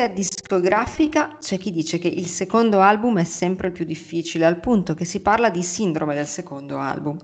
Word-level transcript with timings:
Nell'industria 0.00 0.08
discografica 0.08 1.36
c'è 1.38 1.58
chi 1.58 1.70
dice 1.70 1.98
che 1.98 2.08
il 2.08 2.24
secondo 2.24 2.80
album 2.80 3.18
è 3.18 3.24
sempre 3.24 3.66
il 3.66 3.74
più 3.74 3.84
difficile, 3.84 4.46
al 4.46 4.58
punto 4.58 4.94
che 4.94 5.04
si 5.04 5.20
parla 5.20 5.50
di 5.50 5.62
sindrome 5.62 6.14
del 6.14 6.26
secondo 6.26 6.78
album. 6.78 7.18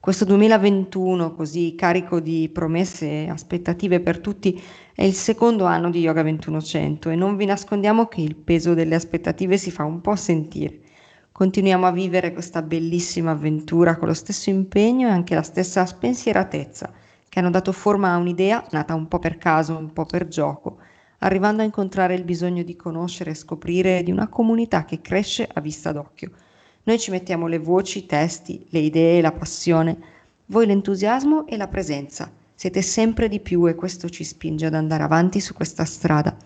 Questo 0.00 0.24
2021, 0.24 1.34
così 1.34 1.74
carico 1.76 2.20
di 2.20 2.48
promesse 2.50 3.24
e 3.24 3.28
aspettative 3.28 4.00
per 4.00 4.20
tutti, 4.20 4.58
è 4.94 5.04
il 5.04 5.12
secondo 5.12 5.66
anno 5.66 5.90
di 5.90 6.00
Yoga 6.00 6.22
2100 6.22 7.10
e 7.10 7.16
non 7.16 7.36
vi 7.36 7.44
nascondiamo 7.44 8.06
che 8.06 8.22
il 8.22 8.34
peso 8.34 8.72
delle 8.72 8.94
aspettative 8.94 9.58
si 9.58 9.70
fa 9.70 9.84
un 9.84 10.00
po' 10.00 10.16
sentire. 10.16 10.80
Continuiamo 11.32 11.86
a 11.86 11.92
vivere 11.92 12.32
questa 12.32 12.62
bellissima 12.62 13.32
avventura 13.32 13.98
con 13.98 14.08
lo 14.08 14.14
stesso 14.14 14.48
impegno 14.48 15.06
e 15.06 15.10
anche 15.10 15.34
la 15.34 15.42
stessa 15.42 15.84
spensieratezza 15.84 16.90
che 17.28 17.38
hanno 17.38 17.50
dato 17.50 17.72
forma 17.72 18.14
a 18.14 18.16
un'idea 18.16 18.66
nata 18.70 18.94
un 18.94 19.06
po' 19.06 19.18
per 19.18 19.36
caso, 19.36 19.76
un 19.76 19.92
po' 19.92 20.06
per 20.06 20.28
gioco, 20.28 20.78
arrivando 21.22 21.62
a 21.62 21.64
incontrare 21.64 22.14
il 22.14 22.24
bisogno 22.24 22.62
di 22.62 22.76
conoscere 22.76 23.30
e 23.30 23.34
scoprire 23.34 24.02
di 24.02 24.12
una 24.12 24.28
comunità 24.28 24.84
che 24.84 25.00
cresce 25.00 25.48
a 25.52 25.60
vista 25.60 25.90
d'occhio 25.90 26.30
noi 26.84 26.98
ci 26.98 27.12
mettiamo 27.12 27.46
le 27.46 27.58
voci, 27.58 27.98
i 27.98 28.06
testi, 28.06 28.66
le 28.70 28.80
idee, 28.80 29.20
la 29.20 29.30
passione, 29.30 29.96
voi 30.46 30.66
l'entusiasmo 30.66 31.46
e 31.46 31.56
la 31.56 31.68
presenza. 31.68 32.28
Siete 32.56 32.82
sempre 32.82 33.28
di 33.28 33.38
più 33.38 33.68
e 33.68 33.76
questo 33.76 34.08
ci 34.08 34.24
spinge 34.24 34.66
ad 34.66 34.74
andare 34.74 35.04
avanti 35.04 35.38
su 35.38 35.54
questa 35.54 35.84
strada. 35.84 36.36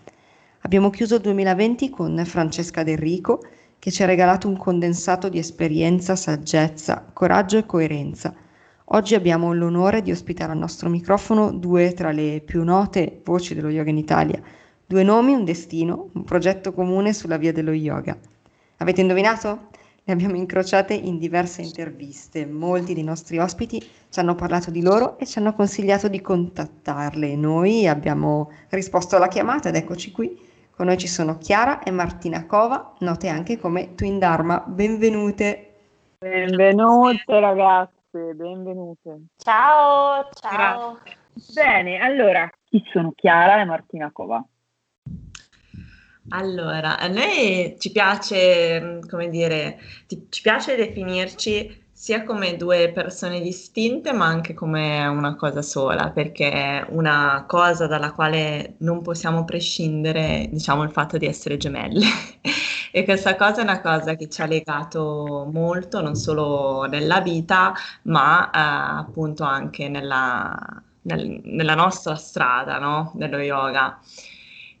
Abbiamo 0.59 0.91
chiuso 0.91 1.15
il 1.15 1.21
2020 1.21 1.89
con 1.89 2.23
Francesca 2.23 2.83
Del 2.83 2.99
Rico, 2.99 3.43
che 3.79 3.89
ci 3.89 4.03
ha 4.03 4.05
regalato 4.05 4.47
un 4.47 4.57
condensato 4.57 5.27
di 5.27 5.39
esperienza, 5.39 6.15
saggezza, 6.15 7.03
coraggio 7.13 7.57
e 7.57 7.65
coerenza. 7.65 8.31
Oggi 8.89 9.15
abbiamo 9.15 9.53
l'onore 9.53 10.03
di 10.03 10.11
ospitare 10.11 10.51
al 10.51 10.59
nostro 10.59 10.87
microfono 10.87 11.51
due 11.51 11.93
tra 11.93 12.11
le 12.11 12.43
più 12.45 12.63
note 12.63 13.21
voci 13.23 13.55
dello 13.55 13.69
yoga 13.69 13.89
in 13.89 13.97
Italia, 13.97 14.39
due 14.87 15.03
nomi, 15.03 15.33
un 15.33 15.43
destino, 15.43 16.09
un 16.13 16.23
progetto 16.23 16.71
comune 16.71 17.11
sulla 17.11 17.37
via 17.37 17.51
dello 17.51 17.73
yoga. 17.73 18.17
Avete 18.77 19.01
indovinato? 19.01 19.67
Le 20.05 20.13
abbiamo 20.13 20.37
incrociate 20.37 20.93
in 20.93 21.17
diverse 21.17 21.61
interviste. 21.61 22.45
Molti 22.45 22.93
dei 22.93 23.03
nostri 23.03 23.37
ospiti 23.37 23.79
ci 23.79 24.19
hanno 24.19 24.35
parlato 24.35 24.71
di 24.71 24.81
loro 24.81 25.17
e 25.17 25.25
ci 25.25 25.39
hanno 25.39 25.53
consigliato 25.53 26.07
di 26.07 26.21
contattarle. 26.21 27.35
Noi 27.35 27.85
abbiamo 27.85 28.49
risposto 28.69 29.17
alla 29.17 29.27
chiamata 29.27 29.67
ed 29.67 29.75
eccoci 29.75 30.11
qui. 30.13 30.39
Con 30.73 30.85
noi 30.85 30.97
ci 30.97 31.07
sono 31.07 31.37
Chiara 31.37 31.83
e 31.83 31.91
Martina 31.91 32.45
Cova, 32.45 32.93
note 32.99 33.27
anche 33.27 33.57
come 33.57 33.95
Twin 33.95 34.19
Dharma. 34.19 34.63
Benvenute. 34.65 35.73
Benvenute 36.19 37.39
ragazze, 37.39 38.33
benvenute. 38.33 39.23
Ciao, 39.35 40.29
ciao. 40.31 40.99
Grazie. 41.03 41.61
Bene, 41.61 41.97
allora, 41.99 42.49
chi 42.63 42.81
sono 42.93 43.11
Chiara 43.13 43.59
e 43.59 43.65
Martina 43.65 44.11
Cova? 44.13 44.41
Allora, 46.29 46.99
a 46.99 47.07
noi 47.07 47.77
ci 47.79 47.89
piace, 47.91 48.99
come 49.09 49.29
dire, 49.29 49.79
ci 50.29 50.41
piace 50.41 50.75
definirci 50.75 51.85
sia 51.89 52.23
come 52.25 52.57
due 52.57 52.91
persone 52.91 53.39
distinte, 53.39 54.11
ma 54.11 54.25
anche 54.25 54.53
come 54.53 55.07
una 55.07 55.35
cosa 55.37 55.61
sola, 55.61 56.11
perché 56.11 56.85
una 56.89 57.45
cosa 57.47 57.87
dalla 57.87 58.11
quale 58.11 58.75
non 58.79 59.01
possiamo 59.01 59.45
prescindere, 59.45 60.49
diciamo, 60.51 60.83
il 60.83 60.91
fatto 60.91 61.17
di 61.17 61.25
essere 61.27 61.55
gemelle. 61.57 62.05
e 62.91 63.03
questa 63.05 63.35
cosa 63.37 63.61
è 63.61 63.63
una 63.63 63.79
cosa 63.81 64.15
che 64.15 64.27
ci 64.29 64.41
ha 64.41 64.45
legato 64.47 65.49
molto, 65.51 66.01
non 66.01 66.15
solo 66.15 66.83
nella 66.89 67.21
vita, 67.21 67.73
ma 68.03 68.49
eh, 68.51 68.99
appunto 68.99 69.43
anche 69.45 69.87
nella, 69.87 70.53
nel, 71.03 71.39
nella 71.43 71.75
nostra 71.75 72.15
strada, 72.15 72.79
no? 72.79 73.11
Dello 73.15 73.37
yoga. 73.37 73.97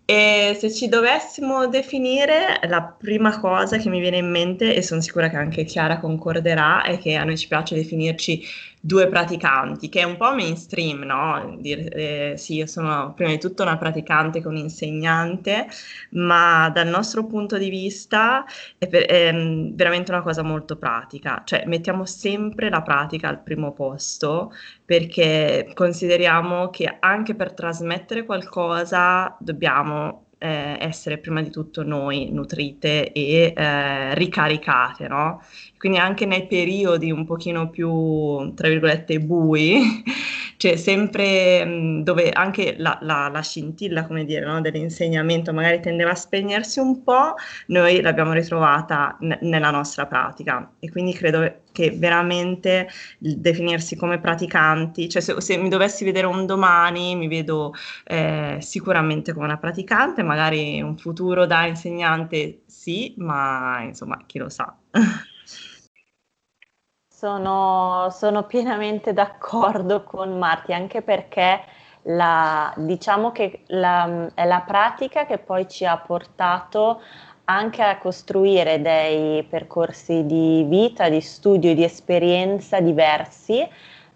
E 0.09 0.55
se 0.57 0.71
ci 0.71 0.87
dovessimo 0.87 1.67
definire, 1.67 2.61
la 2.69 2.81
prima 2.81 3.39
cosa 3.41 3.75
che 3.77 3.89
mi 3.89 3.99
viene 3.99 4.15
in 4.19 4.29
mente, 4.31 4.73
e 4.73 4.81
sono 4.81 5.01
sicura 5.01 5.29
che 5.29 5.35
anche 5.35 5.65
Chiara 5.65 5.99
concorderà, 5.99 6.81
è 6.83 6.97
che 6.97 7.15
a 7.15 7.25
noi 7.25 7.37
ci 7.37 7.49
piace 7.49 7.75
definirci 7.75 8.41
due 8.87 9.09
praticanti, 9.09 9.89
che 9.89 9.99
è 9.99 10.03
un 10.03 10.15
po' 10.15 10.33
mainstream, 10.33 11.01
no? 11.01 11.57
Dire, 11.59 11.89
eh, 12.31 12.37
sì, 12.37 12.55
io 12.55 12.65
sono 12.67 13.13
prima 13.13 13.31
di 13.31 13.37
tutto 13.37 13.63
una 13.63 13.77
praticante 13.77 14.41
con 14.41 14.55
insegnante, 14.55 15.67
ma 16.11 16.69
dal 16.69 16.87
nostro 16.87 17.25
punto 17.25 17.57
di 17.57 17.69
vista 17.69 18.45
è, 18.77 18.87
per, 18.87 19.03
è 19.03 19.33
mm, 19.33 19.75
veramente 19.75 20.11
una 20.11 20.21
cosa 20.21 20.41
molto 20.41 20.77
pratica, 20.77 21.41
cioè 21.45 21.65
mettiamo 21.65 22.05
sempre 22.05 22.69
la 22.69 22.81
pratica 22.81 23.27
al 23.27 23.43
primo 23.43 23.73
posto 23.73 24.53
perché 24.85 25.69
consideriamo 25.73 26.69
che 26.69 26.97
anche 26.99 27.35
per 27.35 27.53
trasmettere 27.53 28.23
qualcosa 28.23 29.35
dobbiamo 29.39 30.27
eh, 30.37 30.77
essere 30.79 31.17
prima 31.17 31.41
di 31.41 31.49
tutto 31.49 31.83
noi 31.83 32.31
nutrite 32.31 33.11
e 33.11 33.53
eh, 33.55 34.15
ricaricate, 34.15 35.07
no? 35.07 35.41
Quindi 35.77 35.97
anche 35.99 36.25
nei 36.25 36.47
periodi 36.47 37.11
un 37.11 37.25
pochino 37.25 37.69
più, 37.69 38.53
tra 38.55 38.67
virgolette, 38.67 39.19
bui, 39.19 40.03
cioè 40.57 40.75
sempre 40.75 41.63
mh, 41.65 42.03
dove 42.03 42.31
anche 42.31 42.75
la, 42.77 42.97
la, 43.01 43.29
la 43.31 43.41
scintilla, 43.41 44.05
come 44.05 44.25
dire, 44.25 44.45
no? 44.45 44.59
dell'insegnamento 44.61 45.53
magari 45.53 45.79
tendeva 45.79 46.11
a 46.11 46.15
spegnersi 46.15 46.79
un 46.79 47.03
po', 47.03 47.35
noi 47.67 48.01
l'abbiamo 48.01 48.33
ritrovata 48.33 49.17
n- 49.21 49.37
nella 49.41 49.69
nostra 49.71 50.05
pratica 50.07 50.73
e 50.79 50.89
quindi 50.91 51.13
credo 51.13 51.61
che 51.71 51.91
veramente 51.91 52.87
definirsi 53.19 53.95
come 53.95 54.19
praticanti, 54.19 55.07
cioè 55.09 55.21
se, 55.21 55.39
se 55.41 55.57
mi 55.57 55.69
dovessi 55.69 56.03
vedere 56.03 56.25
un 56.25 56.45
domani 56.45 57.15
mi 57.15 57.27
vedo 57.27 57.73
eh, 58.05 58.57
sicuramente 58.61 59.33
come 59.33 59.45
una 59.45 59.57
praticante, 59.57 60.23
magari 60.23 60.81
un 60.81 60.97
futuro 60.97 61.45
da 61.45 61.65
insegnante 61.67 62.61
sì, 62.65 63.13
ma 63.17 63.81
insomma 63.83 64.17
chi 64.25 64.37
lo 64.39 64.49
sa. 64.49 64.75
Sono, 67.17 68.09
sono 68.11 68.43
pienamente 68.43 69.11
d'accordo 69.11 70.03
con 70.03 70.37
Marti, 70.37 70.71
anche 70.71 71.01
perché 71.01 71.61
la, 72.03 72.71
diciamo 72.77 73.31
che 73.31 73.61
la, 73.69 74.29
è 74.35 74.45
la 74.45 74.61
pratica 74.61 75.25
che 75.25 75.39
poi 75.39 75.67
ci 75.67 75.83
ha 75.83 75.97
portato 75.97 77.01
anche 77.45 77.81
a 77.81 77.97
costruire 77.97 78.79
dei 78.83 79.41
percorsi 79.45 80.27
di 80.27 80.63
vita, 80.67 81.09
di 81.09 81.19
studio, 81.19 81.73
di 81.73 81.83
esperienza 81.83 82.79
diversi, 82.81 83.67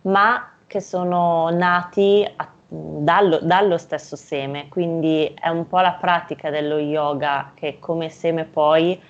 ma 0.02 0.52
che 0.68 0.80
sono 0.80 1.50
nati 1.50 2.24
a, 2.36 2.48
dallo, 2.68 3.40
dallo, 3.42 3.80
stesso 3.80 4.16
seme. 4.16 4.68
Quindi 4.70 5.34
è 5.40 5.50
un 5.50 5.68
po' 5.68 5.80
la 5.80 5.94
pratica 5.94 6.52
dello 6.52 6.78
yoga 6.78 7.54
che 7.56 7.80
come 7.80 8.10
seme 8.10 8.46
poi 8.46 9.02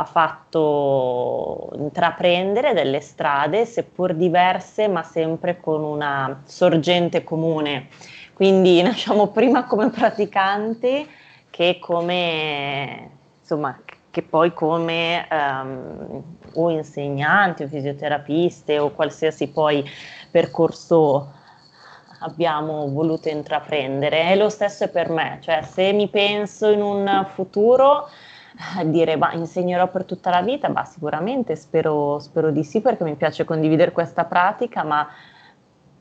ha 0.00 0.04
fatto 0.04 1.70
intraprendere 1.74 2.72
delle 2.72 3.00
strade, 3.00 3.66
seppur 3.66 4.14
diverse, 4.14 4.86
ma 4.86 5.02
sempre 5.02 5.58
con 5.58 5.82
una 5.82 6.42
sorgente 6.44 7.24
comune. 7.24 7.88
Quindi 8.32 8.80
nasciamo 8.82 9.26
prima 9.28 9.64
come 9.64 9.90
praticanti 9.90 11.04
che 11.50 11.78
come, 11.80 13.10
insomma, 13.40 13.76
che 14.08 14.22
poi 14.22 14.54
come 14.54 15.26
um, 15.32 16.22
o 16.54 16.70
insegnanti 16.70 17.64
o 17.64 17.68
fisioterapiste 17.68 18.78
o 18.78 18.90
qualsiasi 18.90 19.48
poi 19.48 19.84
percorso 20.30 21.32
abbiamo 22.20 22.88
voluto 22.88 23.28
intraprendere. 23.28 24.30
E 24.30 24.36
lo 24.36 24.48
stesso 24.48 24.84
è 24.84 24.88
per 24.90 25.10
me, 25.10 25.38
cioè 25.42 25.62
se 25.62 25.92
mi 25.92 26.08
penso 26.08 26.68
in 26.70 26.82
un 26.82 27.26
futuro 27.34 28.08
dire 28.84 29.16
ma 29.16 29.32
insegnerò 29.32 29.88
per 29.88 30.04
tutta 30.04 30.30
la 30.30 30.42
vita, 30.42 30.68
ma 30.68 30.84
sicuramente 30.84 31.56
spero, 31.56 32.18
spero, 32.18 32.50
di 32.50 32.64
sì 32.64 32.80
perché 32.80 33.04
mi 33.04 33.14
piace 33.14 33.44
condividere 33.44 33.92
questa 33.92 34.24
pratica, 34.24 34.82
ma 34.84 35.08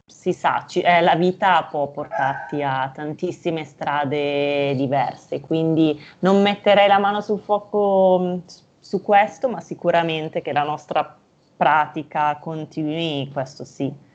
si 0.06 0.33
sa, 0.33 0.65
ci, 0.68 0.81
eh, 0.81 1.01
la 1.01 1.15
vita 1.15 1.68
può 1.69 1.88
portarti 1.88 2.63
a 2.63 2.89
tantissime 2.94 3.65
strade 3.65 4.74
diverse, 4.75 5.42
quindi 5.42 6.00
non 6.19 6.42
metterei 6.42 6.88
la 6.88 6.98
mano 6.98 7.21
sul 7.21 7.39
fuoco 7.39 8.19
mm, 8.21 8.38
su 8.80 9.01
questo, 9.01 9.50
ma 9.50 9.60
sicuramente 9.60 10.42
che 10.42 10.53
la 10.53 10.63
nostra 10.63 11.18
pratica 11.57 12.38
continui, 12.39 13.30
questo 13.31 13.65
sì. 13.65 14.06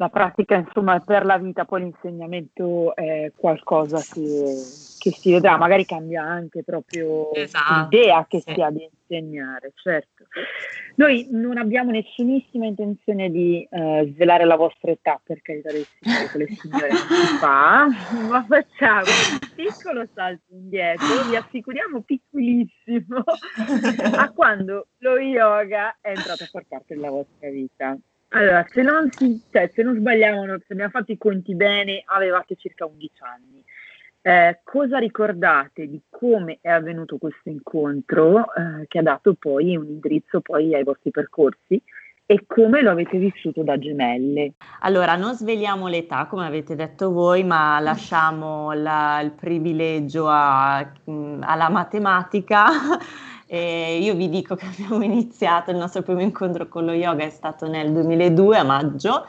La 0.00 0.08
pratica 0.08 0.54
insomma 0.56 0.96
è 0.96 1.02
per 1.04 1.26
la 1.26 1.36
vita, 1.36 1.66
poi 1.66 1.82
l'insegnamento 1.82 2.96
è 2.96 3.30
qualcosa 3.36 3.98
che 3.98 4.88
che 5.00 5.12
si 5.12 5.32
vedrà, 5.32 5.56
magari 5.56 5.86
cambia 5.86 6.22
anche 6.22 6.62
proprio 6.62 7.32
esatto, 7.32 7.88
l'idea 7.90 8.26
che 8.28 8.40
sì. 8.40 8.52
si 8.52 8.60
ha 8.60 8.70
di 8.70 8.88
insegnare, 9.08 9.72
certo. 9.74 10.24
Noi 10.96 11.26
non 11.30 11.56
abbiamo 11.56 11.90
nessunissima 11.90 12.66
intenzione 12.66 13.30
di 13.30 13.66
uh, 13.70 14.06
svelare 14.12 14.44
la 14.44 14.56
vostra 14.56 14.90
età, 14.90 15.18
per 15.24 15.40
carità 15.40 15.72
del 15.72 15.86
Signore, 15.98 16.28
con 16.30 16.40
le 16.40 16.46
signore 16.48 16.90
si 16.90 17.36
fa, 17.38 17.86
ma 18.28 18.44
facciamo 18.46 19.00
un 19.00 19.38
piccolo 19.54 20.06
salto 20.12 20.52
indietro, 20.52 21.06
vi 21.30 21.36
assicuriamo 21.36 22.02
piccolissimo, 22.02 23.24
a 24.16 24.30
quando 24.32 24.88
lo 24.98 25.18
yoga 25.18 25.96
è 26.02 26.10
entrato 26.10 26.42
a 26.44 26.46
far 26.46 26.66
parte 26.68 26.94
della 26.94 27.10
vostra 27.10 27.48
vita. 27.48 27.98
Allora, 28.32 28.64
se 28.70 28.82
non, 28.82 29.10
si, 29.10 29.42
cioè, 29.50 29.70
se 29.72 29.82
non 29.82 29.96
sbagliamo, 29.96 30.44
se 30.66 30.72
abbiamo 30.72 30.90
fatto 30.90 31.12
i 31.12 31.18
conti 31.18 31.54
bene, 31.54 32.02
avevate 32.06 32.56
circa 32.56 32.86
11 32.86 33.12
anni. 33.22 33.64
Eh, 34.22 34.60
cosa 34.62 34.98
ricordate 34.98 35.88
di 35.88 36.00
come 36.10 36.58
è 36.60 36.68
avvenuto 36.68 37.16
questo 37.16 37.48
incontro 37.48 38.52
eh, 38.52 38.86
che 38.86 38.98
ha 38.98 39.02
dato 39.02 39.32
poi 39.32 39.76
un 39.76 39.86
indirizzo 39.86 40.42
poi 40.42 40.74
ai 40.74 40.84
vostri 40.84 41.10
percorsi 41.10 41.82
e 42.30 42.44
come 42.46 42.82
lo 42.82 42.90
avete 42.90 43.18
vissuto 43.18 43.64
da 43.64 43.76
gemelle? 43.76 44.52
Allora, 44.82 45.16
non 45.16 45.34
sveliamo 45.34 45.88
l'età 45.88 46.26
come 46.26 46.46
avete 46.46 46.76
detto 46.76 47.10
voi, 47.10 47.42
ma 47.42 47.80
lasciamo 47.80 48.72
la, 48.72 49.20
il 49.20 49.32
privilegio 49.32 50.28
a, 50.28 50.78
alla 51.40 51.68
matematica. 51.70 52.66
E 53.52 53.98
io 54.00 54.14
vi 54.14 54.28
dico 54.28 54.54
che 54.54 54.66
abbiamo 54.70 55.02
iniziato 55.02 55.72
il 55.72 55.76
nostro 55.76 56.02
primo 56.02 56.20
incontro 56.20 56.68
con 56.68 56.84
lo 56.84 56.92
yoga 56.92 57.24
è 57.24 57.30
stato 57.30 57.66
nel 57.66 57.90
2002 57.90 58.56
a 58.56 58.62
maggio. 58.62 59.26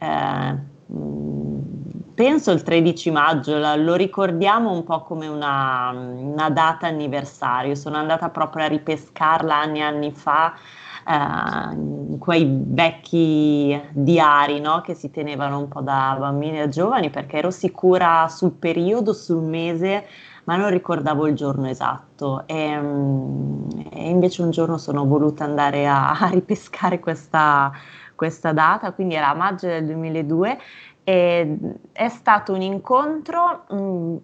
Eh, 0.00 0.56
penso 2.14 2.50
il 2.50 2.62
13 2.62 3.10
maggio, 3.10 3.58
lo 3.76 3.94
ricordiamo 3.94 4.72
un 4.72 4.84
po' 4.84 5.02
come 5.02 5.26
una, 5.26 5.90
una, 5.90 6.48
data 6.48 6.86
anniversario. 6.86 7.74
Sono 7.74 7.98
andata 7.98 8.30
proprio 8.30 8.64
a 8.64 8.68
ripescarla 8.68 9.54
anni 9.54 9.80
e 9.80 9.82
anni 9.82 10.12
fa 10.12 10.54
eh, 11.06 12.16
quei 12.18 12.48
vecchi 12.50 13.78
diari 13.90 14.60
no? 14.60 14.80
che 14.80 14.94
si 14.94 15.10
tenevano 15.10 15.58
un 15.58 15.68
po' 15.68 15.82
da 15.82 16.16
bambini 16.18 16.60
a 16.60 16.68
giovani 16.68 17.10
perché 17.10 17.36
ero 17.36 17.50
sicura 17.50 18.28
sul 18.28 18.52
periodo, 18.52 19.12
sul 19.12 19.42
mese, 19.42 20.06
ma 20.48 20.56
non 20.56 20.70
ricordavo 20.70 21.26
il 21.26 21.34
giorno 21.34 21.68
esatto. 21.68 22.44
E, 22.46 22.74
mm, 22.80 23.68
e 23.92 24.08
invece 24.08 24.40
un 24.40 24.50
giorno 24.50 24.78
sono 24.78 25.04
voluta 25.04 25.44
andare 25.44 25.86
a, 25.86 26.12
a 26.18 26.28
ripescare 26.30 27.00
questa, 27.00 27.70
questa 28.14 28.52
data, 28.52 28.92
quindi 28.92 29.14
era 29.14 29.34
maggio 29.34 29.66
del 29.66 29.84
2002 29.84 30.58
e 31.04 31.58
è 31.92 32.08
stato 32.08 32.54
un 32.54 32.62
incontro, 32.62 33.64
mh, 33.68 33.76
mm, 33.76 34.16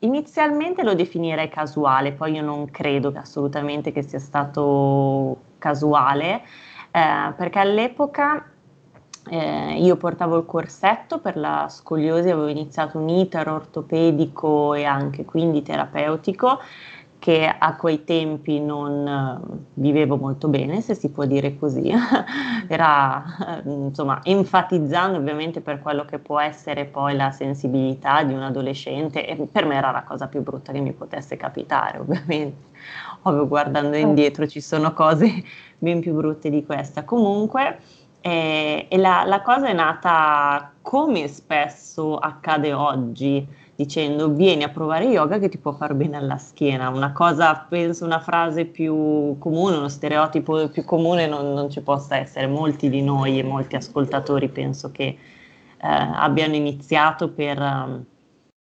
inizialmente 0.00 0.82
lo 0.82 0.94
definirei 0.94 1.48
casuale, 1.48 2.12
poi 2.12 2.34
io 2.34 2.42
non 2.42 2.70
credo 2.70 3.10
assolutamente 3.16 3.90
che 3.90 4.02
sia 4.02 4.18
stato 4.18 5.38
casuale, 5.58 6.42
eh, 6.90 7.32
perché 7.36 7.58
all'epoca 7.58 8.49
eh, 9.30 9.78
io 9.78 9.96
portavo 9.96 10.36
il 10.38 10.44
corsetto 10.44 11.20
per 11.20 11.36
la 11.36 11.68
scoliosi, 11.68 12.30
avevo 12.30 12.48
iniziato 12.48 12.98
un 12.98 13.08
iter 13.08 13.48
ortopedico 13.48 14.74
e 14.74 14.84
anche 14.84 15.24
quindi 15.24 15.62
terapeutico 15.62 16.58
che 17.20 17.46
a 17.46 17.76
quei 17.76 18.02
tempi 18.02 18.58
non 18.58 19.06
uh, 19.06 19.58
vivevo 19.74 20.16
molto 20.16 20.48
bene, 20.48 20.80
se 20.80 20.94
si 20.94 21.10
può 21.10 21.26
dire 21.26 21.58
così, 21.58 21.92
era 22.66 23.62
uh, 23.64 23.86
insomma 23.86 24.20
enfatizzando 24.24 25.18
ovviamente 25.18 25.60
per 25.60 25.80
quello 25.80 26.06
che 26.06 26.18
può 26.18 26.40
essere 26.40 26.86
poi 26.86 27.14
la 27.14 27.30
sensibilità 27.30 28.24
di 28.24 28.32
un 28.32 28.42
adolescente 28.42 29.26
e 29.26 29.36
per 29.36 29.66
me 29.66 29.76
era 29.76 29.90
la 29.90 30.02
cosa 30.02 30.28
più 30.28 30.40
brutta 30.40 30.72
che 30.72 30.80
mi 30.80 30.92
potesse 30.92 31.36
capitare 31.36 31.98
ovviamente, 31.98 32.70
ovvio 33.22 33.46
guardando 33.46 33.92
certo. 33.92 34.08
indietro 34.08 34.46
ci 34.48 34.62
sono 34.62 34.92
cose 34.94 35.44
ben 35.78 36.00
più 36.00 36.14
brutte 36.14 36.48
di 36.48 36.64
questa, 36.64 37.04
comunque 37.04 37.78
eh, 38.20 38.86
e 38.88 38.96
la, 38.98 39.24
la 39.26 39.40
cosa 39.42 39.68
è 39.68 39.72
nata 39.72 40.72
come 40.82 41.26
spesso 41.28 42.18
accade 42.18 42.72
oggi, 42.72 43.46
dicendo 43.74 44.28
vieni 44.28 44.62
a 44.62 44.68
provare 44.68 45.06
yoga 45.06 45.38
che 45.38 45.48
ti 45.48 45.56
può 45.56 45.72
far 45.72 45.94
bene 45.94 46.18
alla 46.18 46.36
schiena. 46.36 46.90
Una 46.90 47.12
cosa, 47.12 47.66
penso, 47.68 48.04
una 48.04 48.20
frase 48.20 48.66
più 48.66 49.38
comune, 49.38 49.76
uno 49.76 49.88
stereotipo 49.88 50.68
più 50.68 50.84
comune 50.84 51.26
non, 51.26 51.52
non 51.54 51.70
ci 51.70 51.80
possa 51.80 52.16
essere. 52.18 52.46
Molti 52.46 52.90
di 52.90 53.00
noi 53.00 53.38
e 53.38 53.42
molti 53.42 53.76
ascoltatori 53.76 54.48
penso 54.50 54.90
che 54.90 55.04
eh, 55.04 55.16
abbiano 55.78 56.54
iniziato 56.54 57.30
per 57.30 57.58
um, 57.58 58.04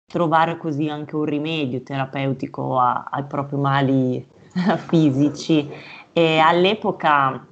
trovare 0.06 0.56
così 0.56 0.88
anche 0.88 1.14
un 1.14 1.24
rimedio 1.24 1.82
terapeutico 1.82 2.78
a, 2.78 3.08
ai 3.10 3.24
propri 3.24 3.56
mali 3.58 4.26
fisici. 4.88 5.68
E 6.14 6.38
all'epoca 6.38 7.46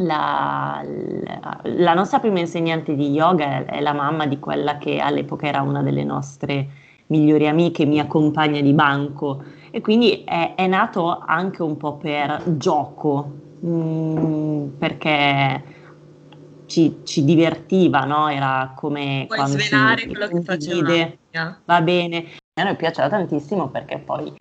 la, 0.00 0.82
la, 0.84 1.60
la, 1.62 1.94
nostra 1.94 2.20
prima 2.20 2.40
insegnante 2.40 2.94
di 2.94 3.10
yoga 3.10 3.44
è, 3.44 3.64
è, 3.66 3.80
la 3.80 3.92
mamma 3.92 4.26
di 4.26 4.38
quella 4.38 4.78
che 4.78 4.98
all'epoca 4.98 5.46
era 5.46 5.62
una 5.62 5.82
delle 5.82 6.04
nostre 6.04 6.68
migliori 7.06 7.48
amiche, 7.48 7.84
mia 7.84 8.06
compagna 8.06 8.60
di 8.60 8.72
banco 8.72 9.42
e 9.70 9.80
quindi 9.80 10.22
è, 10.24 10.54
è 10.54 10.66
nato 10.66 11.18
anche 11.18 11.62
un 11.62 11.76
po' 11.76 11.96
per 11.96 12.42
gioco, 12.56 13.30
mh, 13.60 13.68
mm, 13.68 14.68
perché 14.78 15.64
ci, 16.66 17.00
ci, 17.04 17.24
divertiva, 17.24 18.04
no? 18.04 18.28
Era 18.28 18.72
come 18.76 19.24
Puoi 19.26 19.38
quando 19.38 19.58
svelare 19.58 20.06
quello 20.06 20.28
che 20.28 20.42
faceva. 20.42 21.56
Va 21.64 21.80
bene. 21.82 22.26
A 22.54 22.62
noi 22.62 22.76
piaceva 22.76 23.08
tantissimo 23.08 23.68
perché 23.68 23.98
poi 23.98 24.32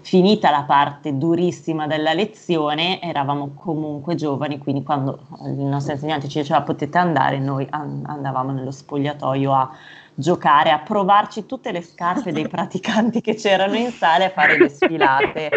finita 0.00 0.50
la 0.50 0.64
parte 0.64 1.16
durissima 1.16 1.86
della 1.86 2.12
lezione, 2.12 3.00
eravamo 3.00 3.52
comunque 3.54 4.14
giovani, 4.14 4.58
quindi 4.58 4.82
quando 4.82 5.26
il 5.44 5.64
nostro 5.64 5.94
insegnante 5.94 6.28
ci 6.28 6.40
diceva 6.40 6.62
potete 6.62 6.98
andare, 6.98 7.38
noi 7.38 7.66
andavamo 7.70 8.52
nello 8.52 8.70
spogliatoio 8.70 9.52
a 9.52 9.70
giocare, 10.14 10.70
a 10.70 10.80
provarci 10.80 11.46
tutte 11.46 11.72
le 11.72 11.82
scarpe 11.82 12.32
dei 12.32 12.46
praticanti 12.48 13.20
che 13.20 13.34
c'erano 13.34 13.76
in 13.76 13.90
sala 13.90 14.24
e 14.24 14.26
a 14.26 14.30
fare 14.30 14.58
le 14.58 14.68
sfilate 14.68 15.50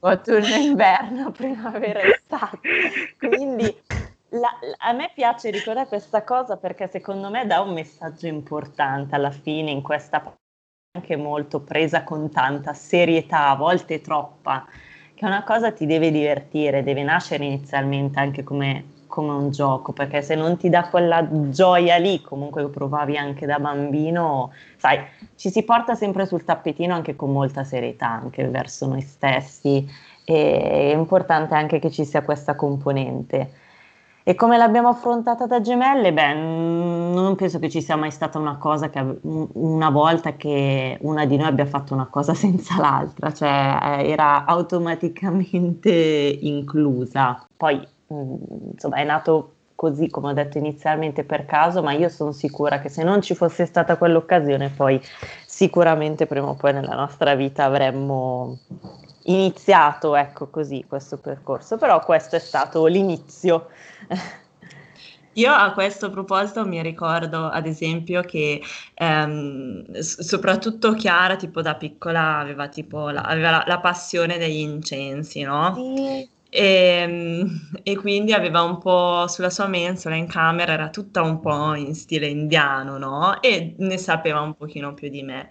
autunno, 0.00 0.54
inverno, 0.56 1.30
primavera, 1.30 2.00
estate. 2.00 2.58
Quindi 3.18 3.74
la, 4.30 4.50
a 4.78 4.92
me 4.92 5.10
piace 5.14 5.50
ricordare 5.50 5.88
questa 5.88 6.22
cosa 6.22 6.56
perché 6.56 6.88
secondo 6.88 7.30
me 7.30 7.46
dà 7.46 7.60
un 7.60 7.72
messaggio 7.72 8.26
importante 8.26 9.14
alla 9.14 9.30
fine 9.30 9.70
in 9.70 9.82
questa 9.82 10.20
anche 10.92 11.16
molto 11.16 11.60
presa 11.60 12.02
con 12.02 12.30
tanta 12.30 12.72
serietà, 12.72 13.50
a 13.50 13.56
volte 13.56 14.00
troppa, 14.00 14.66
che 15.14 15.24
una 15.24 15.44
cosa 15.44 15.70
ti 15.70 15.84
deve 15.86 16.10
divertire, 16.10 16.82
deve 16.82 17.02
nascere 17.02 17.44
inizialmente 17.44 18.18
anche 18.18 18.42
come, 18.42 18.84
come 19.06 19.32
un 19.32 19.50
gioco, 19.50 19.92
perché 19.92 20.22
se 20.22 20.34
non 20.34 20.56
ti 20.56 20.68
dà 20.70 20.88
quella 20.88 21.26
gioia 21.50 21.96
lì, 21.96 22.20
comunque 22.22 22.62
che 22.62 22.70
provavi 22.70 23.16
anche 23.16 23.44
da 23.44 23.58
bambino, 23.58 24.52
sai, 24.76 25.00
ci 25.36 25.50
si 25.50 25.62
porta 25.62 25.94
sempre 25.94 26.26
sul 26.26 26.44
tappetino 26.44 26.94
anche 26.94 27.14
con 27.16 27.32
molta 27.32 27.64
serietà, 27.64 28.08
anche 28.08 28.48
verso 28.48 28.86
noi 28.86 29.02
stessi, 29.02 29.86
e 30.24 30.90
è 30.92 30.94
importante 30.94 31.54
anche 31.54 31.78
che 31.78 31.90
ci 31.90 32.04
sia 32.04 32.22
questa 32.22 32.54
componente. 32.54 33.66
E 34.28 34.34
come 34.34 34.58
l'abbiamo 34.58 34.88
affrontata 34.88 35.46
da 35.46 35.62
gemelle? 35.62 36.12
Beh, 36.12 36.34
non 36.34 37.34
penso 37.34 37.58
che 37.58 37.70
ci 37.70 37.80
sia 37.80 37.96
mai 37.96 38.10
stata 38.10 38.38
una 38.38 38.58
cosa 38.58 38.90
che 38.90 39.02
una 39.22 39.88
volta 39.88 40.36
che 40.36 40.98
una 41.00 41.24
di 41.24 41.38
noi 41.38 41.46
abbia 41.46 41.64
fatto 41.64 41.94
una 41.94 42.08
cosa 42.10 42.34
senza 42.36 42.78
l'altra, 42.78 43.32
cioè 43.32 43.78
eh, 43.82 44.10
era 44.10 44.44
automaticamente 44.44 45.90
inclusa. 46.42 47.42
Poi, 47.56 47.80
insomma, 48.08 48.96
è 48.96 49.04
nato 49.04 49.52
così, 49.74 50.10
come 50.10 50.28
ho 50.28 50.34
detto 50.34 50.58
inizialmente, 50.58 51.24
per 51.24 51.46
caso, 51.46 51.82
ma 51.82 51.92
io 51.92 52.10
sono 52.10 52.32
sicura 52.32 52.80
che 52.80 52.90
se 52.90 53.02
non 53.02 53.22
ci 53.22 53.34
fosse 53.34 53.64
stata 53.64 53.96
quell'occasione, 53.96 54.68
poi 54.76 55.00
sicuramente 55.46 56.26
prima 56.26 56.48
o 56.48 56.54
poi 56.54 56.74
nella 56.74 56.94
nostra 56.94 57.34
vita 57.34 57.64
avremmo 57.64 58.58
iniziato, 59.28 60.16
ecco 60.16 60.48
così, 60.48 60.84
questo 60.86 61.16
percorso, 61.16 61.76
però 61.78 62.00
questo 62.00 62.36
è 62.36 62.38
stato 62.38 62.84
l'inizio. 62.86 63.68
Io 65.34 65.52
a 65.52 65.72
questo 65.72 66.10
proposito 66.10 66.66
mi 66.66 66.82
ricordo, 66.82 67.46
ad 67.46 67.66
esempio, 67.66 68.22
che 68.22 68.60
ehm, 68.94 69.98
soprattutto 70.00 70.94
Chiara, 70.94 71.36
tipo 71.36 71.62
da 71.62 71.76
piccola, 71.76 72.38
aveva 72.38 72.68
tipo 72.68 73.10
la, 73.10 73.22
aveva 73.22 73.50
la, 73.50 73.64
la 73.66 73.78
passione 73.78 74.36
degli 74.38 74.58
incensi, 74.58 75.42
no? 75.42 75.74
Sì. 75.76 76.28
E, 76.50 76.62
ehm, 77.02 77.70
e, 77.82 77.96
quindi 77.96 78.32
aveva 78.32 78.62
un 78.62 78.78
po' 78.78 79.26
sulla 79.28 79.50
sua 79.50 79.68
mensola 79.68 80.16
in 80.16 80.26
camera, 80.26 80.72
era 80.72 80.90
tutta 80.90 81.22
un 81.22 81.40
po' 81.40 81.74
in 81.74 81.94
stile 81.94 82.26
indiano, 82.26 82.98
no? 82.98 83.40
E 83.40 83.74
ne 83.78 83.98
sapeva 83.98 84.40
un 84.40 84.54
pochino 84.54 84.94
più 84.94 85.08
di 85.08 85.22
me. 85.22 85.48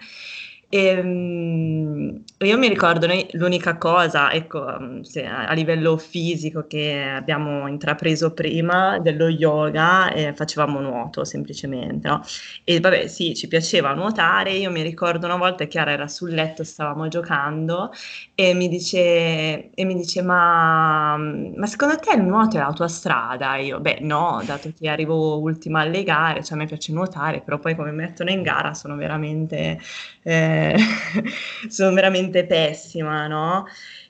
E, 0.70 1.00
um, 1.00 2.24
io 2.40 2.58
mi 2.58 2.68
ricordo 2.68 3.08
noi, 3.08 3.26
l'unica 3.34 3.78
cosa, 3.78 4.34
ecco, 4.34 4.60
um, 4.66 5.02
a 5.24 5.54
livello 5.54 5.98
fisico 5.98 6.68
che 6.68 7.02
abbiamo 7.04 7.68
intrapreso 7.70 8.34
prima 8.34 9.00
dello 9.00 9.30
yoga, 9.30 10.12
eh, 10.12 10.34
facevamo 10.34 10.82
nuoto 10.82 11.24
semplicemente, 11.24 12.10
no? 12.10 12.22
E 12.66 12.82
vabbè, 12.82 13.08
sì, 13.08 13.34
ci 13.34 13.48
piaceva 13.48 13.94
nuotare. 13.94 14.52
Io 14.54 14.70
mi 14.70 14.82
ricordo 14.82 15.26
una 15.26 15.38
volta 15.38 15.64
Chiara 15.66 15.92
era 15.92 16.08
sul 16.10 16.32
letto, 16.34 16.66
stavamo 16.66 17.08
giocando 17.08 17.90
e 18.36 18.54
mi 18.54 18.68
dice, 18.68 19.70
e 19.72 19.86
mi 19.86 19.96
dice 19.96 20.22
ma, 20.22 21.16
ma 21.18 21.66
secondo 21.66 21.96
te 21.98 22.14
il 22.16 22.24
nuoto 22.24 22.58
è 22.58 22.60
la 22.60 22.74
tua 22.74 22.90
strada? 22.90 23.56
Io, 23.56 23.80
beh, 23.80 24.00
no, 24.02 24.42
dato 24.46 24.70
che 24.78 24.90
arrivo 24.90 25.40
ultima 25.40 25.80
alle 25.82 26.04
gare, 26.04 26.44
cioè 26.44 26.58
a 26.58 26.62
me 26.62 26.66
piace 26.68 26.92
nuotare, 26.92 27.42
però 27.42 27.58
poi 27.58 27.74
come 27.76 27.92
mettono 27.92 28.32
in 28.32 28.42
gara 28.42 28.74
sono 28.74 28.96
veramente. 28.98 29.80
Eh, 30.24 30.56
sono 31.70 31.94
veramente 31.94 32.46
pessima, 32.46 33.28
no? 33.28 33.66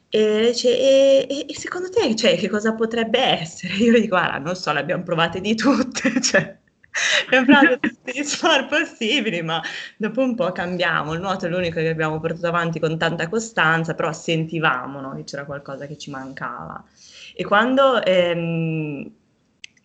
E 0.10 0.48
dice, 0.51 0.70
e, 1.27 1.46
e, 1.50 1.54
secondo 1.56 1.89
te 1.89 2.16
cioè, 2.16 2.38
che 2.38 2.50
cosa 2.50 2.74
potrebbe 2.75 3.20
essere? 3.20 3.74
Io 3.75 3.92
le 3.92 4.00
dico, 4.01 4.16
guarda, 4.16 4.38
non 4.38 4.56
so, 4.56 4.72
le 4.72 4.80
abbiamo 4.80 5.04
provate 5.04 5.42
di 5.42 5.54
tutte, 5.56 6.20
cioè, 6.22 6.58
abbiamo 7.25 7.46
provato 7.46 7.80
tutti 7.80 8.12
gli 8.13 8.24
sport 8.24 8.68
possibili, 8.68 9.42
ma 9.42 9.62
dopo 9.98 10.22
un 10.22 10.36
po' 10.36 10.51
cambiamo. 10.51 11.13
Il 11.13 11.20
nuoto 11.20 11.46
è 11.46 11.50
l'unico 11.50 11.80
che 11.80 11.89
abbiamo 11.89 12.20
portato 12.20 12.48
avanti 12.48 12.80
con 12.80 12.98
tanta 12.98 13.27
costanza, 13.27 13.96
però 13.96 14.13
sentivamo 14.13 15.01
no, 15.01 15.16
che 15.16 15.24
c'era 15.25 15.46
qualcosa 15.46 15.86
che 15.88 15.98
ci 15.98 16.10
mancava. 16.10 16.84
E 17.36 17.44
quando 17.44 18.01
ehm, 18.04 19.12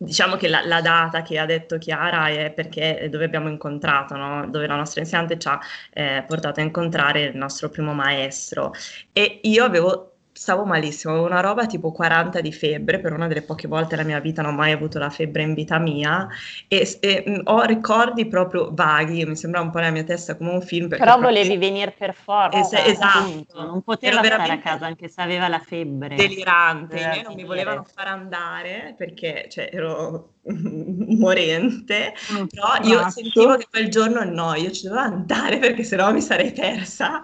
diciamo 0.02 0.36
che 0.36 0.48
la, 0.48 0.64
la, 0.66 0.80
data 0.80 1.22
che 1.22 1.38
ha 1.38 1.46
detto 1.46 1.78
Chiara 1.78 2.28
è 2.28 2.50
perché 2.50 3.08
dove 3.10 3.24
abbiamo 3.24 3.48
incontrato, 3.48 4.16
no? 4.16 4.46
dove 4.48 4.66
la 4.66 4.76
nostra 4.76 5.00
insegnante 5.00 5.38
ci 5.38 5.48
ha 5.48 5.58
eh, 5.92 6.24
portato 6.26 6.60
a 6.60 6.62
incontrare 6.62 7.22
il 7.22 7.36
nostro 7.36 7.68
primo 7.68 7.94
maestro 7.94 8.72
e 9.12 9.40
io 9.42 9.64
avevo 9.64 10.11
stavo 10.42 10.64
malissimo, 10.64 11.12
avevo 11.12 11.28
una 11.28 11.40
roba 11.40 11.66
tipo 11.66 11.92
40 11.92 12.40
di 12.40 12.52
febbre, 12.52 12.98
per 12.98 13.12
una 13.12 13.28
delle 13.28 13.42
poche 13.42 13.68
volte 13.68 13.94
nella 13.94 14.08
mia 14.08 14.18
vita 14.18 14.42
non 14.42 14.54
ho 14.54 14.56
mai 14.56 14.72
avuto 14.72 14.98
la 14.98 15.08
febbre 15.08 15.42
in 15.42 15.54
vita 15.54 15.78
mia 15.78 16.26
e, 16.66 16.98
e 17.00 17.22
mh, 17.24 17.40
ho 17.44 17.62
ricordi 17.62 18.26
proprio 18.26 18.70
vaghi, 18.72 19.24
mi 19.24 19.36
sembra 19.36 19.60
un 19.60 19.70
po' 19.70 19.78
nella 19.78 19.92
mia 19.92 20.02
testa 20.02 20.36
come 20.36 20.50
un 20.50 20.60
film. 20.60 20.88
Però 20.88 21.04
proprio... 21.04 21.28
volevi 21.28 21.56
venire 21.56 21.92
per 21.92 22.12
forza. 22.12 22.58
Es- 22.58 22.72
esatto. 22.72 23.62
Non 23.62 23.82
poteva 23.82 24.20
stare 24.22 24.52
a 24.52 24.58
casa 24.58 24.86
anche 24.86 25.08
se 25.08 25.22
aveva 25.22 25.46
la 25.46 25.60
febbre. 25.60 26.16
Delirante, 26.16 27.22
non 27.24 27.34
mi 27.34 27.44
volevano 27.44 27.84
far 27.84 28.08
andare 28.08 28.94
perché 28.98 29.46
cioè, 29.48 29.70
ero 29.72 30.30
morente, 31.18 32.14
mm, 32.32 32.46
però 32.46 32.74
io 32.82 33.08
sentivo 33.10 33.56
che 33.56 33.66
quel 33.70 33.88
giorno 33.88 34.24
no, 34.24 34.54
io 34.54 34.72
ci 34.72 34.88
dovevo 34.88 35.02
andare 35.02 35.58
perché 35.58 35.84
sennò 35.84 36.12
mi 36.12 36.20
sarei 36.20 36.52
persa 36.52 37.20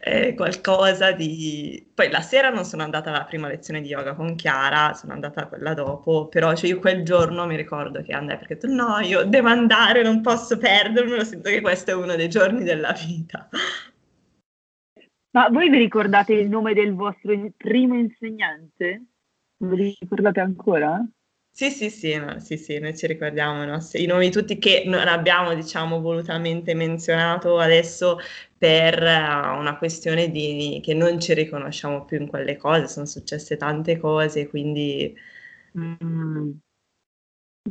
eh, 0.00 0.34
qualcosa 0.34 1.12
di... 1.12 1.86
Poi 1.94 2.10
la 2.10 2.20
sera 2.20 2.50
non 2.50 2.64
sono 2.64 2.82
andata 2.82 3.10
alla 3.10 3.24
prima 3.24 3.46
lezione 3.46 3.80
di 3.80 3.88
yoga 3.88 4.14
con 4.14 4.34
Chiara, 4.34 4.94
sono 4.94 5.12
andata 5.12 5.42
a 5.42 5.46
quella 5.46 5.74
dopo, 5.74 6.26
però 6.26 6.54
cioè, 6.54 6.70
io 6.70 6.80
quel 6.80 7.04
giorno 7.04 7.46
mi 7.46 7.56
ricordo 7.56 8.02
che 8.02 8.12
andai 8.12 8.36
perché 8.36 8.54
ho 8.54 8.56
detto 8.56 8.74
no, 8.74 8.98
io 8.98 9.24
devo 9.24 9.48
andare, 9.48 10.02
non 10.02 10.20
posso 10.20 10.58
perdermelo, 10.58 11.24
sento 11.24 11.48
che 11.48 11.60
questo 11.60 11.92
è 11.92 11.94
uno 11.94 12.16
dei 12.16 12.28
giorni 12.28 12.64
della 12.64 12.92
vita. 12.92 13.48
Ma 15.30 15.48
voi 15.50 15.68
vi 15.68 15.78
ricordate 15.78 16.32
il 16.32 16.48
nome 16.48 16.74
del 16.74 16.94
vostro 16.94 17.32
primo 17.56 17.94
insegnante? 17.94 19.04
Ve 19.58 19.76
li 19.76 19.96
ricordate 20.00 20.40
ancora? 20.40 21.06
Sì, 21.56 21.70
sì, 21.70 21.88
sì, 21.88 22.14
no, 22.18 22.38
sì, 22.38 22.58
sì, 22.58 22.78
noi 22.78 22.94
ci 22.94 23.06
ricordiamo 23.06 23.62
i, 23.62 23.66
nostri, 23.66 24.02
i 24.02 24.06
nomi 24.06 24.30
tutti 24.30 24.58
che 24.58 24.82
non 24.84 25.08
abbiamo, 25.08 25.54
diciamo, 25.54 26.02
volutamente 26.02 26.74
menzionato 26.74 27.58
adesso 27.58 28.18
per 28.58 29.00
uh, 29.00 29.56
una 29.58 29.78
questione 29.78 30.30
di 30.30 30.80
che 30.82 30.92
non 30.92 31.18
ci 31.18 31.32
riconosciamo 31.32 32.04
più 32.04 32.20
in 32.20 32.26
quelle 32.26 32.58
cose, 32.58 32.88
sono 32.88 33.06
successe 33.06 33.56
tante 33.56 33.96
cose, 33.96 34.48
quindi... 34.48 35.16
Mm. 35.78 36.50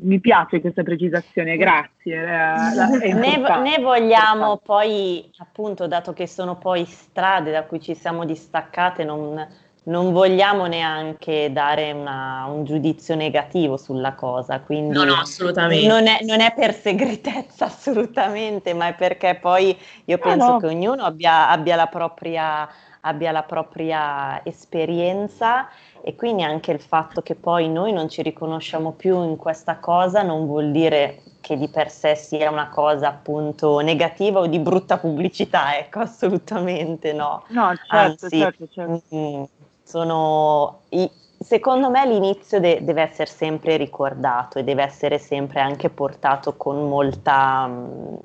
Mi 0.02 0.20
piace 0.20 0.62
questa 0.62 0.82
precisazione, 0.82 1.56
grazie. 1.56 2.16
Eh, 2.16 3.14
ne, 3.14 3.38
ne, 3.38 3.78
vogliamo 3.80 4.58
poi, 4.58 5.30
appunto, 5.38 5.86
dato 5.86 6.12
che 6.12 6.28
sono 6.28 6.58
poi 6.58 6.86
strade 6.86 7.52
da 7.52 7.66
cui 7.66 7.80
ci 7.80 7.94
siamo 7.94 8.26
distaccate, 8.26 9.04
non 9.04 9.48
non 9.86 10.14
vogliamo 10.14 10.66
neanche 10.66 11.52
dare 11.52 11.92
una, 11.92 12.46
un 12.48 12.64
giudizio 12.64 13.16
negativo 13.16 13.78
sulla 13.78 14.14
cosa, 14.14 14.60
quindi 14.62 14.96
no, 14.96 15.04
no, 15.04 15.16
assolutamente. 15.16 15.88
Non, 15.88 16.08
è, 16.08 16.20
non 16.24 16.40
è 16.40 16.54
per 16.54 16.74
segretezza 16.74 17.66
assolutamente, 17.66 18.74
ma 18.74 18.88
è 18.88 18.96
perché 18.96 19.38
poi 19.40 19.78
io 20.06 20.18
penso 20.18 20.54
no. 20.54 20.58
che 20.58 20.68
ognuno 20.68 21.04
abbia, 21.04 21.50
abbia, 21.50 21.76
la 21.76 21.88
propria, 21.88 22.68
abbia 23.02 23.32
la 23.32 23.44
propria 23.44 24.44
esperienza 24.44 25.70
e 26.02 26.16
quindi 26.16 26.44
anche 26.44 26.72
il 26.72 26.80
fatto 26.80 27.22
che 27.22 27.36
poi 27.36 27.70
noi 27.70 27.92
non 27.92 28.10
ci 28.10 28.22
riconosciamo 28.22 28.92
più 28.92 29.24
in 29.24 29.36
questa 29.38 29.78
cosa 29.78 30.22
non 30.22 30.46
vuol 30.46 30.72
dire 30.72 31.22
che 31.42 31.58
di 31.58 31.68
per 31.68 31.92
sé 31.92 32.16
sia 32.16 32.50
una 32.50 32.70
cosa 32.70 33.08
appunto 33.10 33.78
negativa 33.80 34.40
o 34.40 34.48
di 34.48 34.58
brutta 34.58 34.98
pubblicità, 34.98 35.78
ecco, 35.78 36.00
assolutamente 36.02 37.14
no. 37.14 37.44
No, 37.50 37.68
certo, 37.76 38.26
Anzi, 38.26 38.40
certo, 38.40 38.68
certo. 38.68 39.04
Mm, 39.16 39.44
sono 39.86 40.82
i, 40.90 41.10
secondo 41.40 41.90
me 41.90 42.06
l'inizio 42.08 42.60
de- 42.60 42.84
deve 42.84 43.04
essere 43.04 43.30
sempre 43.30 43.78
ricordato 43.78 44.58
e 44.58 44.64
deve 44.64 44.84
essere 44.84 45.20
sempre 45.20 45.62
anche 45.62 45.90
portato 45.90 46.56
con 46.56 46.90
molta 46.90 47.68
mh, 47.68 48.20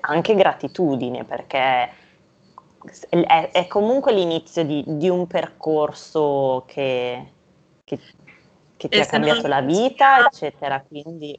anche 0.00 0.34
gratitudine 0.34 1.24
perché 1.24 2.00
è, 3.08 3.50
è 3.52 3.66
comunque 3.66 4.12
l'inizio 4.12 4.64
di, 4.64 4.82
di, 4.86 5.08
un 5.08 5.26
percorso 5.26 6.64
che, 6.66 7.32
che, 7.84 7.98
che 8.76 8.88
ti 8.88 8.98
ha 8.98 9.06
cambiato 9.06 9.46
la 9.46 9.60
vita, 9.60 10.26
eccetera. 10.26 10.80
Quindi, 10.80 11.38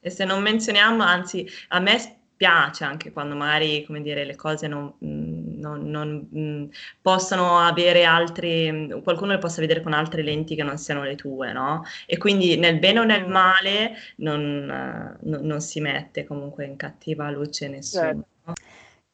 e 0.00 0.10
se 0.10 0.24
non 0.24 0.42
menzioniamo, 0.42 1.02
anzi, 1.02 1.48
a 1.68 1.80
me 1.80 2.20
piace 2.36 2.84
anche 2.84 3.12
quando 3.12 3.34
magari, 3.34 3.84
come 3.84 4.02
dire, 4.02 4.24
le 4.24 4.36
cose 4.36 4.68
non, 4.68 4.92
mm, 5.02 5.35
non, 5.66 5.90
non 5.90 6.28
mh, 6.30 6.38
mm, 6.38 6.64
possono 7.00 7.58
avere 7.58 8.04
altri, 8.04 8.70
mm, 8.70 9.00
qualcuno 9.02 9.32
le 9.32 9.38
possa 9.38 9.60
vedere 9.60 9.82
con 9.82 9.92
altre 9.92 10.22
lenti 10.22 10.54
che 10.54 10.62
non 10.62 10.78
siano 10.78 11.02
le 11.02 11.14
tue, 11.16 11.52
no? 11.52 11.84
E 12.06 12.18
quindi 12.18 12.56
nel 12.56 12.78
bene 12.78 13.00
o 13.00 13.04
nel 13.04 13.28
male 13.28 13.96
non, 14.16 15.16
uh, 15.20 15.42
non 15.42 15.60
si 15.60 15.80
mette 15.80 16.24
comunque 16.24 16.64
in 16.64 16.76
cattiva 16.76 17.30
luce 17.30 17.68
nessuno. 17.68 18.02
Certo. 18.02 18.26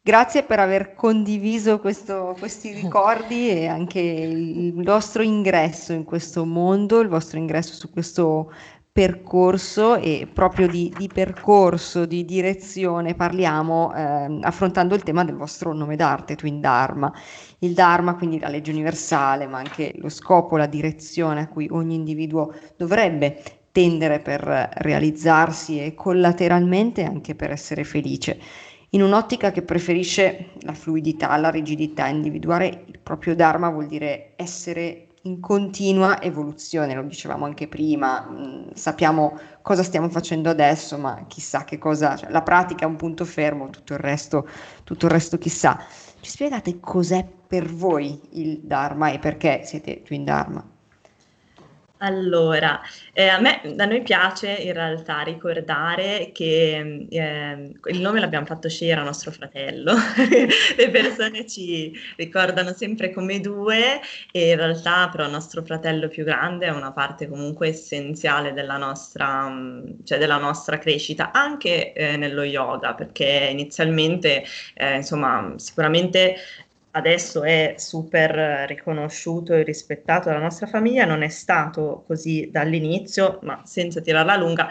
Grazie 0.04 0.42
per 0.42 0.58
aver 0.58 0.94
condiviso 0.94 1.78
questo, 1.78 2.34
questi 2.36 2.72
ricordi 2.74 3.50
e 3.50 3.68
anche 3.68 4.00
il 4.00 4.82
vostro 4.82 5.22
ingresso 5.22 5.92
in 5.92 6.02
questo 6.02 6.44
mondo, 6.44 6.98
il 6.98 7.08
vostro 7.08 7.38
ingresso 7.38 7.72
su 7.74 7.88
questo 7.88 8.52
percorso 8.92 9.96
e 9.96 10.28
proprio 10.30 10.68
di, 10.68 10.92
di 10.94 11.08
percorso, 11.08 12.04
di 12.04 12.26
direzione 12.26 13.14
parliamo 13.14 13.94
eh, 13.94 14.38
affrontando 14.42 14.94
il 14.94 15.02
tema 15.02 15.24
del 15.24 15.34
vostro 15.34 15.72
nome 15.72 15.96
d'arte, 15.96 16.36
Twin 16.36 16.60
Dharma. 16.60 17.10
Il 17.60 17.72
Dharma, 17.72 18.16
quindi 18.16 18.38
la 18.38 18.48
legge 18.48 18.70
universale, 18.70 19.46
ma 19.46 19.58
anche 19.58 19.94
lo 19.96 20.10
scopo, 20.10 20.58
la 20.58 20.66
direzione 20.66 21.40
a 21.40 21.48
cui 21.48 21.68
ogni 21.70 21.94
individuo 21.94 22.52
dovrebbe 22.76 23.42
tendere 23.72 24.20
per 24.20 24.42
realizzarsi 24.74 25.82
e 25.82 25.94
collateralmente 25.94 27.02
anche 27.02 27.34
per 27.34 27.50
essere 27.50 27.84
felice. 27.84 28.38
In 28.90 29.02
un'ottica 29.02 29.52
che 29.52 29.62
preferisce 29.62 30.50
la 30.60 30.74
fluidità, 30.74 31.34
la 31.38 31.48
rigidità, 31.48 32.08
individuare 32.08 32.84
il 32.88 32.98
proprio 33.02 33.34
Dharma 33.34 33.70
vuol 33.70 33.86
dire 33.86 34.32
essere 34.36 35.06
in 35.24 35.40
continua 35.40 36.20
evoluzione, 36.20 36.94
lo 36.94 37.02
dicevamo 37.02 37.44
anche 37.44 37.68
prima, 37.68 38.20
mh, 38.22 38.74
sappiamo 38.74 39.38
cosa 39.62 39.82
stiamo 39.82 40.08
facendo 40.08 40.50
adesso, 40.50 40.98
ma 40.98 41.24
chissà 41.28 41.64
che 41.64 41.78
cosa, 41.78 42.16
cioè, 42.16 42.30
la 42.30 42.42
pratica 42.42 42.84
è 42.84 42.88
un 42.88 42.96
punto 42.96 43.24
fermo, 43.24 43.70
tutto 43.70 43.92
il 43.92 44.00
resto, 44.00 44.48
tutto 44.84 45.06
il 45.06 45.12
resto 45.12 45.38
chissà. 45.38 45.78
Ci 46.20 46.30
spiegate 46.30 46.80
cos'è 46.80 47.24
per 47.46 47.72
voi 47.72 48.20
il 48.32 48.60
Dharma 48.62 49.10
e 49.10 49.18
perché 49.18 49.62
siete 49.64 50.02
Twin 50.02 50.24
Dharma? 50.24 50.71
Allora, 52.04 52.80
eh, 53.12 53.28
a 53.28 53.38
me, 53.38 53.60
a 53.76 53.84
noi 53.84 54.02
piace 54.02 54.50
in 54.50 54.72
realtà 54.72 55.20
ricordare 55.20 56.30
che 56.32 57.06
eh, 57.08 57.72
il 57.84 58.00
nome 58.00 58.18
l'abbiamo 58.18 58.44
fatto 58.44 58.68
scegliere 58.68 59.00
a 59.00 59.04
nostro 59.04 59.30
fratello. 59.30 59.94
Le 60.76 60.90
persone 60.90 61.46
ci 61.46 61.92
ricordano 62.16 62.72
sempre 62.72 63.12
come 63.12 63.38
due 63.38 64.00
e 64.32 64.50
in 64.50 64.56
realtà 64.56 65.10
però 65.10 65.28
nostro 65.28 65.62
fratello 65.62 66.08
più 66.08 66.24
grande 66.24 66.66
è 66.66 66.70
una 66.70 66.90
parte 66.90 67.28
comunque 67.28 67.68
essenziale 67.68 68.52
della 68.52 68.78
nostra, 68.78 69.48
cioè 70.02 70.18
della 70.18 70.38
nostra 70.38 70.78
crescita, 70.78 71.30
anche 71.30 71.92
eh, 71.92 72.16
nello 72.16 72.42
yoga, 72.42 72.94
perché 72.94 73.48
inizialmente, 73.52 74.42
eh, 74.74 74.96
insomma, 74.96 75.52
sicuramente 75.56 76.34
adesso 76.92 77.42
è 77.42 77.74
super 77.78 78.66
riconosciuto 78.68 79.52
e 79.54 79.62
rispettato 79.62 80.28
dalla 80.28 80.40
nostra 80.40 80.66
famiglia, 80.66 81.04
non 81.04 81.22
è 81.22 81.28
stato 81.28 82.04
così 82.06 82.48
dall'inizio, 82.50 83.38
ma 83.42 83.62
senza 83.64 84.00
tirarla 84.00 84.36
lunga, 84.36 84.68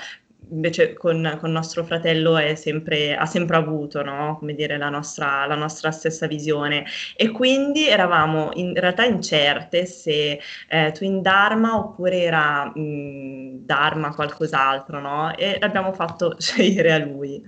invece 0.51 0.93
con, 0.93 1.38
con 1.39 1.51
nostro 1.51 1.84
fratello 1.84 2.38
sempre, 2.55 3.15
ha 3.15 3.25
sempre 3.25 3.58
avuto 3.58 4.03
no? 4.03 4.38
Come 4.38 4.53
dire, 4.53 4.77
la, 4.77 4.89
nostra, 4.89 5.46
la 5.46 5.55
nostra 5.55 5.91
stessa 5.91 6.27
visione 6.27 6.86
e 7.15 7.29
quindi 7.31 7.88
eravamo 7.88 8.51
in 8.53 8.74
realtà 8.75 9.05
incerte 9.05 9.86
se 9.86 10.39
eh, 10.67 10.91
Twin 10.93 11.22
Dharma 11.22 11.77
oppure 11.77 12.22
era 12.22 12.65
mh, 12.65 13.65
Dharma 13.65 14.13
qualcos'altro 14.13 15.00
no? 15.00 15.36
e 15.36 15.58
l'abbiamo 15.60 15.93
fatto 15.93 16.36
scegliere 16.39 16.91
a 16.93 16.98
lui. 16.98 17.43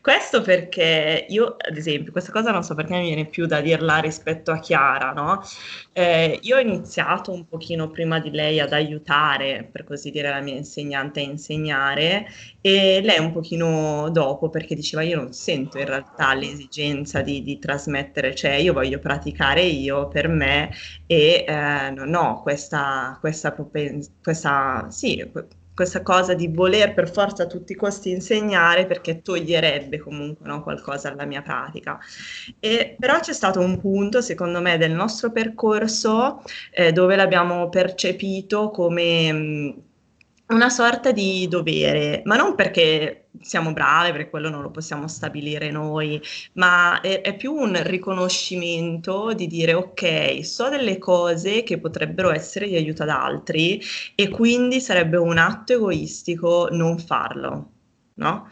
Questo 0.00 0.42
perché 0.42 1.26
io, 1.28 1.56
ad 1.56 1.76
esempio, 1.76 2.10
questa 2.10 2.32
cosa 2.32 2.50
non 2.50 2.64
so 2.64 2.74
perché 2.74 2.94
mi 2.94 3.06
viene 3.06 3.26
più 3.26 3.46
da 3.46 3.60
dirla 3.60 3.98
rispetto 3.98 4.50
a 4.50 4.58
Chiara, 4.58 5.12
no? 5.12 5.40
Eh, 5.92 6.40
io 6.42 6.56
ho 6.56 6.60
iniziato 6.60 7.30
un 7.32 7.46
pochino 7.46 7.88
prima 7.88 8.18
di 8.18 8.30
lei 8.30 8.58
ad 8.58 8.72
aiutare, 8.72 9.68
per 9.70 9.84
così 9.84 10.10
dire, 10.10 10.28
la 10.28 10.40
mia 10.40 10.56
insegnante 10.56 11.20
a 11.20 11.22
insegnare 11.22 12.26
e 12.60 13.00
lei 13.02 13.18
un 13.18 13.32
pochino 13.32 14.08
dopo 14.10 14.48
perché 14.48 14.74
diceva 14.74 15.02
io 15.02 15.16
non 15.16 15.32
sento 15.32 15.78
in 15.78 15.86
realtà 15.86 16.34
l'esigenza 16.34 17.20
di, 17.20 17.42
di 17.42 17.58
trasmettere, 17.58 18.34
cioè 18.34 18.52
io 18.52 18.72
voglio 18.72 18.98
praticare 18.98 19.62
io 19.62 20.08
per 20.08 20.28
me 20.28 20.70
e 21.06 21.44
eh, 21.46 21.90
non 21.90 22.14
ho 22.14 22.42
questa, 22.42 23.16
questa, 23.20 23.54
questa, 24.22 24.86
sì, 24.90 25.30
questa 25.74 26.02
cosa 26.02 26.34
di 26.34 26.48
voler 26.48 26.94
per 26.94 27.10
forza 27.10 27.44
a 27.44 27.46
tutti 27.46 27.72
i 27.72 27.76
costi 27.76 28.10
insegnare 28.10 28.86
perché 28.86 29.22
toglierebbe 29.22 29.98
comunque 29.98 30.46
no, 30.46 30.62
qualcosa 30.62 31.10
alla 31.10 31.24
mia 31.24 31.42
pratica. 31.42 31.98
E, 32.60 32.96
però 32.98 33.18
c'è 33.20 33.32
stato 33.32 33.60
un 33.60 33.80
punto, 33.80 34.20
secondo 34.20 34.60
me, 34.60 34.76
del 34.78 34.92
nostro 34.92 35.30
percorso 35.32 36.42
eh, 36.70 36.92
dove 36.92 37.16
l'abbiamo 37.16 37.68
percepito 37.68 38.70
come... 38.70 39.32
Mh, 39.32 39.82
una 40.52 40.70
sorta 40.70 41.12
di 41.12 41.48
dovere, 41.48 42.22
ma 42.24 42.36
non 42.36 42.54
perché 42.54 43.28
siamo 43.40 43.72
brave, 43.72 44.12
perché 44.12 44.30
quello 44.30 44.48
non 44.50 44.62
lo 44.62 44.70
possiamo 44.70 45.08
stabilire 45.08 45.70
noi, 45.70 46.20
ma 46.54 47.00
è, 47.00 47.20
è, 47.22 47.34
più 47.36 47.52
un 47.52 47.80
riconoscimento 47.82 49.32
di 49.32 49.46
dire 49.46 49.74
ok, 49.74 50.44
so 50.44 50.68
delle 50.68 50.98
cose 50.98 51.62
che 51.62 51.78
potrebbero 51.78 52.30
essere 52.30 52.68
di 52.68 52.76
aiuto 52.76 53.02
ad 53.02 53.08
altri 53.08 53.80
e 54.14 54.28
quindi 54.28 54.80
sarebbe 54.80 55.16
un 55.16 55.38
atto 55.38 55.72
egoistico 55.72 56.68
non 56.70 56.98
farlo, 56.98 57.70
no? 58.14 58.48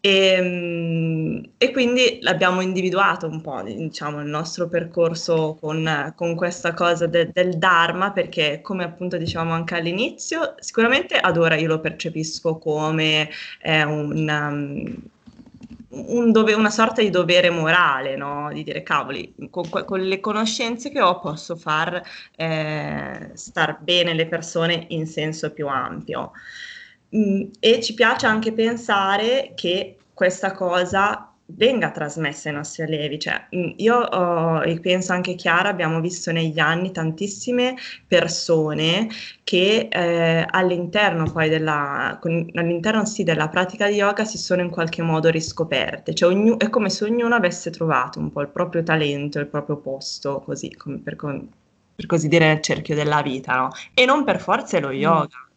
E, 0.00 0.10
ehm, 0.32 1.50
e, 1.58 1.70
quindi 1.72 2.18
l'abbiamo 2.22 2.60
individuato 2.62 3.26
un 3.26 3.40
po', 3.42 3.62
diciamo, 3.62 4.20
il 4.20 4.28
nostro 4.28 4.68
percorso 4.68 5.56
con, 5.60 6.12
con 6.16 6.34
questa 6.34 6.72
cosa 6.74 7.06
de, 7.06 7.30
del 7.32 7.58
Dharma, 7.58 8.12
perché 8.12 8.60
come 8.62 8.84
appunto 8.84 9.16
dicevamo 9.18 9.52
anche 9.52 9.74
all'inizio, 9.74 10.54
sicuramente 10.58 11.16
ad 11.16 11.36
ora 11.36 11.56
io 11.56 11.68
lo 11.68 11.80
percepisco 11.80 12.56
come 12.58 13.28
eh, 13.62 13.84
un, 13.84 14.26
um, 14.28 14.96
un 15.90 16.32
dove, 16.32 16.54
una 16.54 16.70
sorta 16.70 17.02
di 17.02 17.10
dovere 17.10 17.50
morale, 17.50 18.16
no? 18.16 18.50
di 18.52 18.62
dire 18.62 18.82
cavoli, 18.82 19.34
con, 19.50 19.68
con, 19.68 20.00
le 20.00 20.20
conoscenze 20.20 20.90
che 20.90 21.00
ho 21.00 21.18
posso 21.20 21.56
far 21.56 22.00
eh, 22.36 23.30
star 23.34 23.78
bene 23.80 24.14
le 24.14 24.26
persone 24.26 24.86
in 24.90 25.06
senso 25.06 25.52
più 25.52 25.66
ampio. 25.66 26.32
Mm, 27.16 27.50
e 27.58 27.80
ci 27.82 27.94
piace 27.94 28.26
anche 28.26 28.52
pensare 28.52 29.52
che 29.56 29.96
questa 30.14 30.52
cosa 30.52 31.30
venga 31.56 31.90
trasmessa 31.90 32.48
ai 32.48 32.54
nostri 32.54 32.82
allievi. 32.84 33.18
Cioè, 33.18 33.48
mm, 33.54 33.70
io 33.76 33.96
oh, 33.96 34.62
e 34.62 34.78
penso 34.80 35.12
anche 35.12 35.34
Chiara, 35.34 35.68
abbiamo 35.68 36.00
visto 36.00 36.32
negli 36.32 36.58
anni 36.58 36.92
tantissime 36.92 37.74
persone 38.06 39.08
che 39.42 39.88
eh, 39.90 40.46
all'interno 40.48 41.30
poi 41.30 41.48
della, 41.48 42.18
con, 42.20 42.48
all'interno 42.54 43.04
sì, 43.04 43.24
della 43.24 43.48
pratica 43.48 43.88
di 43.88 43.96
yoga 43.96 44.24
si 44.24 44.38
sono 44.38 44.62
in 44.62 44.70
qualche 44.70 45.02
modo 45.02 45.30
riscoperte. 45.30 46.14
Cioè, 46.14 46.30
ognu- 46.30 46.62
è 46.62 46.68
come 46.70 46.90
se 46.90 47.04
ognuno 47.04 47.34
avesse 47.34 47.70
trovato 47.70 48.18
un 48.18 48.30
po' 48.30 48.42
il 48.42 48.48
proprio 48.48 48.82
talento, 48.82 49.38
il 49.38 49.46
proprio 49.46 49.76
posto, 49.78 50.40
così 50.40 50.74
come 50.76 50.98
per, 50.98 51.16
per 51.16 52.06
così 52.06 52.28
dire 52.28 52.46
nel 52.46 52.60
cerchio 52.60 52.94
della 52.94 53.22
vita, 53.22 53.56
no? 53.56 53.70
E 53.94 54.04
non 54.04 54.24
per 54.24 54.40
forza 54.40 54.76
è 54.76 54.80
lo 54.80 54.88
mm. 54.88 54.92
yoga. 54.92 55.49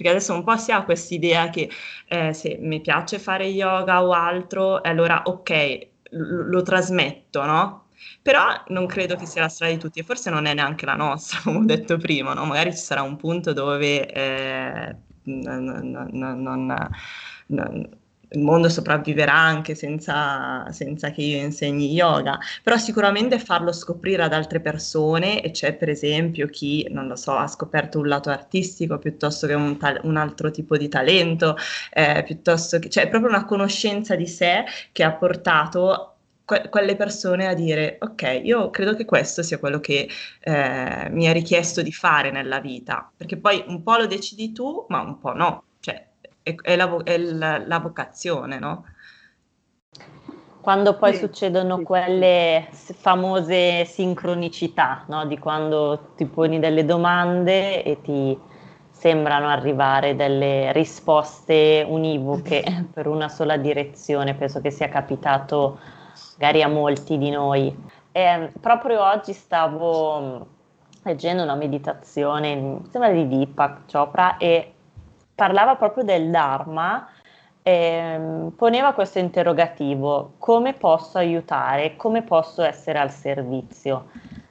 Perché 0.00 0.16
adesso 0.16 0.32
un 0.32 0.44
po' 0.44 0.56
si 0.56 0.72
ha 0.72 0.82
questa 0.82 1.14
idea 1.14 1.50
che 1.50 1.68
eh, 2.08 2.32
se 2.32 2.56
mi 2.58 2.80
piace 2.80 3.18
fare 3.18 3.44
yoga 3.44 4.02
o 4.02 4.12
altro, 4.12 4.80
allora 4.80 5.24
ok, 5.26 5.88
lo, 6.12 6.48
lo 6.48 6.62
trasmetto, 6.62 7.44
no? 7.44 7.88
Però 8.22 8.42
non 8.68 8.86
credo 8.86 9.14
che 9.16 9.26
sia 9.26 9.42
la 9.42 9.50
strada 9.50 9.74
di 9.74 9.78
tutti 9.78 9.98
e 10.00 10.02
forse 10.02 10.30
non 10.30 10.46
è 10.46 10.54
neanche 10.54 10.86
la 10.86 10.94
nostra, 10.94 11.40
come 11.44 11.58
ho 11.58 11.64
detto 11.66 11.98
prima, 11.98 12.32
no? 12.32 12.46
Magari 12.46 12.70
ci 12.70 12.78
sarà 12.78 13.02
un 13.02 13.16
punto 13.16 13.52
dove 13.52 14.10
eh, 14.10 14.96
non, 15.24 15.64
non, 16.14 16.88
non, 17.46 17.99
il 18.32 18.40
mondo 18.40 18.68
sopravviverà 18.68 19.34
anche 19.34 19.74
senza, 19.74 20.70
senza, 20.70 21.10
che 21.10 21.22
io 21.22 21.38
insegni 21.38 21.92
yoga, 21.92 22.38
però 22.62 22.76
sicuramente 22.76 23.38
farlo 23.38 23.72
scoprire 23.72 24.22
ad 24.22 24.32
altre 24.32 24.60
persone 24.60 25.42
e 25.42 25.50
c'è 25.50 25.74
per 25.74 25.88
esempio 25.88 26.46
chi, 26.46 26.86
non 26.90 27.06
lo 27.08 27.16
so, 27.16 27.32
ha 27.36 27.46
scoperto 27.48 27.98
un 27.98 28.08
lato 28.08 28.30
artistico 28.30 28.98
piuttosto 28.98 29.46
che 29.46 29.54
un, 29.54 29.76
ta- 29.78 30.00
un 30.04 30.16
altro 30.16 30.50
tipo 30.50 30.76
di 30.76 30.88
talento, 30.88 31.56
eh, 31.92 32.22
piuttosto 32.24 32.78
che, 32.78 32.88
cioè 32.88 33.08
proprio 33.08 33.30
una 33.30 33.44
conoscenza 33.44 34.14
di 34.14 34.26
sé 34.26 34.64
che 34.92 35.02
ha 35.02 35.12
portato 35.12 36.14
que- 36.44 36.68
quelle 36.68 36.96
persone 36.96 37.46
a 37.46 37.54
dire 37.54 37.96
ok, 38.00 38.40
io 38.42 38.70
credo 38.70 38.94
che 38.94 39.04
questo 39.04 39.42
sia 39.42 39.58
quello 39.58 39.80
che 39.80 40.08
eh, 40.40 41.08
mi 41.10 41.24
è 41.24 41.32
richiesto 41.32 41.82
di 41.82 41.92
fare 41.92 42.30
nella 42.30 42.60
vita, 42.60 43.10
perché 43.16 43.36
poi 43.36 43.64
un 43.66 43.82
po' 43.82 43.96
lo 43.96 44.06
decidi 44.06 44.52
tu, 44.52 44.84
ma 44.88 45.00
un 45.00 45.18
po' 45.18 45.32
no, 45.32 45.64
è, 46.42 46.54
è, 46.54 46.76
la, 46.76 46.96
è 47.04 47.18
la, 47.18 47.58
la, 47.66 47.78
vocazione, 47.78 48.58
no? 48.58 48.84
Quando 50.60 50.96
poi 50.96 51.12
sì, 51.12 51.20
succedono 51.20 51.78
sì, 51.78 51.82
quelle 51.84 52.68
famose 52.70 53.84
sincronicità, 53.84 55.04
no? 55.08 55.26
Di 55.26 55.38
quando 55.38 56.12
ti 56.16 56.26
poni 56.26 56.58
delle 56.58 56.84
domande 56.84 57.82
e 57.82 58.00
ti 58.00 58.38
sembrano 58.90 59.48
arrivare 59.48 60.14
delle 60.14 60.72
risposte 60.72 61.84
univoche 61.88 62.88
per 62.92 63.06
una 63.06 63.28
sola 63.28 63.56
direzione, 63.56 64.34
penso 64.34 64.60
che 64.60 64.70
sia 64.70 64.88
capitato 64.88 65.78
magari 66.38 66.62
a 66.62 66.68
molti 66.68 67.16
di 67.16 67.30
noi. 67.30 67.74
E 68.12 68.52
proprio 68.60 69.02
oggi 69.02 69.32
stavo 69.32 70.46
leggendo 71.02 71.42
una 71.42 71.54
meditazione, 71.54 72.54
mi 72.54 72.86
sembra 72.90 73.10
di 73.10 73.26
Deepak 73.26 73.90
Chopra, 73.90 74.36
e 74.36 74.72
parlava 75.40 75.76
proprio 75.76 76.04
del 76.04 76.30
Dharma, 76.30 77.08
eh, 77.62 78.50
poneva 78.54 78.92
questo 78.92 79.20
interrogativo, 79.20 80.34
come 80.36 80.74
posso 80.74 81.16
aiutare, 81.16 81.96
come 81.96 82.20
posso 82.20 82.62
essere 82.62 82.98
al 82.98 83.10
servizio? 83.10 84.08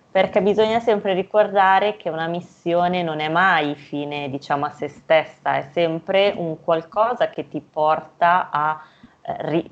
Perché 0.10 0.42
bisogna 0.42 0.80
sempre 0.80 1.14
ricordare 1.14 1.96
che 1.96 2.10
una 2.10 2.26
missione 2.26 3.04
non 3.04 3.20
è 3.20 3.30
mai 3.30 3.76
fine, 3.76 4.32
diciamo, 4.32 4.66
a 4.66 4.72
se 4.72 4.88
stessa, 4.88 5.58
è 5.58 5.70
sempre 5.72 6.34
un 6.36 6.60
qualcosa 6.60 7.30
che 7.30 7.48
ti 7.48 7.62
porta 7.62 8.50
a 8.50 8.82
eh, 9.22 9.36
ri- 9.48 9.72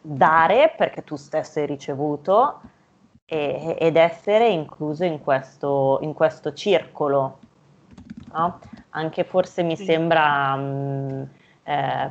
dare 0.00 0.72
perché 0.76 1.02
tu 1.02 1.16
stesso 1.16 1.58
hai 1.58 1.66
ricevuto 1.66 2.60
e, 3.24 3.74
ed 3.76 3.96
essere 3.96 4.50
incluso 4.50 5.02
in 5.02 5.20
questo, 5.20 5.98
in 6.02 6.12
questo 6.12 6.52
circolo. 6.52 7.38
No? 8.32 8.58
Anche 8.96 9.24
forse 9.24 9.62
mi 9.62 9.76
sì. 9.76 9.84
sembra, 9.84 10.54
mh, 10.56 10.62
mm, 10.62 11.22
eh, 11.64 12.10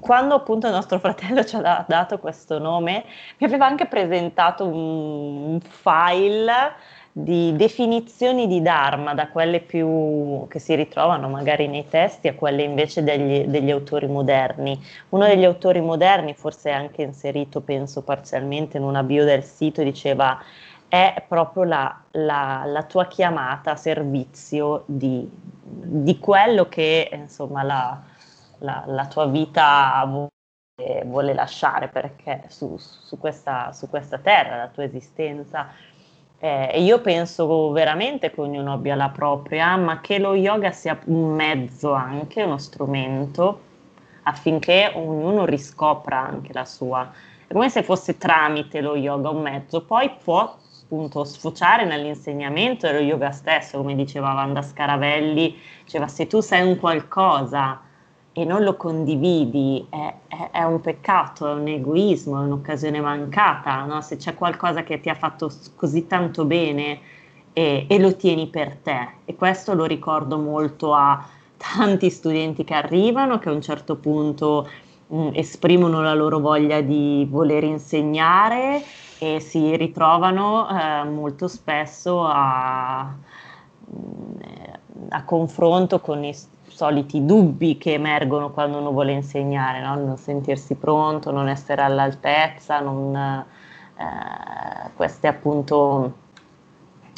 quando 0.00 0.34
appunto 0.34 0.66
il 0.66 0.72
nostro 0.72 0.98
fratello 0.98 1.44
ci 1.44 1.56
ha 1.56 1.60
da- 1.60 1.84
dato 1.86 2.18
questo 2.18 2.58
nome, 2.58 3.04
mi 3.38 3.46
aveva 3.46 3.66
anche 3.66 3.86
presentato 3.86 4.66
un, 4.66 5.52
un 5.52 5.60
file 5.60 6.72
di 7.12 7.54
definizioni 7.56 8.46
di 8.46 8.62
Dharma, 8.62 9.14
da 9.14 9.28
quelle 9.28 9.60
più 9.60 10.46
che 10.48 10.60
si 10.60 10.76
ritrovano 10.76 11.28
magari 11.28 11.66
nei 11.66 11.88
testi 11.88 12.28
a 12.28 12.34
quelle 12.34 12.62
invece 12.62 13.02
degli, 13.02 13.46
degli, 13.46 13.70
autori 13.70 14.06
moderni. 14.06 14.80
Uno 15.08 15.26
degli 15.26 15.44
autori 15.44 15.80
moderni, 15.80 16.34
forse 16.34 16.70
anche 16.70 17.02
inserito, 17.02 17.60
penso 17.62 18.02
parzialmente 18.02 18.76
in 18.76 18.84
una 18.84 19.02
bio 19.02 19.24
del 19.24 19.42
sito, 19.42 19.82
diceva 19.82 20.40
è 20.90 21.24
proprio 21.28 21.62
la, 21.62 22.02
la, 22.10 22.64
la 22.66 22.82
tua 22.82 23.06
chiamata 23.06 23.70
a 23.70 23.76
servizio 23.76 24.82
di, 24.86 25.26
di 25.62 26.18
quello 26.18 26.68
che 26.68 27.08
insomma 27.12 27.62
la, 27.62 28.02
la, 28.58 29.06
tua 29.06 29.26
vita 29.26 30.04
vuole, 30.04 31.04
vuole 31.04 31.32
lasciare 31.32 31.86
perché 31.86 32.42
su, 32.48 32.76
su, 32.76 33.18
questa, 33.18 33.72
su, 33.72 33.88
questa, 33.88 34.18
terra, 34.18 34.56
la 34.56 34.66
tua 34.66 34.82
esistenza. 34.82 35.68
Eh, 36.40 36.70
e 36.72 36.82
io 36.82 37.00
penso 37.00 37.70
veramente 37.70 38.32
che 38.32 38.40
ognuno 38.40 38.72
abbia 38.72 38.96
la 38.96 39.10
propria, 39.10 39.76
ma 39.76 40.00
che 40.00 40.18
lo 40.18 40.34
yoga 40.34 40.72
sia 40.72 40.98
un 41.04 41.34
mezzo 41.34 41.92
anche, 41.92 42.42
uno 42.42 42.58
strumento 42.58 43.68
affinché 44.24 44.90
ognuno 44.94 45.44
riscopra 45.44 46.18
anche 46.18 46.52
la 46.52 46.64
sua. 46.64 47.08
È 47.46 47.52
come 47.52 47.70
se 47.70 47.84
fosse 47.84 48.18
tramite 48.18 48.80
lo 48.80 48.96
yoga 48.96 49.30
un 49.30 49.42
mezzo, 49.42 49.84
poi 49.84 50.10
può 50.22 50.56
appunto 50.90 51.22
sfociare 51.22 51.84
nell'insegnamento 51.84 52.88
dello 52.88 52.98
yoga 52.98 53.30
stesso, 53.30 53.78
come 53.78 53.94
diceva 53.94 54.34
Wanda 54.34 54.60
Scaravelli, 54.60 55.56
diceva 55.84 56.08
se 56.08 56.26
tu 56.26 56.40
sei 56.40 56.66
un 56.66 56.76
qualcosa 56.80 57.80
e 58.32 58.44
non 58.44 58.64
lo 58.64 58.74
condividi 58.74 59.86
è, 59.88 60.14
è, 60.26 60.50
è 60.50 60.62
un 60.64 60.80
peccato, 60.80 61.48
è 61.48 61.52
un 61.52 61.68
egoismo, 61.68 62.40
è 62.40 62.44
un'occasione 62.44 63.00
mancata, 63.00 63.84
no? 63.84 64.00
se 64.00 64.16
c'è 64.16 64.34
qualcosa 64.34 64.82
che 64.82 64.98
ti 64.98 65.08
ha 65.08 65.14
fatto 65.14 65.48
così 65.76 66.08
tanto 66.08 66.44
bene 66.44 66.98
e, 67.52 67.86
e 67.88 67.98
lo 68.00 68.16
tieni 68.16 68.48
per 68.48 68.74
te 68.76 69.08
e 69.24 69.36
questo 69.36 69.74
lo 69.74 69.84
ricordo 69.84 70.38
molto 70.38 70.92
a 70.92 71.24
tanti 71.56 72.10
studenti 72.10 72.64
che 72.64 72.74
arrivano 72.74 73.38
che 73.38 73.48
a 73.48 73.52
un 73.52 73.62
certo 73.62 73.94
punto 73.94 74.68
esprimono 75.32 76.02
la 76.02 76.14
loro 76.14 76.38
voglia 76.38 76.80
di 76.80 77.26
voler 77.28 77.64
insegnare 77.64 78.82
e 79.20 79.38
si 79.38 79.76
ritrovano 79.76 80.66
eh, 80.70 81.04
molto 81.04 81.46
spesso 81.46 82.24
a, 82.24 83.14
mm, 83.94 84.40
a 85.10 85.24
confronto 85.24 86.00
con, 86.00 86.24
is- 86.24 86.48
soliti 86.80 87.26
dubbi 87.26 87.76
che 87.76 87.92
emergono 87.92 88.50
quando 88.50 88.78
uno 88.78 88.92
vuole 88.92 89.12
insegnare, 89.12 89.82
no? 89.82 89.94
non 89.96 90.16
sentirsi 90.16 90.76
pronto, 90.76 91.30
non 91.30 91.48
essere 91.48 91.82
all'altezza, 91.82 92.80
non, 92.80 93.14
eh, 93.14 94.90
queste 94.94 95.26
appunto, 95.26 96.14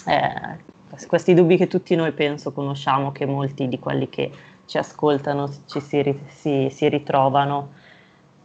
eh, 0.07 0.59
questi 1.07 1.35
dubbi 1.35 1.57
che 1.57 1.69
tutti 1.69 1.95
noi 1.95 2.11
penso 2.13 2.53
conosciamo, 2.53 3.13
che 3.13 3.27
molti 3.27 3.69
di 3.69 3.79
quelli 3.79 4.09
che 4.09 4.33
ci 4.65 4.79
ascoltano 4.79 5.49
ci 5.67 5.81
si, 5.81 6.21
si, 6.29 6.69
si 6.71 6.89
ritrovano. 6.89 7.75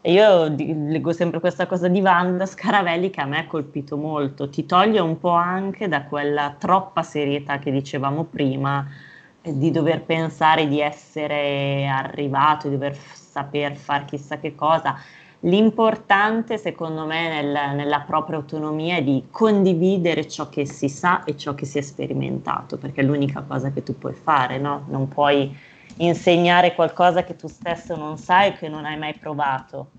Io 0.08 0.48
leggo 0.48 1.12
sempre 1.12 1.42
questa 1.42 1.66
cosa 1.66 1.90
di 1.90 2.00
Wanda 2.00 2.46
Scaravelli 2.46 3.10
che 3.10 3.20
a 3.20 3.26
me 3.26 3.40
ha 3.40 3.46
colpito 3.46 3.98
molto, 3.98 4.48
ti 4.50 4.66
toglie 4.66 5.02
un 5.02 5.20
po' 5.20 5.32
anche 5.32 5.90
da 5.90 6.04
quella 6.04 6.56
troppa 6.58 7.04
serietà 7.04 7.60
che 7.60 7.72
dicevamo 7.72 8.24
prima, 8.24 8.88
di 9.42 9.70
dover 9.70 10.04
pensare 10.04 10.70
di 10.70 10.80
essere 10.80 11.88
arrivato, 11.88 12.70
di 12.70 12.76
dover 12.76 12.96
saper 12.96 13.76
fare 13.76 14.06
chissà 14.06 14.40
che 14.40 14.56
cosa. 14.56 14.96
L'importante, 15.42 16.58
secondo 16.58 17.06
me, 17.06 17.42
nel, 17.42 17.76
nella 17.76 18.00
propria 18.00 18.38
autonomia 18.38 18.96
è 18.96 19.04
di 19.04 19.28
condividere 19.30 20.26
ciò 20.30 20.48
che 20.48 20.66
si 20.66 20.88
sa 20.88 21.26
e 21.26 21.36
ciò 21.36 21.54
che 21.54 21.66
si 21.66 21.80
è 21.80 21.82
sperimentato, 21.82 22.78
perché 22.78 23.02
è 23.02 23.04
l'unica 23.04 23.42
cosa 23.42 23.72
che 23.72 23.84
tu 23.84 23.98
puoi 23.98 24.14
fare, 24.14 24.58
no? 24.58 24.86
Non 24.88 25.10
puoi 25.10 25.54
insegnare 25.98 26.76
qualcosa 26.76 27.24
che 27.24 27.36
tu 27.36 27.48
stesso 27.48 27.96
non 27.96 28.18
sai 28.18 28.50
o 28.50 28.54
che 28.54 28.70
non 28.70 28.86
hai 28.86 28.98
mai 28.98 29.16
provato. 29.16 29.92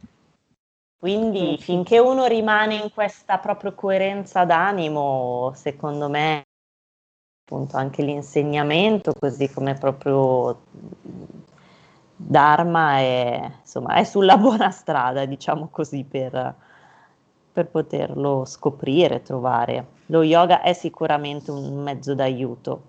Quindi 0.99 1.57
finché 1.59 1.99
uno 1.99 2.27
rimane 2.27 2.75
in 2.75 2.91
questa 2.93 3.39
propria 3.39 3.73
coerenza 3.73 4.45
d'animo, 4.45 5.53
secondo 5.55 6.09
me 6.09 6.45
appunto 7.45 7.77
anche 7.77 8.03
l'insegnamento, 8.03 9.13
così 9.19 9.51
come 9.51 9.75
proprio 9.75 10.61
Dharma 12.17 12.99
è, 12.99 13.51
insomma, 13.61 13.95
è 13.95 14.05
sulla 14.05 14.37
buona 14.39 14.71
strada, 14.71 15.25
diciamo 15.25 15.69
così, 15.71 16.05
per, 16.05 16.55
per 17.53 17.67
poterlo 17.69 18.45
scoprire, 18.45 19.23
trovare. 19.23 19.87
Lo 20.07 20.23
yoga 20.23 20.61
è 20.63 20.73
sicuramente 20.73 21.51
un 21.51 21.83
mezzo 21.83 22.15
d'aiuto. 22.15 22.83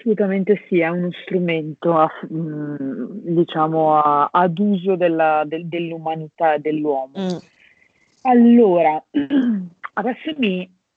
Assolutamente 0.00 0.64
sì, 0.66 0.80
è 0.80 0.88
uno 0.88 1.10
strumento 1.24 1.94
a, 1.94 2.10
mm, 2.32 3.06
diciamo 3.34 3.98
a, 3.98 4.30
ad 4.32 4.58
uso 4.58 4.96
della, 4.96 5.44
del, 5.46 5.66
dell'umanità 5.66 6.54
e 6.54 6.58
dell'uomo. 6.60 7.12
Mm. 7.18 7.36
Allora, 8.22 9.04
adesso 9.94 10.32
mi, 10.38 10.66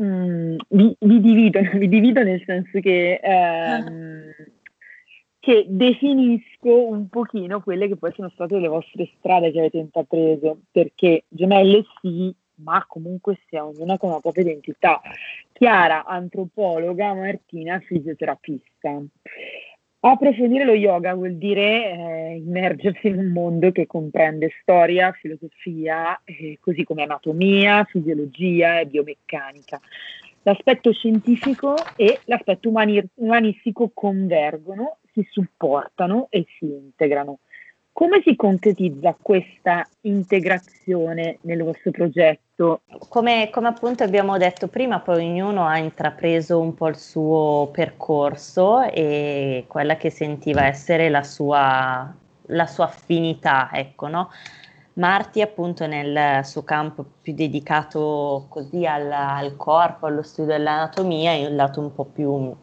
mm, 0.00 0.56
vi, 0.68 0.96
vi, 0.98 1.20
divido, 1.20 1.60
vi 1.76 1.88
divido 1.88 2.22
nel 2.22 2.42
senso 2.46 2.80
che, 2.80 3.20
ehm, 3.22 4.32
che 5.38 5.66
definisco 5.68 6.86
un 6.88 7.10
pochino 7.10 7.60
quelle 7.60 7.86
che 7.86 7.96
poi 7.96 8.12
sono 8.14 8.30
state 8.30 8.58
le 8.58 8.68
vostre 8.68 9.10
strade 9.18 9.52
che 9.52 9.58
avete 9.58 9.76
intrapreso, 9.76 10.60
perché 10.70 11.24
gemelle 11.28 11.84
sì, 12.00 12.34
ma 12.62 12.84
comunque 12.86 13.38
sia 13.48 13.64
ognuna 13.64 13.98
con 13.98 14.10
una 14.10 14.20
propria 14.20 14.44
identità. 14.44 15.00
Chiara, 15.52 16.04
antropologa, 16.04 17.14
Martina, 17.14 17.78
fisioterapista. 17.80 19.02
Approfondire 20.04 20.64
lo 20.64 20.74
yoga 20.74 21.14
vuol 21.14 21.36
dire 21.36 21.92
eh, 21.92 22.34
immergersi 22.34 23.06
in 23.06 23.18
un 23.18 23.28
mondo 23.28 23.70
che 23.70 23.86
comprende 23.86 24.50
storia, 24.60 25.12
filosofia, 25.12 26.20
eh, 26.24 26.58
così 26.60 26.82
come 26.82 27.04
anatomia, 27.04 27.84
fisiologia 27.84 28.80
e 28.80 28.86
biomeccanica. 28.86 29.80
L'aspetto 30.42 30.92
scientifico 30.92 31.76
e 31.94 32.18
l'aspetto 32.24 32.68
umani- 32.68 33.00
umanistico 33.14 33.92
convergono, 33.94 34.98
si 35.12 35.24
supportano 35.30 36.26
e 36.30 36.46
si 36.58 36.64
integrano. 36.64 37.38
Come 37.94 38.22
si 38.24 38.36
concretizza 38.36 39.14
questa 39.20 39.86
integrazione 40.02 41.38
nel 41.42 41.62
vostro 41.62 41.90
progetto? 41.90 42.80
Come, 43.08 43.50
come, 43.50 43.68
appunto 43.68 44.02
abbiamo 44.02 44.38
detto 44.38 44.66
prima, 44.68 45.00
poi 45.00 45.28
ognuno 45.28 45.66
ha 45.66 45.76
intrapreso 45.76 46.58
un 46.58 46.72
po' 46.72 46.88
il 46.88 46.96
suo 46.96 47.68
percorso 47.70 48.80
e 48.80 49.66
quella 49.68 49.96
che 49.96 50.08
sentiva 50.08 50.64
essere 50.64 51.10
la 51.10 51.22
sua, 51.22 52.12
la 52.46 52.66
sua 52.66 52.86
affinità, 52.86 53.68
ecco, 53.70 54.08
no? 54.08 54.30
Marti 54.94 55.42
appunto 55.42 55.86
nel 55.86 56.44
suo 56.44 56.64
campo 56.64 57.04
più 57.20 57.34
dedicato 57.34 58.46
così 58.48 58.86
al, 58.86 59.12
al 59.12 59.56
corpo, 59.56 60.06
allo 60.06 60.22
studio 60.22 60.52
dell'anatomia, 60.52 61.32
e 61.32 61.46
un 61.46 61.56
lato 61.56 61.80
un 61.80 61.92
po' 61.92 62.06
più 62.06 62.54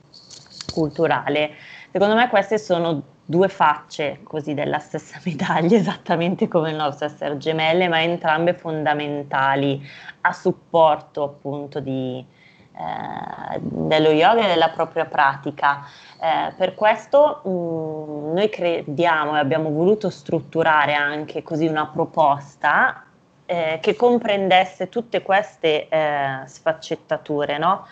culturale. 0.74 1.52
Secondo 1.92 2.16
me 2.16 2.30
queste 2.30 2.58
sono 2.58 3.18
due 3.30 3.48
facce 3.48 4.22
così 4.24 4.56
della 4.56 4.80
stessa 4.80 5.20
medaglia, 5.24 5.78
esattamente 5.78 6.48
come 6.48 6.72
il 6.72 6.76
nostro 6.76 7.06
essere 7.06 7.38
gemelle, 7.38 7.88
ma 7.88 8.02
entrambe 8.02 8.56
fondamentali 8.56 9.88
a 10.22 10.34
supporto 10.34 11.24
appunto 11.26 11.80
di, 11.80 12.26
eh, 12.74 13.60
dello 13.60 14.10
yoga 14.10 14.46
e 14.46 14.48
della 14.48 14.70
propria 14.70 15.06
pratica. 15.06 15.86
Eh, 16.20 16.54
per 16.58 16.74
questo 16.74 17.42
mh, 17.44 17.50
mm, 17.50 18.34
noi 18.34 18.50
crediamo 18.50 19.36
e 19.36 19.40
abbiamo 19.40 19.70
voluto 19.70 20.10
strutturare 20.10 20.96
anche 20.96 21.44
così 21.44 21.68
una 21.68 21.86
proposta 21.86 23.04
eh, 23.46 23.78
che 23.80 23.96
comprendesse 23.96 24.90
tutte 24.90 25.22
queste 25.22 25.88
eh, 25.88 26.42
sfaccettature, 26.46 27.60
no? 27.60 27.86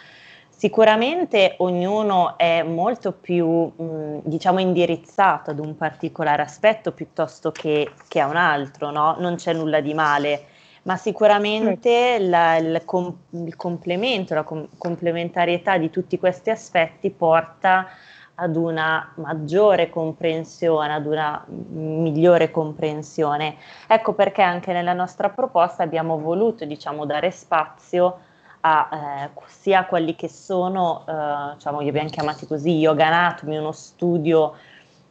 Sicuramente 0.58 1.54
ognuno 1.60 2.36
è 2.36 2.64
molto 2.64 3.12
più, 3.12 3.48
mh, 3.48 4.22
diciamo, 4.24 4.58
indirizzato 4.60 5.52
ad 5.52 5.60
un 5.60 5.78
particolare 5.78 6.42
aspetto 6.42 6.94
piuttosto 6.94 7.52
che, 7.52 7.92
che 8.08 8.20
a 8.20 8.26
un 8.26 8.38
altro, 8.38 8.90
no? 8.90 9.16
Non 9.20 9.36
c'è 9.36 9.54
nulla 9.54 9.82
di 9.82 9.94
male, 9.94 10.46
ma 10.82 10.98
sicuramente 10.98 12.18
la, 12.20 12.56
il, 12.58 12.82
com- 12.86 13.16
il, 13.34 13.56
complemento, 13.56 14.34
la 14.34 14.42
com- 14.42 14.68
complementarietà 14.80 15.78
di 15.78 15.92
tutti 15.92 16.18
questi 16.18 16.50
aspetti 16.50 17.12
porta 17.12 17.86
ad 18.34 18.56
una 18.56 19.14
maggiore 19.18 19.92
comprensione, 19.92 20.92
ad 20.92 21.06
una 21.06 21.46
migliore 21.48 22.50
comprensione. 22.50 23.58
Ecco 23.86 24.14
perché 24.14 24.42
anche 24.42 24.74
nella 24.74 24.94
nostra 24.94 25.30
proposta 25.30 25.84
abbiamo 25.84 26.18
voluto, 26.18 26.66
diciamo, 26.66 27.06
dare 27.06 27.30
spazio 27.30 28.22
a 28.68 28.90
eh, 28.92 29.30
sia 29.48 29.86
quelli 29.86 30.16
che 30.16 30.28
sono, 30.28 31.06
eh, 31.08 31.54
diciamo, 31.54 31.80
li 31.80 31.90
abbiamo 31.90 32.10
chiamati 32.10 32.46
così, 32.46 32.78
yoga 32.78 33.08
anatomy, 33.08 33.58
uno 33.58 33.72
studio 33.72 34.56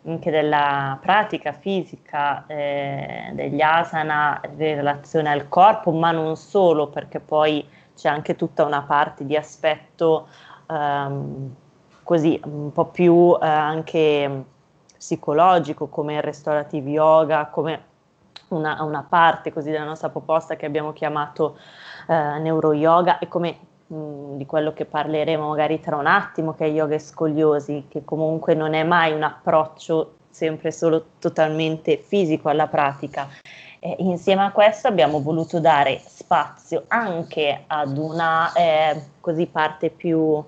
anche 0.04 0.30
della 0.30 0.98
pratica 1.00 1.52
fisica 1.52 2.46
eh, 2.46 3.30
degli 3.32 3.60
asana 3.60 4.40
in 4.44 4.56
relazione 4.56 5.30
al 5.30 5.48
corpo, 5.48 5.90
ma 5.90 6.12
non 6.12 6.36
solo, 6.36 6.88
perché 6.88 7.18
poi 7.18 7.66
c'è 7.96 8.08
anche 8.08 8.36
tutta 8.36 8.64
una 8.64 8.82
parte 8.82 9.24
di 9.24 9.36
aspetto 9.36 10.28
ehm, 10.70 11.54
così 12.02 12.40
un 12.44 12.70
po' 12.72 12.86
più 12.86 13.36
eh, 13.40 13.46
anche 13.46 14.44
psicologico, 14.96 15.88
come 15.88 16.14
il 16.14 16.22
restorative 16.22 16.88
yoga, 16.88 17.46
come 17.46 17.84
una, 18.48 18.80
una 18.82 19.04
parte 19.08 19.52
così 19.52 19.70
della 19.70 19.84
nostra 19.84 20.08
proposta 20.08 20.54
che 20.54 20.66
abbiamo 20.66 20.92
chiamato 20.92 21.56
eh, 22.06 22.38
neuro 22.38 22.72
yoga 22.72 23.18
e 23.18 23.28
come 23.28 23.58
mh, 23.86 24.36
di 24.36 24.46
quello 24.46 24.72
che 24.72 24.84
parleremo 24.84 25.48
magari 25.48 25.80
tra 25.80 25.96
un 25.96 26.06
attimo, 26.06 26.54
che 26.54 26.66
è 26.66 26.68
yoga 26.68 26.94
e 26.94 26.98
scoliosi, 27.00 27.86
che 27.88 28.04
comunque 28.04 28.54
non 28.54 28.74
è 28.74 28.82
mai 28.82 29.12
un 29.12 29.22
approccio 29.22 30.14
sempre 30.30 30.70
solo 30.70 31.06
totalmente 31.18 31.96
fisico 31.96 32.48
alla 32.48 32.66
pratica. 32.66 33.28
Eh, 33.78 33.96
insieme 34.00 34.44
a 34.44 34.52
questo 34.52 34.88
abbiamo 34.88 35.22
voluto 35.22 35.60
dare 35.60 36.00
spazio 36.04 36.84
anche 36.88 37.64
ad 37.66 37.96
una 37.96 38.52
eh, 38.52 39.02
così 39.20 39.46
parte 39.46 39.90
più 39.90 40.42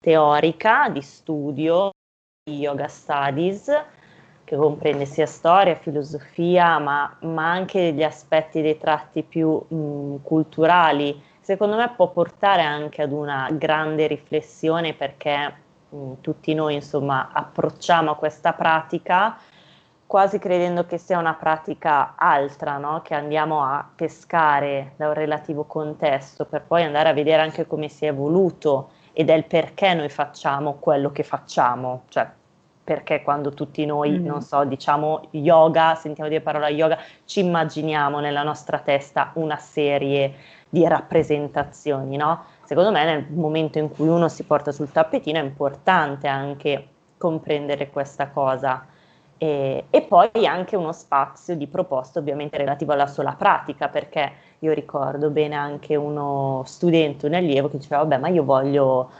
teorica 0.00 0.88
di 0.90 1.00
studio, 1.00 1.90
yoga 2.50 2.88
studies, 2.88 3.72
che 4.44 4.56
comprende 4.56 5.06
sia 5.06 5.26
storia, 5.26 5.74
filosofia, 5.74 6.78
ma, 6.78 7.16
ma 7.20 7.50
anche 7.50 7.92
gli 7.92 8.02
aspetti 8.02 8.62
dei 8.62 8.78
tratti 8.78 9.22
più 9.22 9.60
mh, 9.66 10.16
culturali, 10.22 11.20
secondo 11.40 11.76
me 11.76 11.90
può 11.96 12.10
portare 12.10 12.62
anche 12.62 13.02
ad 13.02 13.12
una 13.12 13.48
grande 13.52 14.06
riflessione 14.06 14.94
perché 14.94 15.54
mh, 15.88 16.12
tutti 16.20 16.54
noi 16.54 16.74
insomma 16.74 17.30
approcciamo 17.32 18.14
questa 18.16 18.52
pratica 18.52 19.36
quasi 20.06 20.38
credendo 20.38 20.86
che 20.86 20.98
sia 20.98 21.18
una 21.18 21.34
pratica 21.34 22.14
altra, 22.16 22.76
no? 22.76 23.00
che 23.02 23.14
andiamo 23.14 23.64
a 23.64 23.88
pescare 23.96 24.92
da 24.96 25.08
un 25.08 25.14
relativo 25.14 25.64
contesto 25.64 26.44
per 26.44 26.62
poi 26.62 26.84
andare 26.84 27.08
a 27.08 27.12
vedere 27.12 27.42
anche 27.42 27.66
come 27.66 27.88
si 27.88 28.04
è 28.04 28.08
evoluto 28.08 28.90
ed 29.12 29.30
è 29.30 29.34
il 29.34 29.44
perché 29.44 29.94
noi 29.94 30.08
facciamo 30.08 30.74
quello 30.74 31.10
che 31.10 31.22
facciamo, 31.22 32.02
cioè 32.08 32.28
perché 32.84 33.22
quando 33.22 33.54
tutti 33.54 33.86
noi, 33.86 34.18
mm. 34.18 34.26
non 34.26 34.42
so, 34.42 34.62
diciamo 34.64 35.28
yoga, 35.30 35.94
sentiamo 35.94 36.28
dire 36.28 36.42
parola 36.42 36.68
yoga, 36.68 36.98
ci 37.24 37.40
immaginiamo 37.40 38.20
nella 38.20 38.42
nostra 38.42 38.78
testa 38.78 39.30
una 39.34 39.56
serie 39.56 40.34
di 40.68 40.86
rappresentazioni, 40.86 42.16
no? 42.16 42.44
secondo 42.64 42.90
me 42.90 43.04
nel 43.04 43.26
momento 43.30 43.78
in 43.78 43.88
cui 43.90 44.08
uno 44.08 44.28
si 44.28 44.44
porta 44.44 44.72
sul 44.72 44.90
tappetino 44.90 45.38
è 45.38 45.42
importante 45.42 46.28
anche 46.28 46.88
comprendere 47.16 47.90
questa 47.90 48.28
cosa. 48.28 48.86
E, 49.36 49.84
e, 49.90 50.02
poi 50.02 50.46
anche 50.46 50.76
uno 50.76 50.92
spazio 50.92 51.56
di 51.56 51.66
proposta 51.66 52.18
ovviamente 52.18 52.56
relativo 52.56 52.92
alla 52.92 53.06
sola 53.06 53.34
pratica, 53.34 53.88
perché 53.88 54.32
io 54.60 54.72
ricordo 54.72 55.30
bene 55.30 55.54
anche 55.54 55.96
uno 55.96 56.62
studente, 56.66 57.26
un 57.26 57.34
allievo 57.34 57.68
che 57.68 57.78
diceva, 57.78 58.02
vabbè, 58.02 58.18
ma 58.18 58.28
io 58.28 58.44
voglio 58.44 59.10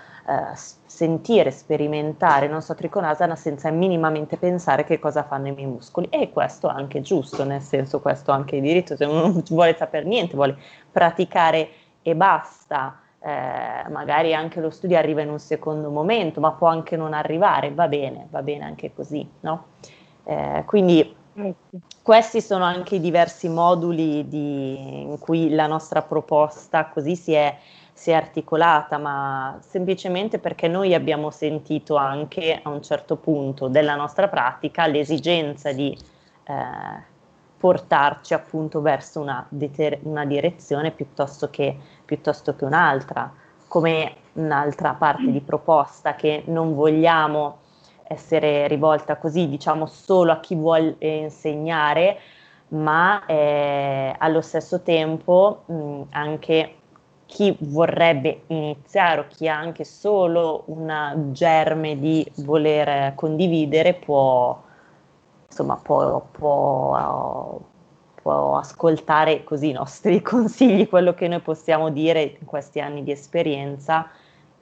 sentire, 0.87 1.51
sperimentare, 1.51 2.49
non 2.49 2.63
so, 2.63 2.75
triconasana 2.75 3.37
senza 3.37 3.71
minimamente 3.71 4.37
pensare 4.37 4.85
che 4.85 4.99
cosa 4.99 5.23
fanno 5.23 5.49
i 5.49 5.53
miei 5.53 5.67
muscoli. 5.67 6.09
E 6.09 6.31
questo 6.31 6.69
è 6.69 6.73
anche 6.73 7.01
giusto, 7.01 7.45
nel 7.45 7.61
senso 7.61 8.01
questo 8.01 8.31
è 8.31 8.35
anche 8.35 8.61
diritto, 8.61 8.97
se 8.97 9.05
uno 9.05 9.21
non 9.21 9.43
vuole 9.49 9.77
sapere 9.77 10.07
niente, 10.07 10.35
vuole 10.35 10.57
praticare 10.91 11.69
e 12.03 12.15
basta, 12.15 13.01
eh, 13.21 13.89
magari 13.91 14.35
anche 14.35 14.61
lo 14.61 14.71
studio 14.71 14.99
arriva 14.99 15.23
in 15.23 15.31
un 15.31 15.39
secondo 15.39 15.91
momento, 15.91 16.41
ma 16.41 16.53
può 16.53 16.69
anche 16.69 16.97
non 16.97 17.13
arrivare, 17.13 17.73
va 17.73 17.89
bene, 17.89 18.27
va 18.31 18.43
bene 18.43 18.65
anche 18.65 18.93
così, 18.95 19.29
no? 19.41 19.65
Eh, 20.25 20.63
quindi 20.67 21.15
questi 22.03 22.41
sono 22.41 22.65
anche 22.65 22.97
i 22.97 23.01
diversi 23.01 23.49
moduli 23.49 24.29
di, 24.29 25.03
in 25.03 25.19
cui 25.19 25.51
la 25.51 25.67
nostra 25.67 26.03
proposta 26.03 26.87
così 26.87 27.17
si 27.17 27.33
è, 27.33 27.57
si 27.95 28.11
è, 28.11 28.15
articolata, 28.15 28.99
ma 28.99 29.57
semplicemente 29.61 30.39
perché 30.39 30.67
noi 30.69 30.95
abbiamo 30.95 31.31
sentito 31.31 31.95
anche 31.95 32.61
a 32.61 32.69
un 32.69 32.83
certo 32.83 33.17
punto 33.17 33.69
della 33.69 33.95
nostra 33.95 34.29
pratica 34.29 34.87
l'esigenza 34.87 35.73
di 35.73 35.97
eh, 36.45 37.13
portarci 37.57 38.35
appunto 38.35 38.83
verso 38.83 39.21
una, 39.21 39.47
deter- 39.49 40.01
una 40.03 40.27
direzione 40.27 40.91
piuttosto 40.91 41.49
che, 41.49 41.79
piuttosto 42.05 42.55
che 42.57 42.65
un'altra, 42.65 43.33
come 43.69 44.17
un'altra 44.35 44.95
parte 44.95 45.31
di 45.31 45.41
proposta 45.41 46.15
che 46.15 46.43
non 46.47 46.75
vogliamo 46.75 47.61
essere 48.03 48.67
rivolta 48.67 49.17
così, 49.17 49.49
diciamo, 49.49 49.87
solo 49.87 50.33
a 50.33 50.41
chi 50.41 50.57
vuole 50.57 50.97
insegnare, 50.99 52.19
ma 52.69 53.25
eh, 53.25 54.15
allo 54.19 54.41
stesso 54.41 54.83
tempo 54.83 55.63
mh, 55.67 56.03
anche 56.11 56.75
chi 57.35 57.57
vorrebbe 57.59 58.43
iniziare 58.47 59.23
o 59.23 59.25
chi 59.27 59.49
ha 59.49 59.59
anche 59.59 59.83
solo 59.83 60.63
un 60.67 61.31
germe 61.33 61.99
di 61.99 62.25
voler 62.45 63.13
condividere 63.17 63.95
può, 63.95 64.63
insomma, 65.45 65.75
può, 65.75 66.25
può, 66.31 67.61
può 68.23 68.57
ascoltare 68.57 69.43
così 69.43 69.71
i 69.71 69.73
nostri 69.73 70.23
consigli, 70.23 70.89
quello 70.89 71.13
che 71.15 71.27
noi 71.27 71.41
possiamo 71.41 71.91
dire 71.91 72.23
in 72.39 72.47
questi 72.47 72.79
anni 72.79 73.03
di 73.03 73.11
esperienza 73.11 74.09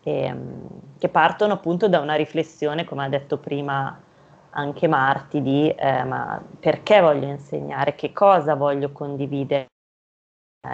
ehm, 0.02 0.68
che 0.96 1.10
partono 1.10 1.52
appunto 1.52 1.90
da 1.90 2.00
una 2.00 2.14
riflessione, 2.14 2.86
come 2.86 3.04
ha 3.04 3.08
detto 3.10 3.36
prima 3.36 4.00
anche 4.48 4.88
Marti, 4.88 5.42
di 5.42 5.68
eh, 5.68 6.04
ma 6.04 6.42
perché 6.58 7.02
voglio 7.02 7.26
insegnare, 7.26 7.94
che 7.94 8.14
cosa 8.14 8.54
voglio 8.54 8.92
condividere, 8.92 9.60
eh, 9.64 9.71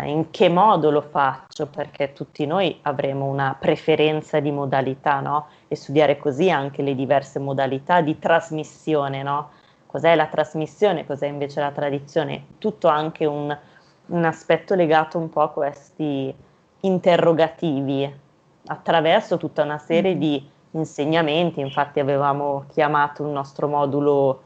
in 0.05 0.31
che 0.31 0.51
modo 0.51 0.91
lo 0.91 1.01
faccio, 1.01 1.67
perché 1.67 2.13
tutti 2.13 2.45
noi 2.45 2.79
avremo 2.83 3.25
una 3.25 3.57
preferenza 3.59 4.39
di 4.39 4.51
modalità, 4.51 5.21
no? 5.21 5.47
E 5.67 5.77
studiare 5.77 6.19
così 6.19 6.51
anche 6.51 6.83
le 6.83 6.95
diverse 6.95 7.39
modalità 7.39 8.03
di 8.03 8.19
trasmissione, 8.19 9.23
no? 9.23 9.51
Cos'è 9.87 10.15
la 10.15 10.27
trasmissione, 10.27 11.07
cos'è 11.07 11.27
invece 11.27 11.61
la 11.61 11.71
tradizione? 11.71 12.45
Tutto 12.59 12.89
anche 12.89 13.25
un, 13.25 13.57
un 14.07 14.25
aspetto 14.25 14.75
legato 14.75 15.17
un 15.17 15.31
po' 15.31 15.41
a 15.41 15.51
questi 15.51 16.35
interrogativi 16.81 18.15
attraverso 18.67 19.39
tutta 19.39 19.63
una 19.63 19.79
serie 19.79 20.15
mm. 20.15 20.19
di 20.19 20.51
insegnamenti, 20.73 21.61
infatti 21.61 21.99
avevamo 21.99 22.67
chiamato 22.69 23.23
il 23.23 23.31
nostro 23.31 23.67
modulo 23.69 24.43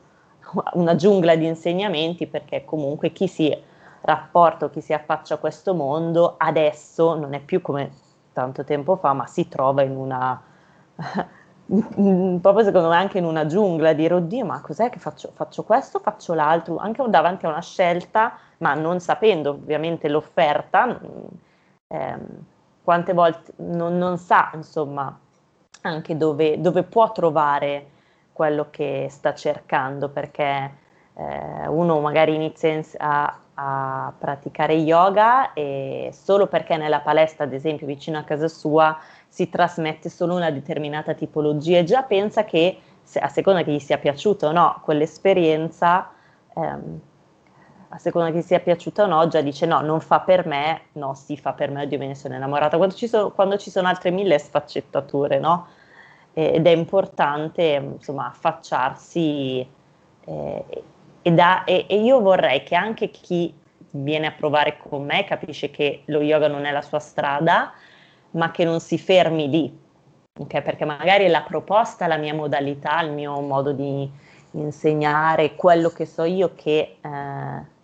una 0.75 0.95
giungla 0.95 1.35
di 1.35 1.47
insegnamenti 1.47 2.29
perché 2.29 2.65
comunque 2.65 3.11
chi 3.11 3.27
si 3.27 3.71
rapporta 4.03 4.67
o 4.67 4.71
chi 4.71 4.81
si 4.81 4.93
affaccia 4.93 5.35
a 5.35 5.38
questo 5.38 5.75
mondo 5.75 6.35
adesso 6.38 7.15
non 7.15 7.35
è 7.35 7.41
più 7.41 7.61
come 7.61 7.91
tanto 8.33 8.65
tempo 8.65 8.97
fa, 8.97 9.12
ma 9.12 9.27
si 9.27 9.49
trova 9.49 9.83
in 9.83 9.97
una 9.97 10.41
proprio 11.65 12.65
secondo 12.65 12.88
me 12.88 12.97
anche 12.97 13.19
in 13.19 13.25
una 13.25 13.47
giungla 13.47 13.93
dire 13.93 14.15
oddio 14.15 14.45
ma 14.45 14.61
cos'è 14.61 14.91
che 14.91 14.99
faccio, 14.99 15.31
faccio 15.33 15.62
questo, 15.65 16.01
faccio 16.01 16.35
l'altro, 16.35 16.77
anche 16.77 17.03
davanti 17.09 17.47
a 17.47 17.51
una 17.51 17.62
scelta 17.62 18.37
ma 18.59 18.75
non 18.75 19.01
sapendo 19.01 19.51
ovviamente 19.51 20.09
l'offerta 20.09 20.99
ehm, 21.88 22.45
quante 22.83 23.12
volte 23.12 23.53
non, 23.57 23.97
non 23.97 24.19
sa, 24.19 24.51
insomma, 24.55 25.17
anche 25.83 26.17
dove, 26.17 26.61
dove, 26.61 26.83
può 26.83 27.12
trovare 27.12 27.91
quello 28.33 28.69
che 28.71 29.07
sta 29.11 29.35
cercando, 29.35 30.09
perché 30.09 30.77
eh, 31.15 31.67
uno 31.69 32.01
magari 32.01 32.35
inizia 32.35 32.81
a, 32.99 33.38
a, 33.55 34.12
praticare 34.19 34.75
yoga 34.75 35.53
e 35.53 36.11
solo 36.12 36.47
perché 36.47 36.77
nella 36.77 37.01
palestra, 37.01 37.45
ad 37.45 37.53
esempio, 37.53 37.87
vicino 37.87 38.19
a 38.19 38.23
casa 38.23 38.49
sua, 38.49 38.99
si 39.29 39.49
trasmette 39.49 40.09
solo 40.09 40.35
una 40.35 40.51
determinata 40.51 41.15
tipologia 41.15 41.79
e 41.79 41.85
già 41.85 42.03
pensa 42.03 42.45
che, 42.45 42.79
a 43.15 43.29
seconda 43.29 43.62
che 43.62 43.73
gli 43.73 43.79
sia 43.79 43.99
piaciuta 43.99 44.49
o 44.49 44.53
no 44.53 44.81
quell'esperienza, 44.83 46.11
ehm, 46.55 47.01
a 47.88 47.99
seconda 47.99 48.31
che 48.31 48.41
sia 48.41 48.61
piaciuta 48.61 49.05
o 49.05 49.07
no, 49.07 49.29
già 49.29 49.43
dice 49.43 49.67
no, 49.67 49.81
non 49.81 50.01
fa 50.01 50.21
per 50.21 50.47
me, 50.47 50.83
no, 50.93 51.15
sì, 51.15 51.37
fa 51.37 51.53
per 51.53 51.71
me, 51.71 51.83
oddio 51.83 51.99
me 51.99 52.07
ne 52.07 52.15
sono 52.15 52.35
innamorata. 52.35 52.77
Quando 52.79 52.95
ci 52.95 53.07
sono, 53.07 53.31
quando 53.31 53.59
ci 53.59 53.71
sono 53.71 53.88
altre 53.88 54.11
mille 54.11 54.38
sfaccettature, 54.38 55.38
no? 55.38 55.67
ed 56.35 56.67
è 56.67 56.71
importante, 56.71 57.95
insomma, 57.97 58.29
affacciarsi 58.29 59.67
eh, 60.25 60.65
e, 61.23 61.33
da, 61.33 61.65
e, 61.65 61.87
e 61.89 62.03
io 62.03 62.21
vorrei 62.21 62.63
che 62.63 62.75
anche 62.75 63.11
chi 63.11 63.55
viene 63.93 64.27
a 64.27 64.33
provare 64.33 64.77
con 64.79 65.05
me 65.05 65.25
capisce 65.25 65.71
che 65.71 66.03
lo 66.07 66.21
yoga 66.21 66.49
non 66.49 66.65
è 66.65 66.71
la 66.71 66.83
sua 66.83 66.99
strada, 66.99 67.73
ma 68.33 68.51
che 68.51 68.65
non 68.65 68.81
si 68.81 68.99
fermi 68.99 69.49
lì, 69.49 69.81
okay? 70.39 70.63
perché 70.63 70.85
magari 70.85 71.29
la 71.29 71.43
proposta, 71.43 72.07
la 72.07 72.17
mia 72.17 72.35
modalità, 72.35 73.01
il 73.03 73.13
mio 73.13 73.41
modo 73.41 73.73
di 73.73 74.11
insegnare 74.53 75.55
quello 75.55 75.91
che 75.91 76.05
so 76.07 76.25
io 76.25 76.53
che 76.55 76.99
eh, 77.01 77.09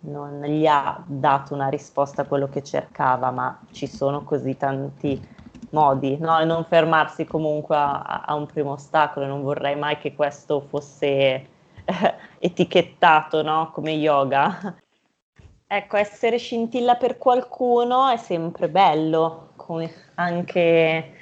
non 0.01 0.41
gli 0.43 0.65
ha 0.67 1.01
dato 1.05 1.53
una 1.53 1.67
risposta 1.67 2.23
a 2.23 2.25
quello 2.25 2.47
che 2.47 2.63
cercava, 2.63 3.31
ma 3.31 3.59
ci 3.71 3.87
sono 3.87 4.23
così 4.23 4.55
tanti 4.57 5.37
modi, 5.71 6.17
no? 6.17 6.39
E 6.39 6.45
non 6.45 6.65
fermarsi 6.65 7.25
comunque 7.25 7.75
a, 7.75 8.23
a 8.25 8.33
un 8.35 8.45
primo 8.45 8.71
ostacolo, 8.71 9.25
non 9.25 9.41
vorrei 9.41 9.75
mai 9.75 9.97
che 9.97 10.15
questo 10.15 10.61
fosse 10.61 11.57
etichettato, 12.39 13.41
no? 13.41 13.71
Come 13.71 13.91
yoga. 13.91 14.75
Ecco, 15.67 15.97
essere 15.97 16.37
scintilla 16.37 16.95
per 16.95 17.17
qualcuno 17.17 18.09
è 18.09 18.17
sempre 18.17 18.69
bello, 18.69 19.53
anche 20.15 21.13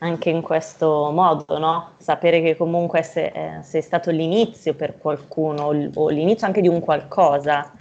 anche 0.00 0.30
in 0.30 0.40
questo 0.40 1.10
modo, 1.10 1.58
no? 1.58 1.92
Sapere 1.98 2.40
che 2.40 2.56
comunque 2.56 3.02
se, 3.02 3.26
eh, 3.26 3.62
sei 3.62 3.82
stato 3.82 4.10
l'inizio 4.10 4.74
per 4.74 4.98
qualcuno 4.98 5.72
o, 5.94 6.08
l'inizio 6.08 6.46
anche 6.46 6.60
di 6.60 6.68
un 6.68 6.80
qualcosa. 6.80 7.72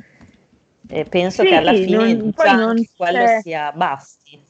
E 0.92 1.04
penso 1.06 1.44
sì, 1.44 1.50
che 1.50 1.56
alla 1.56 1.74
fine 1.74 2.14
non, 2.14 2.32
già 2.36 2.74
quello 2.96 3.26
sia 3.42 3.72
basti. 3.74 4.42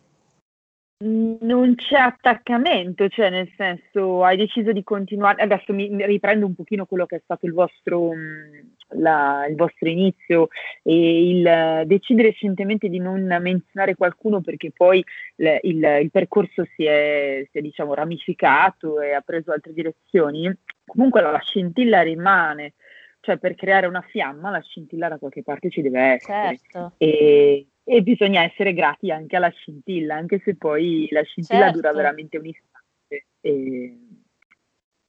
Non 1.01 1.75
c'è 1.75 1.95
attaccamento, 1.95 3.07
cioè 3.07 3.29
nel 3.29 3.49
senso 3.55 4.21
hai 4.25 4.35
deciso 4.35 4.73
di 4.73 4.83
continuare, 4.83 5.41
adesso 5.41 5.71
mi, 5.71 5.87
mi 5.87 6.05
riprendo 6.05 6.45
un 6.45 6.53
pochino 6.53 6.85
quello 6.85 7.05
che 7.05 7.15
è 7.15 7.21
stato 7.23 7.45
il 7.45 7.53
vostro, 7.53 8.11
mm, 8.13 8.99
la, 8.99 9.45
il 9.47 9.55
vostro 9.55 9.87
inizio 9.87 10.49
e 10.83 11.29
il 11.29 11.83
decidere 11.85 12.31
recentemente 12.31 12.89
di 12.89 12.99
non 12.99 13.21
menzionare 13.39 13.95
qualcuno 13.95 14.41
perché 14.41 14.71
poi 14.75 15.01
il, 15.37 15.59
il, 15.61 15.99
il 16.01 16.11
percorso 16.11 16.65
si 16.75 16.83
è, 16.83 17.47
si 17.49 17.57
è 17.59 17.61
diciamo 17.61 17.93
ramificato 17.93 18.99
e 18.99 19.13
ha 19.13 19.21
preso 19.21 19.53
altre 19.53 19.71
direzioni, 19.71 20.53
comunque 20.85 21.21
la 21.21 21.39
scintilla 21.39 22.01
rimane, 22.01 22.73
cioè 23.21 23.37
per 23.37 23.55
creare 23.55 23.87
una 23.87 24.01
fiamma 24.01 24.49
la 24.49 24.59
scintilla 24.59 25.07
da 25.07 25.17
qualche 25.17 25.43
parte 25.43 25.69
ci 25.69 25.81
deve 25.81 26.01
essere. 26.01 26.57
Certo. 26.57 26.91
E, 26.97 27.67
e 27.91 28.03
bisogna 28.03 28.43
essere 28.43 28.75
grati 28.75 29.09
anche 29.09 29.35
alla 29.35 29.49
scintilla, 29.49 30.13
anche 30.13 30.39
se 30.43 30.55
poi 30.55 31.07
la 31.09 31.23
scintilla 31.23 31.71
certo. 31.71 31.77
dura 31.77 31.91
veramente 31.91 32.37
un 32.37 32.45
istante 32.45 33.25
e, 33.41 33.97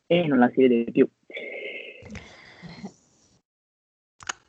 e 0.07 0.27
non 0.27 0.39
la 0.39 0.49
si 0.49 0.67
vede 0.67 0.91
più. 0.91 1.07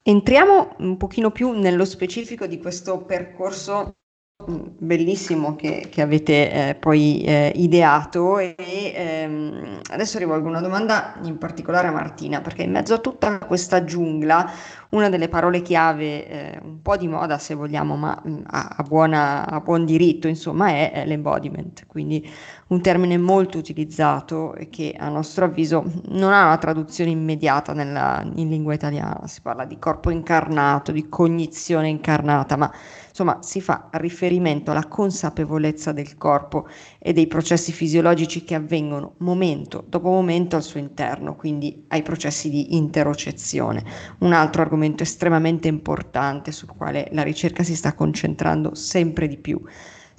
Entriamo 0.03 0.75
un 0.77 0.95
pochino 0.95 1.31
più 1.31 1.51
nello 1.51 1.83
specifico 1.83 2.47
di 2.47 2.57
questo 2.57 3.03
percorso 3.03 3.97
bellissimo 4.47 5.55
che, 5.55 5.87
che 5.89 6.01
avete 6.01 6.69
eh, 6.69 6.75
poi 6.75 7.21
eh, 7.23 7.51
ideato 7.55 8.39
e 8.39 8.55
ehm, 8.57 9.79
adesso 9.91 10.17
rivolgo 10.17 10.47
una 10.47 10.61
domanda 10.61 11.15
in 11.23 11.37
particolare 11.37 11.87
a 11.87 11.91
Martina 11.91 12.41
perché 12.41 12.63
in 12.63 12.71
mezzo 12.71 12.93
a 12.93 12.99
tutta 12.99 13.39
questa 13.39 13.83
giungla 13.83 14.51
una 14.89 15.09
delle 15.09 15.29
parole 15.29 15.61
chiave 15.61 16.27
eh, 16.27 16.59
un 16.63 16.81
po' 16.81 16.97
di 16.97 17.07
moda 17.07 17.37
se 17.37 17.53
vogliamo 17.53 17.95
ma 17.95 18.21
mm, 18.27 18.41
a, 18.47 18.75
a, 18.77 18.83
buona, 18.83 19.47
a, 19.47 19.59
buon 19.59 19.85
diritto 19.85 20.27
insomma 20.27 20.69
è, 20.69 20.91
è 20.91 21.05
l'embodiment. 21.05 21.85
Quindi 21.87 22.27
un 22.71 22.81
termine 22.81 23.17
molto 23.17 23.57
utilizzato 23.57 24.55
e 24.55 24.69
che 24.69 24.95
a 24.97 25.09
nostro 25.09 25.45
avviso 25.45 25.83
non 26.09 26.31
ha 26.31 26.45
una 26.45 26.57
traduzione 26.57 27.11
immediata 27.11 27.73
nella, 27.73 28.25
in 28.35 28.49
lingua 28.49 28.73
italiana 28.73 29.27
si 29.27 29.41
parla 29.41 29.65
di 29.65 29.77
corpo 29.77 30.09
incarnato 30.09 30.91
di 30.91 31.09
cognizione 31.09 31.89
incarnata 31.89 32.55
ma 32.55 32.71
Insomma, 33.11 33.39
si 33.41 33.59
fa 33.59 33.89
riferimento 33.91 34.71
alla 34.71 34.87
consapevolezza 34.87 35.91
del 35.91 36.17
corpo 36.17 36.67
e 36.97 37.11
dei 37.11 37.27
processi 37.27 37.73
fisiologici 37.73 38.45
che 38.45 38.55
avvengono 38.55 39.15
momento 39.17 39.83
dopo 39.85 40.07
momento 40.09 40.55
al 40.55 40.63
suo 40.63 40.79
interno, 40.79 41.35
quindi 41.35 41.83
ai 41.89 42.03
processi 42.03 42.49
di 42.49 42.77
interocezione. 42.77 43.83
Un 44.19 44.31
altro 44.31 44.61
argomento 44.61 45.03
estremamente 45.03 45.67
importante 45.67 46.53
sul 46.53 46.69
quale 46.69 47.09
la 47.11 47.23
ricerca 47.23 47.63
si 47.63 47.75
sta 47.75 47.93
concentrando 47.93 48.75
sempre 48.75 49.27
di 49.27 49.37
più. 49.37 49.61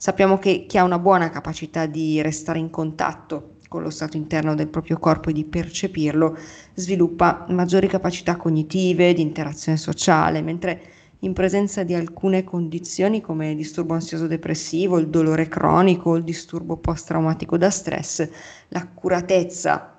Sappiamo 0.05 0.37
che 0.37 0.67
chi 0.67 0.79
ha 0.79 0.83
una 0.83 0.99
buona 0.99 1.31
capacità 1.31 1.87
di 1.87 2.21
restare 2.23 2.59
in 2.59 2.71
contatto 2.71 3.59
con 3.69 3.85
lo 3.85 3.91
stato 3.91 4.17
interno 4.17 4.57
del 4.57 4.67
proprio 4.67 4.99
corpo 4.99 5.31
e 5.31 5.33
di 5.33 5.45
percepirlo, 5.45 6.37
sviluppa 6.75 7.47
maggiori 7.51 7.87
capacità 7.87 8.35
cognitive, 8.35 9.15
di 9.15 9.23
interazione 9.23 9.79
sociale, 9.79 10.43
mentre 10.43 10.83
in 11.21 11.33
presenza 11.35 11.85
di 11.85 11.95
alcune 11.95 12.43
condizioni 12.43 13.21
come 13.21 13.51
il 13.53 13.57
disturbo 13.57 13.95
ansioso 13.95 14.27
depressivo, 14.27 14.99
il 14.99 15.09
dolore 15.09 15.47
cronico, 15.47 16.17
il 16.17 16.25
disturbo 16.25 16.79
post-traumatico 16.79 17.57
da 17.57 17.71
stress, 17.71 18.29
l'accuratezza 18.71 19.92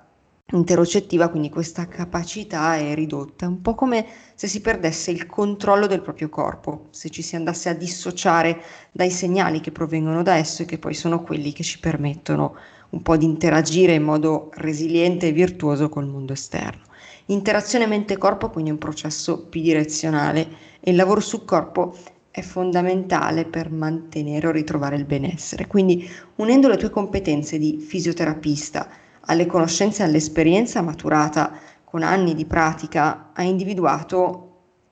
interocettiva, 0.52 1.28
quindi 1.28 1.48
questa 1.48 1.88
capacità 1.88 2.76
è 2.76 2.94
ridotta, 2.94 3.48
un 3.48 3.60
po' 3.62 3.74
come 3.74 4.06
se 4.34 4.46
si 4.46 4.60
perdesse 4.60 5.10
il 5.10 5.26
controllo 5.26 5.86
del 5.86 6.02
proprio 6.02 6.28
corpo, 6.28 6.88
se 6.90 7.08
ci 7.08 7.22
si 7.22 7.34
andasse 7.34 7.70
a 7.70 7.74
dissociare 7.74 8.60
dai 8.92 9.10
segnali 9.10 9.60
che 9.60 9.72
provengono 9.72 10.22
da 10.22 10.36
esso 10.36 10.62
e 10.62 10.66
che 10.66 10.78
poi 10.78 10.94
sono 10.94 11.22
quelli 11.22 11.52
che 11.52 11.62
ci 11.62 11.80
permettono 11.80 12.54
un 12.90 13.02
po' 13.02 13.16
di 13.16 13.24
interagire 13.24 13.94
in 13.94 14.02
modo 14.04 14.50
resiliente 14.54 15.28
e 15.28 15.32
virtuoso 15.32 15.88
col 15.88 16.06
mondo 16.06 16.34
esterno. 16.34 16.82
Interazione 17.26 17.86
mente-corpo 17.86 18.50
quindi 18.50 18.70
è 18.70 18.74
un 18.74 18.78
processo 18.78 19.46
bidirezionale 19.48 20.46
e 20.78 20.90
il 20.90 20.96
lavoro 20.96 21.20
sul 21.20 21.44
corpo 21.44 21.96
è 22.30 22.42
fondamentale 22.42 23.46
per 23.46 23.70
mantenere 23.70 24.46
o 24.46 24.50
ritrovare 24.50 24.96
il 24.96 25.06
benessere. 25.06 25.66
Quindi 25.66 26.08
unendo 26.36 26.68
le 26.68 26.76
tue 26.76 26.90
competenze 26.90 27.58
di 27.58 27.78
fisioterapista 27.78 28.88
alle 29.26 29.46
conoscenze 29.46 30.02
e 30.02 30.06
all'esperienza 30.06 30.82
maturata 30.82 31.52
con 31.84 32.02
anni 32.02 32.34
di 32.34 32.44
pratica, 32.44 33.30
hai 33.34 33.48
individuato 33.48 34.44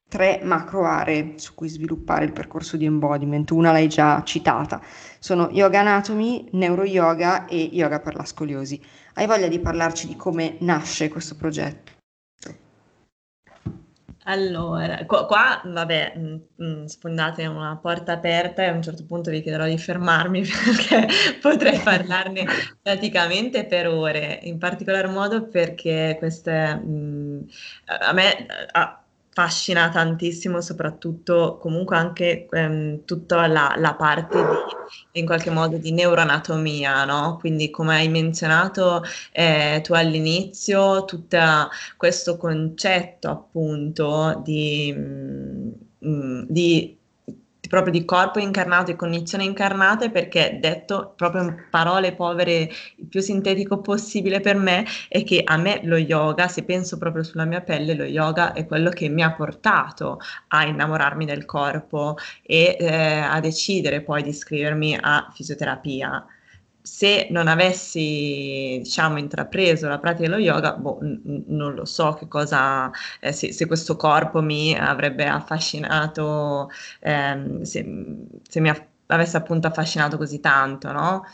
tre 0.08 0.40
macro 0.42 0.84
aree 0.84 1.34
su 1.36 1.54
cui 1.54 1.68
sviluppare 1.68 2.26
il 2.26 2.32
percorso 2.32 2.76
di 2.76 2.84
embodiment. 2.84 3.50
Una 3.50 3.72
l'hai 3.72 3.88
già 3.88 4.22
citata, 4.24 4.80
sono 5.18 5.48
yoga 5.50 5.80
anatomy, 5.80 6.48
neuro 6.52 6.84
yoga 6.84 7.46
e 7.46 7.70
yoga 7.72 7.98
per 8.00 8.14
la 8.14 8.24
scoliosi. 8.24 8.80
Hai 9.14 9.26
voglia 9.26 9.48
di 9.48 9.58
parlarci 9.58 10.06
di 10.06 10.16
come 10.16 10.56
nasce 10.60 11.08
questo 11.08 11.34
progetto? 11.34 11.91
Allora, 14.24 15.04
qua, 15.04 15.26
qua 15.26 15.60
vabbè, 15.64 16.12
mh, 16.16 16.40
mm, 16.62 16.82
mm, 16.82 16.84
sfondate 16.84 17.46
una 17.46 17.76
porta 17.76 18.12
aperta 18.12 18.62
e 18.62 18.66
a 18.66 18.72
un 18.72 18.82
certo 18.82 19.04
punto 19.04 19.30
vi 19.30 19.42
chiederò 19.42 19.66
di 19.66 19.76
fermarmi 19.76 20.42
perché 20.46 21.08
potrei 21.40 21.78
parlarne 21.80 22.44
praticamente 22.80 23.66
per 23.66 23.88
ore, 23.88 24.38
in 24.44 24.58
particolar 24.58 25.08
modo 25.08 25.48
perché 25.48 26.14
queste, 26.18 26.74
mh, 26.74 26.88
mm, 26.88 27.40
a 27.84 28.12
me, 28.12 28.46
a, 28.70 29.01
affascina 29.34 29.88
tantissimo, 29.88 30.60
soprattutto 30.60 31.58
comunque 31.58 31.96
anche 31.96 32.46
ehm, 32.50 33.04
tutta 33.04 33.46
la, 33.46 33.74
la, 33.78 33.94
parte 33.94 34.36
di, 34.38 35.20
in 35.20 35.26
qualche 35.26 35.50
modo 35.50 35.78
di 35.78 35.90
neuroanatomia, 35.92 37.04
no? 37.04 37.38
Quindi 37.40 37.70
come 37.70 37.96
hai 37.96 38.08
menzionato 38.08 39.02
eh, 39.32 39.80
tu 39.82 39.94
all'inizio, 39.94 41.04
tutto 41.06 41.38
questo 41.96 42.36
concetto 42.36 43.30
appunto 43.30 44.40
di, 44.44 44.92
mh, 44.92 46.06
mm, 46.06 46.42
di 46.48 47.00
proprio 47.72 47.94
di 47.94 48.04
corpo 48.04 48.38
incarnato 48.38 48.90
e 48.90 48.96
cognizione 48.96 49.44
incarnata 49.44 50.10
perché 50.10 50.58
detto 50.60 51.14
proprio 51.16 51.44
in 51.44 51.56
parole 51.70 52.12
povere 52.12 52.70
il 52.96 53.06
più 53.08 53.22
sintetico 53.22 53.80
possibile 53.80 54.40
per 54.40 54.56
me 54.56 54.84
è 55.08 55.24
che 55.24 55.40
a 55.42 55.56
me 55.56 55.80
lo 55.84 55.96
yoga, 55.96 56.48
se 56.48 56.64
penso 56.64 56.98
proprio 56.98 57.22
sulla 57.22 57.46
mia 57.46 57.62
pelle, 57.62 57.94
lo 57.94 58.04
yoga 58.04 58.52
è 58.52 58.66
quello 58.66 58.90
che 58.90 59.08
mi 59.08 59.22
ha 59.22 59.32
portato 59.32 60.20
a 60.48 60.66
innamorarmi 60.66 61.24
del 61.24 61.46
corpo 61.46 62.18
e 62.42 62.76
eh, 62.78 63.20
a 63.20 63.40
decidere 63.40 64.02
poi 64.02 64.22
di 64.22 64.28
iscrivermi 64.28 64.98
a 65.00 65.30
fisioterapia 65.32 66.26
se 66.82 67.28
non 67.30 67.46
avessi, 67.48 68.78
diciamo, 68.82 69.18
intrapreso 69.18 69.88
la 69.88 69.98
pratica 69.98 70.28
dello 70.28 70.40
yoga, 70.40 70.74
boh, 70.74 70.98
n- 71.02 71.44
non 71.46 71.74
lo 71.74 71.84
so 71.84 72.14
che 72.14 72.26
cosa, 72.28 72.90
eh, 73.20 73.32
se, 73.32 73.52
se, 73.52 73.66
questo 73.66 73.96
corpo 73.96 74.42
mi 74.42 74.74
avrebbe 74.76 75.26
affascinato, 75.26 76.68
ehm, 77.00 77.62
se, 77.62 77.84
se, 78.48 78.60
mi 78.60 78.68
aff- 78.68 78.86
avesse 79.06 79.36
appunto 79.36 79.66
affascinato 79.68 80.16
così 80.16 80.40
tanto, 80.40 80.90
no? 80.92 81.24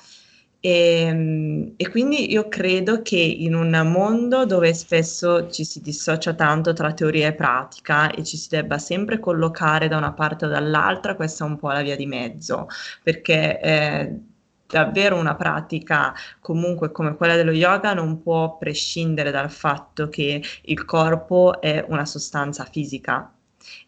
E, 0.60 0.70
ehm, 1.06 1.74
e, 1.76 1.88
quindi 1.90 2.30
io 2.32 2.48
credo 2.48 3.00
che 3.02 3.16
in 3.16 3.54
un 3.54 3.70
mondo 3.92 4.44
dove 4.44 4.74
spesso 4.74 5.48
ci 5.50 5.64
si 5.64 5.80
dissocia 5.80 6.34
tanto 6.34 6.72
tra 6.72 6.92
teoria 6.92 7.28
e 7.28 7.34
pratica 7.34 8.10
e 8.10 8.24
ci 8.24 8.36
si 8.36 8.48
debba 8.48 8.78
sempre 8.78 9.20
collocare 9.20 9.86
da 9.88 9.96
una 9.96 10.12
parte 10.12 10.46
o 10.46 10.48
dall'altra, 10.48 11.14
questa 11.14 11.44
è 11.44 11.48
un 11.48 11.56
po' 11.58 11.70
la 11.70 11.82
via 11.82 11.96
di 11.96 12.06
mezzo, 12.06 12.66
perché 13.02 13.60
eh, 13.60 14.20
davvero 14.68 15.16
una 15.16 15.34
pratica 15.34 16.14
comunque 16.40 16.92
come 16.92 17.16
quella 17.16 17.36
dello 17.36 17.52
yoga 17.52 17.94
non 17.94 18.22
può 18.22 18.58
prescindere 18.58 19.30
dal 19.30 19.50
fatto 19.50 20.08
che 20.08 20.42
il 20.62 20.84
corpo 20.84 21.60
è 21.60 21.84
una 21.88 22.04
sostanza 22.04 22.64
fisica 22.64 23.32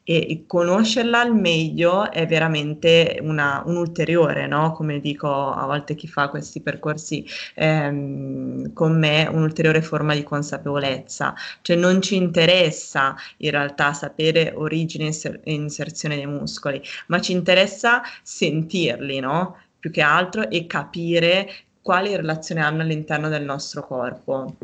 e 0.03 0.45
conoscerla 0.47 1.21
al 1.21 1.35
meglio 1.35 2.11
è 2.11 2.27
veramente 2.27 3.19
una, 3.23 3.63
un 3.67 3.77
ulteriore, 3.77 4.47
no? 4.47 4.73
come 4.73 5.01
dico 5.01 5.29
a 5.53 5.65
volte 5.67 5.95
chi 5.95 6.09
fa 6.09 6.29
questi 6.29 6.61
percorsi 6.61 7.25
ehm, 7.55 8.73
con 8.73 8.99
me, 8.99 9.29
un'ulteriore 9.31 9.83
forma 9.83 10.15
di 10.15 10.23
consapevolezza, 10.23 11.35
cioè 11.63 11.77
non 11.77 12.03
ci 12.03 12.17
interessa 12.17 13.15
in 13.39 13.51
realtà 13.51 13.93
sapere 13.93 14.53
origine 14.55 15.11
e 15.11 15.53
inserzione 15.53 16.17
dei 16.17 16.27
muscoli, 16.27 16.83
ma 17.07 17.21
ci 17.21 17.33
interessa 17.33 18.03
sentirli, 18.23 19.21
no? 19.21 19.57
Più 19.81 19.91
che 19.91 20.03
altro 20.03 20.49
e 20.49 20.67
capire 20.67 21.49
quali 21.83 22.15
relazioni 22.15 22.61
hanno 22.61 22.83
all'interno 22.83 23.29
del 23.29 23.43
nostro 23.43 23.85
corpo. 23.85 24.57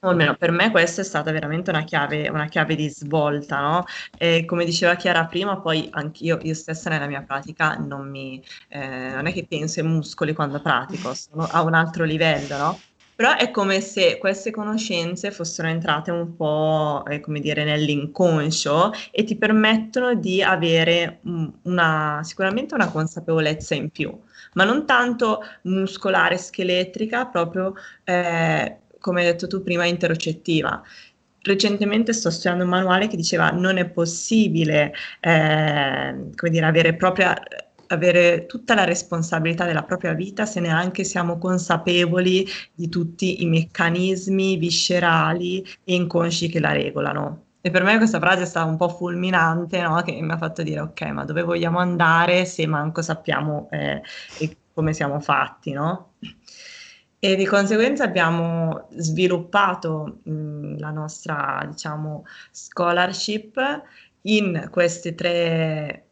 O 0.00 0.08
almeno 0.10 0.36
per 0.36 0.52
me 0.52 0.70
questa 0.70 1.00
è 1.00 1.04
stata 1.04 1.32
veramente 1.32 1.70
una 1.70 1.82
chiave, 1.82 2.28
una 2.28 2.46
chiave 2.46 2.76
di 2.76 2.88
svolta, 2.88 3.60
no? 3.60 3.84
E 4.16 4.44
come 4.44 4.64
diceva 4.64 4.94
Chiara 4.94 5.24
prima, 5.26 5.58
poi 5.58 5.88
anch'io 5.90 6.38
io 6.42 6.54
stessa 6.54 6.88
nella 6.88 7.08
mia 7.08 7.22
pratica 7.22 7.74
non, 7.74 8.08
mi, 8.08 8.40
eh, 8.68 9.10
non 9.12 9.26
è 9.26 9.32
che 9.32 9.44
penso 9.48 9.80
ai 9.80 9.86
muscoli 9.86 10.34
quando 10.34 10.60
pratico, 10.60 11.14
sono 11.14 11.48
a 11.50 11.62
un 11.62 11.74
altro 11.74 12.04
livello, 12.04 12.56
no? 12.56 12.80
Però 13.16 13.34
è 13.34 13.50
come 13.50 13.80
se 13.80 14.18
queste 14.18 14.52
conoscenze 14.52 15.32
fossero 15.32 15.66
entrate 15.66 16.12
un 16.12 16.36
po', 16.36 17.04
eh, 17.08 17.18
come 17.18 17.40
dire, 17.40 17.64
nell'inconscio 17.64 18.92
e 19.10 19.24
ti 19.24 19.34
permettono 19.36 20.14
di 20.14 20.40
avere 20.40 21.18
una, 21.62 22.20
sicuramente 22.22 22.74
una 22.74 22.88
consapevolezza 22.88 23.74
in 23.74 23.90
più 23.90 24.16
ma 24.54 24.64
non 24.64 24.86
tanto 24.86 25.40
muscolare, 25.62 26.38
scheletrica, 26.38 27.26
proprio 27.26 27.74
eh, 28.04 28.78
come 28.98 29.20
hai 29.20 29.26
detto 29.26 29.46
tu 29.46 29.62
prima, 29.62 29.84
interocettiva. 29.84 30.82
Recentemente 31.40 32.12
sto 32.12 32.30
studiando 32.30 32.64
un 32.64 32.70
manuale 32.70 33.06
che 33.06 33.16
diceva 33.16 33.50
non 33.50 33.78
è 33.78 33.88
possibile 33.88 34.92
eh, 35.20 36.30
come 36.34 36.50
dire, 36.50 36.66
avere 36.66 36.94
propria 36.94 37.34
avere 37.88 38.46
tutta 38.46 38.74
la 38.74 38.84
responsabilità 38.84 39.64
della 39.64 39.82
propria 39.82 40.12
vita 40.12 40.44
se 40.46 40.60
neanche 40.60 41.04
siamo 41.04 41.38
consapevoli 41.38 42.46
di 42.74 42.88
tutti 42.88 43.42
i 43.42 43.46
meccanismi 43.46 44.56
viscerali 44.56 45.64
e 45.84 45.94
inconsci 45.94 46.48
che 46.48 46.60
la 46.60 46.72
regolano. 46.72 47.47
E 47.60 47.70
per 47.70 47.82
me 47.82 47.96
questa 47.96 48.20
frase 48.20 48.42
è 48.42 48.46
stata 48.46 48.68
un 48.68 48.76
po' 48.76 48.88
fulminante, 48.88 49.82
no? 49.82 50.00
che 50.02 50.12
mi 50.20 50.30
ha 50.30 50.36
fatto 50.36 50.62
dire 50.62 50.80
ok, 50.80 51.00
ma 51.06 51.24
dove 51.24 51.42
vogliamo 51.42 51.78
andare 51.78 52.44
se 52.44 52.66
manco 52.66 53.02
sappiamo 53.02 53.68
eh, 53.70 54.00
come 54.72 54.92
siamo 54.92 55.18
fatti, 55.18 55.72
no? 55.72 56.12
E 57.18 57.34
di 57.34 57.44
conseguenza 57.46 58.04
abbiamo 58.04 58.86
sviluppato 58.90 60.20
mh, 60.22 60.78
la 60.78 60.90
nostra, 60.90 61.66
diciamo, 61.68 62.24
scholarship 62.52 63.82
in 64.22 64.68
queste 64.70 65.16
tre, 65.16 66.06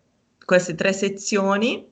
queste 0.45 0.75
tre 0.75 0.93
sezioni 0.93 1.89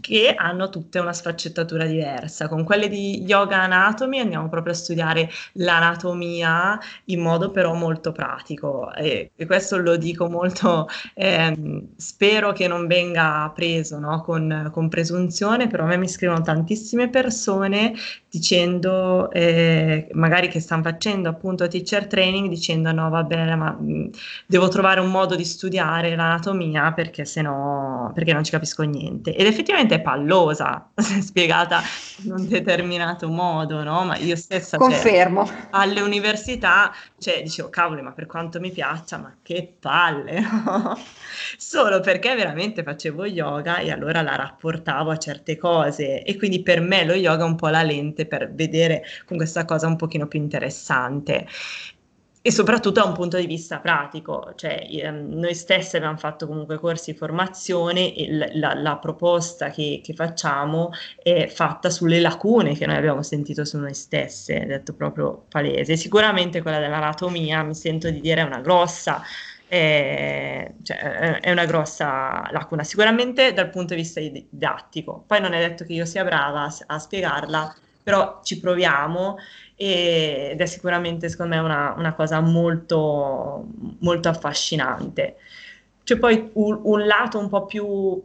che 0.00 0.34
hanno 0.36 0.68
tutte 0.68 0.98
una 0.98 1.12
sfaccettatura 1.12 1.84
diversa. 1.84 2.48
Con 2.48 2.64
quelle 2.64 2.88
di 2.88 3.22
Yoga 3.22 3.62
Anatomy 3.62 4.18
andiamo 4.20 4.48
proprio 4.48 4.72
a 4.72 4.76
studiare 4.76 5.30
l'anatomia 5.54 6.78
in 7.06 7.20
modo 7.20 7.50
però 7.50 7.74
molto 7.74 8.12
pratico 8.12 8.92
e, 8.94 9.32
e 9.34 9.46
questo 9.46 9.78
lo 9.78 9.96
dico 9.96 10.28
molto, 10.28 10.88
eh, 11.14 11.86
spero 11.96 12.52
che 12.52 12.68
non 12.68 12.86
venga 12.86 13.50
preso 13.54 13.98
no, 13.98 14.20
con, 14.22 14.70
con, 14.72 14.88
presunzione, 14.88 15.66
però 15.68 15.84
a 15.84 15.86
me 15.86 15.96
mi 15.96 16.08
scrivono 16.08 16.42
tantissime 16.42 17.08
persone 17.08 17.94
dicendo, 18.30 19.30
eh, 19.30 20.08
magari 20.12 20.48
che 20.48 20.60
stanno 20.60 20.82
facendo 20.82 21.28
appunto 21.28 21.66
teacher 21.66 22.06
training, 22.06 22.48
dicendo 22.48 22.92
no 22.92 23.08
vabbè 23.08 23.54
ma 23.54 23.76
devo 24.46 24.68
trovare 24.68 25.00
un 25.00 25.10
modo 25.10 25.34
di 25.34 25.44
studiare 25.44 26.14
l'anatomia 26.14 26.92
perché 26.92 27.24
se 27.24 27.42
no, 27.42 28.12
perché 28.14 28.32
non 28.32 28.44
ci 28.44 28.50
capisco 28.50 28.82
niente. 28.82 29.34
Ed 29.34 29.46
effettivamente 29.46 29.77
è 29.86 30.00
pallosa, 30.00 30.90
spiegata 30.94 31.80
in 32.22 32.32
un 32.32 32.48
determinato 32.48 33.28
modo, 33.28 33.82
no? 33.82 34.04
Ma 34.04 34.16
io 34.16 34.36
stessa... 34.36 34.76
Cioè, 34.76 34.88
Confermo. 34.88 35.46
Cioè, 35.46 35.56
alle 35.70 36.00
università, 36.00 36.92
cioè, 37.18 37.42
dicevo, 37.42 37.68
cavoli, 37.68 38.02
ma 38.02 38.12
per 38.12 38.26
quanto 38.26 38.60
mi 38.60 38.70
piaccia, 38.70 39.18
ma 39.18 39.36
che 39.42 39.74
palle, 39.78 40.40
no? 40.64 40.98
Solo 41.56 42.00
perché 42.00 42.34
veramente 42.34 42.82
facevo 42.82 43.24
yoga 43.26 43.78
e 43.78 43.90
allora 43.90 44.22
la 44.22 44.36
rapportavo 44.36 45.10
a 45.10 45.18
certe 45.18 45.56
cose 45.56 46.22
e 46.22 46.36
quindi 46.36 46.62
per 46.62 46.80
me 46.80 47.04
lo 47.04 47.14
yoga 47.14 47.44
è 47.44 47.46
un 47.46 47.56
po' 47.56 47.68
la 47.68 47.82
lente 47.82 48.26
per 48.26 48.52
vedere 48.52 49.04
con 49.24 49.36
questa 49.36 49.64
cosa 49.64 49.86
un 49.86 49.96
pochino 49.96 50.26
più 50.26 50.38
interessante 50.38 51.46
e 52.40 52.52
soprattutto 52.52 53.00
da 53.00 53.06
un 53.06 53.14
punto 53.14 53.36
di 53.36 53.46
vista 53.46 53.78
pratico, 53.78 54.52
cioè 54.54 54.86
ehm, 54.88 55.32
noi 55.32 55.54
stessi 55.54 55.96
abbiamo 55.96 56.16
fatto 56.16 56.46
comunque 56.46 56.78
corsi 56.78 57.12
di 57.12 57.18
formazione 57.18 58.14
e 58.14 58.32
l- 58.32 58.50
la, 58.54 58.74
la, 58.74 58.96
proposta 58.96 59.70
che, 59.70 60.00
che, 60.02 60.14
facciamo 60.14 60.90
è 61.20 61.48
fatta 61.48 61.90
sulle 61.90 62.20
lacune 62.20 62.76
che 62.76 62.86
noi 62.86 62.96
abbiamo 62.96 63.22
sentito 63.22 63.64
su 63.64 63.78
noi 63.78 63.92
stesse, 63.92 64.66
detto 64.66 64.94
proprio 64.94 65.46
palese. 65.48 65.96
Sicuramente 65.96 66.62
quella 66.62 66.78
dell'anatomia 66.78 67.62
mi 67.64 67.74
sento 67.74 68.08
di 68.08 68.20
dire 68.20 68.40
è 68.42 68.44
una 68.44 68.60
grossa, 68.60 69.20
eh, 69.66 70.74
cioè, 70.82 70.96
è 71.40 71.50
una 71.50 71.66
grossa 71.66 72.48
lacuna, 72.52 72.84
sicuramente 72.84 73.52
dal 73.52 73.68
punto 73.68 73.94
di 73.94 74.00
vista 74.00 74.20
didattico. 74.20 75.24
Poi 75.26 75.40
non 75.40 75.54
è 75.54 75.58
detto 75.58 75.84
che 75.84 75.92
io 75.92 76.04
sia 76.04 76.24
brava 76.24 76.62
a, 76.62 76.74
a 76.86 76.98
spiegarla, 76.98 77.74
però 78.02 78.40
ci 78.42 78.60
proviamo 78.60 79.36
ed 79.80 80.60
è 80.60 80.66
sicuramente 80.66 81.28
secondo 81.28 81.54
me 81.54 81.60
una, 81.62 81.94
una 81.96 82.12
cosa 82.14 82.40
molto, 82.40 83.64
molto 84.00 84.28
affascinante. 84.28 85.36
C'è 86.02 86.18
poi 86.18 86.50
un, 86.54 86.80
un 86.82 87.06
lato 87.06 87.38
un 87.38 87.48
po' 87.48 87.64
più 87.64 88.20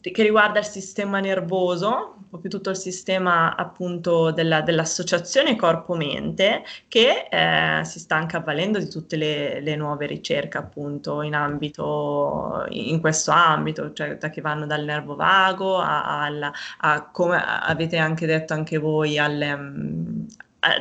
che 0.00 0.22
riguarda 0.22 0.60
il 0.60 0.64
sistema 0.64 1.18
nervoso, 1.18 2.16
più 2.40 2.48
tutto 2.48 2.70
il 2.70 2.76
sistema 2.76 3.56
appunto 3.56 4.30
della, 4.30 4.62
dell'associazione 4.62 5.56
corpo-mente 5.56 6.62
che 6.86 7.26
eh, 7.28 7.84
si 7.84 7.98
sta 7.98 8.16
anche 8.16 8.36
avvalendo 8.36 8.78
di 8.78 8.88
tutte 8.88 9.16
le, 9.16 9.60
le, 9.60 9.74
nuove 9.74 10.06
ricerche 10.06 10.58
appunto 10.58 11.22
in 11.22 11.34
ambito, 11.34 12.66
in 12.70 13.00
questo 13.00 13.32
ambito, 13.32 13.92
cioè 13.92 14.16
che 14.18 14.40
vanno 14.40 14.66
dal 14.66 14.84
nervo 14.84 15.16
vago 15.16 15.78
a, 15.78 16.24
a, 16.24 16.52
a 16.78 17.10
come 17.10 17.42
avete 17.44 17.96
anche 17.98 18.26
detto 18.26 18.54
anche 18.54 18.78
voi, 18.78 19.18
alle, 19.18 20.26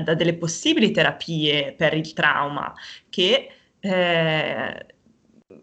da 0.03 0.13
delle 0.13 0.35
possibili 0.35 0.91
terapie 0.91 1.73
per 1.73 1.93
il 1.93 2.13
trauma 2.13 2.73
che 3.09 3.49
eh, 3.79 4.85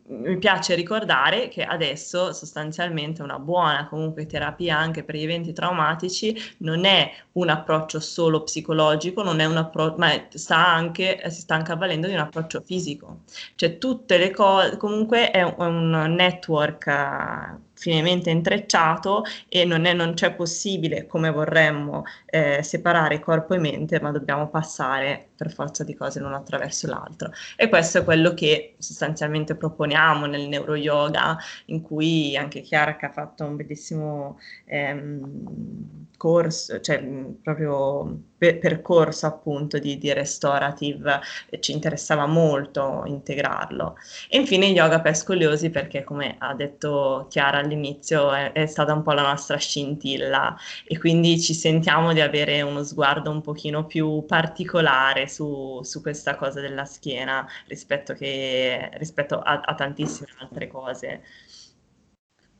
mi 0.08 0.38
piace 0.38 0.74
ricordare 0.74 1.48
che 1.48 1.62
adesso 1.62 2.32
sostanzialmente 2.32 3.22
una 3.22 3.38
buona 3.38 3.86
comunque 3.88 4.26
terapia 4.26 4.76
anche 4.76 5.04
per 5.04 5.14
gli 5.14 5.22
eventi 5.22 5.52
traumatici 5.52 6.36
non 6.58 6.84
è 6.84 7.10
un 7.32 7.48
approccio 7.48 8.00
solo 8.00 8.42
psicologico, 8.42 9.22
appro- 9.22 9.94
ma 9.98 10.10
sta 10.30 10.66
anche, 10.66 11.20
si 11.30 11.40
sta 11.40 11.54
anche 11.54 11.72
avvalendo 11.72 12.06
di 12.06 12.14
un 12.14 12.20
approccio 12.20 12.60
fisico. 12.62 13.20
Cioè 13.54 13.78
tutte 13.78 14.18
le 14.18 14.30
cose, 14.30 14.76
comunque 14.76 15.30
è 15.30 15.42
un, 15.42 15.90
network 16.08 16.86
uh, 16.86 17.67
finemente 17.78 18.30
intrecciato 18.30 19.22
e 19.48 19.64
non, 19.64 19.84
è, 19.84 19.92
non 19.92 20.14
c'è 20.14 20.34
possibile 20.34 21.06
come 21.06 21.30
vorremmo 21.30 22.02
eh, 22.26 22.60
separare 22.62 23.20
corpo 23.20 23.54
e 23.54 23.58
mente, 23.58 24.00
ma 24.00 24.10
dobbiamo 24.10 24.48
passare 24.48 25.28
per 25.36 25.52
forza 25.52 25.84
di 25.84 25.94
cose 25.94 26.18
l'uno 26.18 26.34
attraverso 26.34 26.88
l'altro. 26.88 27.30
E 27.56 27.68
questo 27.68 27.98
è 27.98 28.04
quello 28.04 28.34
che 28.34 28.74
sostanzialmente 28.78 29.54
proponiamo 29.54 30.26
nel 30.26 30.48
neuro 30.48 30.74
yoga, 30.74 31.36
in 31.66 31.80
cui 31.80 32.36
anche 32.36 32.60
Chiara 32.60 32.96
che 32.96 33.06
ha 33.06 33.12
fatto 33.12 33.44
un 33.44 33.54
bellissimo 33.54 34.38
ehm, 34.64 36.06
corso, 36.16 36.80
cioè 36.80 37.00
proprio 37.40 38.22
per, 38.38 38.58
percorso 38.58 39.26
appunto 39.26 39.78
di, 39.78 39.98
di 39.98 40.12
restorative, 40.12 41.20
ci 41.60 41.72
interessava 41.72 42.26
molto 42.26 43.02
integrarlo. 43.06 43.96
E 44.30 44.38
infine 44.38 44.66
yoga 44.66 45.00
per 45.00 45.16
scoliosi 45.16 45.70
perché 45.70 46.04
come 46.04 46.36
ha 46.38 46.54
detto 46.54 47.26
Chiara 47.28 47.58
all'inizio 47.58 48.32
è, 48.32 48.52
è, 48.52 48.66
stata 48.66 48.94
un 48.94 49.02
po' 49.02 49.12
la 49.12 49.22
nostra 49.22 49.56
scintilla 49.56 50.56
e 50.86 50.98
quindi 50.98 51.40
ci 51.40 51.52
sentiamo 51.52 52.12
di 52.12 52.20
avere 52.20 52.62
uno 52.62 52.84
sguardo 52.84 53.30
un 53.30 53.40
pochino 53.42 53.84
più 53.84 54.24
particolare 54.24 55.28
su, 55.28 55.80
su 55.82 56.00
questa 56.00 56.36
cosa 56.36 56.60
della 56.60 56.84
schiena 56.84 57.46
rispetto, 57.66 58.14
che, 58.14 58.90
rispetto 58.94 59.40
a, 59.40 59.60
a 59.64 59.74
tantissime 59.74 60.28
altre 60.38 60.68
cose. 60.68 61.22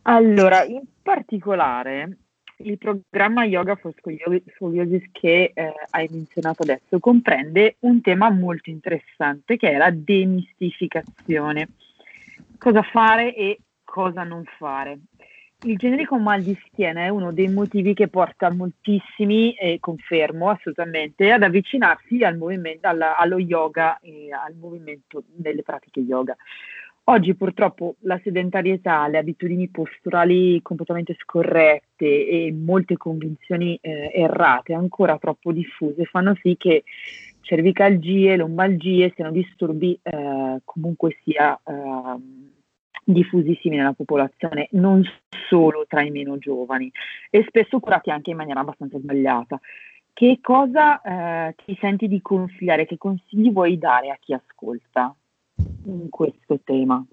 Allora, 0.03 0.65
in 0.65 0.83
particolare 1.03 2.17
il 2.59 2.79
programma 2.79 3.45
Yoga 3.45 3.77
for 3.77 3.93
Scoliosis 3.97 5.05
che 5.13 5.53
eh, 5.55 5.73
hai 5.91 6.09
menzionato 6.11 6.63
adesso 6.63 6.99
comprende 6.99 7.77
un 7.81 8.01
tema 8.01 8.31
molto 8.31 8.71
interessante 8.71 9.57
che 9.57 9.71
è 9.71 9.77
la 9.77 9.91
demistificazione. 9.91 11.69
Cosa 12.59 12.83
fare 12.83 13.35
e 13.35 13.61
cosa 13.85 14.25
non 14.25 14.45
fare. 14.59 14.99
Il 15.65 15.77
generico 15.77 16.19
mal 16.19 16.41
di 16.43 16.57
schiena 16.67 17.03
è 17.03 17.09
uno 17.09 17.33
dei 17.33 17.49
motivi 17.49 17.93
che 17.93 18.07
porta 18.07 18.49
moltissimi, 18.49 19.55
e 19.55 19.79
confermo 19.81 20.51
assolutamente, 20.51 21.33
ad 21.33 21.43
avvicinarsi 21.43 22.23
al 22.23 22.39
alla, 22.83 23.17
allo 23.17 23.39
yoga 23.39 23.99
e 23.99 24.29
al 24.31 24.55
movimento 24.55 25.25
delle 25.27 25.63
pratiche 25.63 25.99
yoga. 25.99 26.37
Oggi 27.11 27.35
purtroppo 27.35 27.95
la 28.01 28.21
sedentarietà, 28.23 29.09
le 29.09 29.17
abitudini 29.17 29.69
posturali 29.69 30.61
completamente 30.61 31.17
scorrette 31.19 32.05
e 32.05 32.53
molte 32.53 32.99
convinzioni 32.99 33.79
eh, 33.81 34.11
errate, 34.13 34.75
ancora 34.75 35.17
troppo 35.17 35.51
diffuse, 35.51 36.05
fanno 36.05 36.37
sì 36.43 36.57
che 36.59 36.85
cervicalgie, 37.41 38.37
lombalgie 38.37 39.11
siano 39.15 39.31
disturbi 39.31 39.99
eh, 40.03 40.61
comunque 40.67 41.17
sia 41.25 41.59
eh, 41.65 42.21
diffusissimi 43.03 43.77
nella 43.77 43.95
popolazione, 43.95 44.69
non 44.73 45.03
solo 45.49 45.87
tra 45.89 46.03
i 46.03 46.11
meno 46.11 46.37
giovani 46.37 46.93
e 47.31 47.43
spesso 47.49 47.81
curati 47.81 48.11
anche 48.11 48.33
in 48.33 48.37
maniera 48.37 48.61
abbastanza 48.61 48.99
sbagliata. 48.99 49.59
Che 50.13 50.41
cosa 50.43 51.01
eh, 51.01 51.55
ti 51.65 51.75
senti 51.81 52.07
di 52.07 52.21
consigliare, 52.21 52.85
che 52.85 52.99
consigli 52.99 53.51
vuoi 53.51 53.79
dare 53.79 54.11
a 54.11 54.19
chi 54.21 54.35
ascolta? 54.35 55.17
In 55.85 56.09
questo 56.11 56.61
tema? 56.65 57.05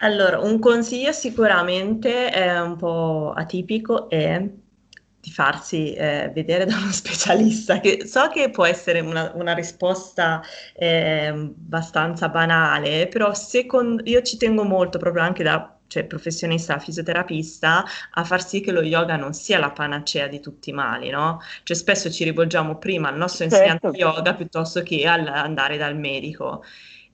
Allora, 0.00 0.40
un 0.40 0.58
consiglio 0.58 1.12
sicuramente 1.12 2.30
è 2.30 2.60
un 2.60 2.76
po' 2.76 3.32
atipico 3.34 4.08
è 4.08 4.44
di 5.24 5.30
farsi 5.30 5.94
eh, 5.94 6.30
vedere 6.34 6.66
da 6.66 6.76
uno 6.76 6.92
specialista, 6.92 7.80
che 7.80 8.06
so 8.06 8.28
che 8.28 8.50
può 8.50 8.66
essere 8.66 9.00
una, 9.00 9.32
una 9.34 9.54
risposta 9.54 10.42
eh, 10.74 11.28
abbastanza 11.28 12.28
banale, 12.28 13.08
però 13.08 13.32
secondo, 13.32 14.02
io 14.04 14.20
ci 14.22 14.36
tengo 14.36 14.64
molto 14.64 14.98
proprio 14.98 15.22
anche 15.22 15.42
da 15.42 15.74
cioè, 15.86 16.04
professionista 16.04 16.78
fisioterapista 16.78 17.84
a 18.12 18.24
far 18.24 18.44
sì 18.44 18.60
che 18.60 18.72
lo 18.72 18.82
yoga 18.82 19.16
non 19.16 19.32
sia 19.32 19.58
la 19.58 19.70
panacea 19.70 20.26
di 20.26 20.40
tutti 20.40 20.70
i 20.70 20.72
mali, 20.72 21.08
no? 21.10 21.40
Cioè 21.62 21.76
spesso 21.76 22.10
ci 22.10 22.24
rivolgiamo 22.24 22.78
prima 22.78 23.08
al 23.08 23.16
nostro 23.16 23.44
insegnante 23.44 23.92
certo. 23.92 23.96
yoga 23.96 24.34
piuttosto 24.34 24.82
che 24.82 25.06
al 25.06 25.26
andare 25.26 25.76
dal 25.76 25.96
medico. 25.96 26.64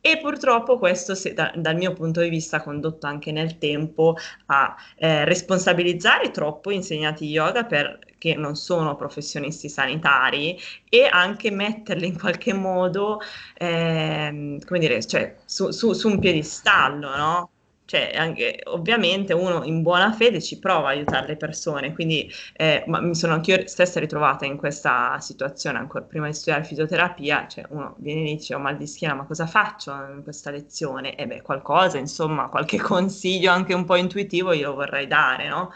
E 0.03 0.19
purtroppo 0.19 0.79
questo, 0.79 1.15
se, 1.15 1.35
da, 1.35 1.53
dal 1.55 1.77
mio 1.77 1.93
punto 1.93 2.21
di 2.23 2.31
vista, 2.31 2.57
ha 2.57 2.63
condotto 2.63 3.07
anche 3.07 3.33
nel 3.33 3.59
tempo 3.59 4.17
a 4.47 4.75
eh, 4.97 5.25
responsabilizzare 5.27 6.31
troppo 6.31 6.71
insegnanti 6.71 7.27
yoga 7.27 7.65
perché 7.65 8.35
non 8.35 8.57
sono 8.57 8.97
professionisti 8.97 9.69
sanitari 9.69 10.59
e 10.89 11.05
anche 11.11 11.51
metterli 11.51 12.07
in 12.07 12.19
qualche 12.19 12.55
modo, 12.55 13.21
eh, 13.55 14.59
come 14.67 14.79
dire, 14.79 15.05
cioè, 15.05 15.37
su, 15.45 15.71
su, 15.71 15.93
su 15.93 16.09
un 16.09 16.19
piedistallo, 16.19 17.17
no? 17.17 17.51
Cioè, 17.91 18.13
anche, 18.15 18.61
ovviamente 18.67 19.33
uno 19.33 19.65
in 19.65 19.83
buona 19.83 20.13
fede 20.13 20.41
ci 20.41 20.61
prova 20.61 20.87
a 20.87 20.91
aiutare 20.93 21.27
le 21.27 21.37
persone, 21.37 21.93
quindi 21.93 22.31
eh, 22.53 22.85
mi 22.87 23.17
sono 23.17 23.33
anch'io 23.33 23.67
stessa 23.67 23.99
ritrovata 23.99 24.45
in 24.45 24.57
questa 24.57 25.19
situazione 25.19 25.79
ancora 25.79 26.05
prima 26.05 26.27
di 26.27 26.33
studiare 26.33 26.63
fisioterapia, 26.63 27.49
cioè 27.49 27.65
uno 27.71 27.97
viene 27.99 28.21
e 28.31 28.35
dice 28.37 28.55
ho 28.55 28.61
mal 28.61 28.77
di 28.77 28.87
schiena, 28.87 29.15
ma 29.15 29.25
cosa 29.25 29.49
faccio 29.49 29.91
in 30.15 30.23
questa 30.23 30.53
lezione? 30.53 31.17
E 31.17 31.27
beh, 31.27 31.43
qualcosa, 31.43 31.99
insomma, 31.99 32.49
qualche 32.49 32.79
consiglio 32.79 33.51
anche 33.51 33.75
un 33.75 33.85
po' 33.85 33.97
intuitivo 33.97 34.55
glielo 34.55 34.75
vorrei 34.75 35.09
dare, 35.09 35.49
no? 35.49 35.73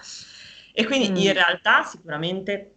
E 0.73 0.85
quindi 0.87 1.21
mm. 1.21 1.25
in 1.25 1.33
realtà 1.33 1.83
sicuramente 1.83 2.74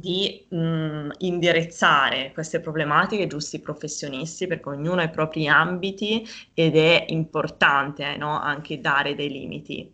di 0.00 0.46
mh, 0.48 1.10
indirizzare 1.18 2.30
queste 2.32 2.60
problematiche 2.60 3.26
giusti 3.26 3.58
professionisti, 3.58 4.46
perché 4.46 4.68
ognuno 4.68 5.00
ha 5.00 5.04
i 5.04 5.10
propri 5.10 5.48
ambiti 5.48 6.24
ed 6.54 6.76
è 6.76 7.06
importante 7.08 8.16
no? 8.16 8.38
anche 8.38 8.80
dare 8.80 9.16
dei 9.16 9.28
limiti. 9.28 9.92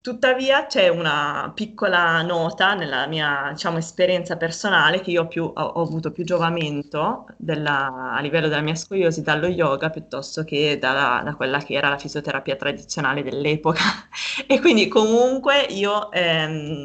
Tuttavia 0.00 0.66
c'è 0.66 0.88
una 0.88 1.50
piccola 1.54 2.22
nota 2.22 2.74
nella 2.74 3.06
mia 3.08 3.50
diciamo, 3.52 3.78
esperienza 3.78 4.36
personale 4.36 5.00
che 5.00 5.10
io 5.10 5.26
più, 5.26 5.42
ho, 5.42 5.50
ho, 5.52 5.82
avuto 5.82 6.12
più 6.12 6.24
giovamento 6.24 7.26
della, 7.36 8.12
a 8.12 8.20
livello 8.20 8.46
della 8.48 8.60
mia 8.62 8.76
scoliosi 8.76 9.22
dallo 9.22 9.48
yoga 9.48 9.90
piuttosto 9.90 10.44
che 10.44 10.78
da, 10.78 11.20
da, 11.24 11.34
quella 11.34 11.58
che 11.58 11.74
era 11.74 11.88
la 11.88 11.98
fisioterapia 11.98 12.54
tradizionale 12.56 13.24
dell'epoca. 13.24 13.82
e 14.46 14.60
quindi 14.60 14.86
comunque 14.88 15.62
io 15.62 16.10
ehm, 16.12 16.84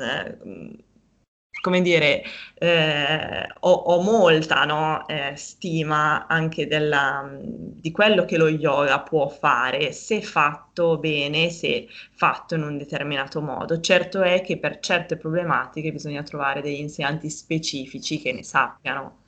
come 1.64 1.82
dire, 1.82 2.24
eh, 2.56 3.48
ho, 3.62 3.72
ho, 3.72 4.02
molta 4.02 4.66
no, 4.66 5.08
eh, 5.08 5.32
stima 5.38 6.28
anche 6.28 6.68
della, 6.68 7.26
di 7.40 7.90
quello 7.90 8.26
che 8.26 8.36
lo 8.36 8.50
yoga 8.50 9.00
può 9.00 9.30
fare 9.30 9.94
se 9.94 10.22
fatto 10.22 10.98
bene, 10.98 11.50
se 11.50 11.88
fatto 12.16 12.56
in 12.56 12.64
un 12.64 12.78
determinato 12.78 13.40
modo. 13.40 13.80
Certo 13.80 14.22
è 14.22 14.42
che 14.42 14.58
per 14.58 14.80
certe 14.80 15.16
problematiche 15.16 15.94
bisogna 15.94 16.22
trovare 16.22 16.62
degli 16.62 16.82
insegnanti 16.82 17.30
specifici 17.30 18.20
che 18.20 18.34
ne 18.34 18.44
sappiano 18.44 19.23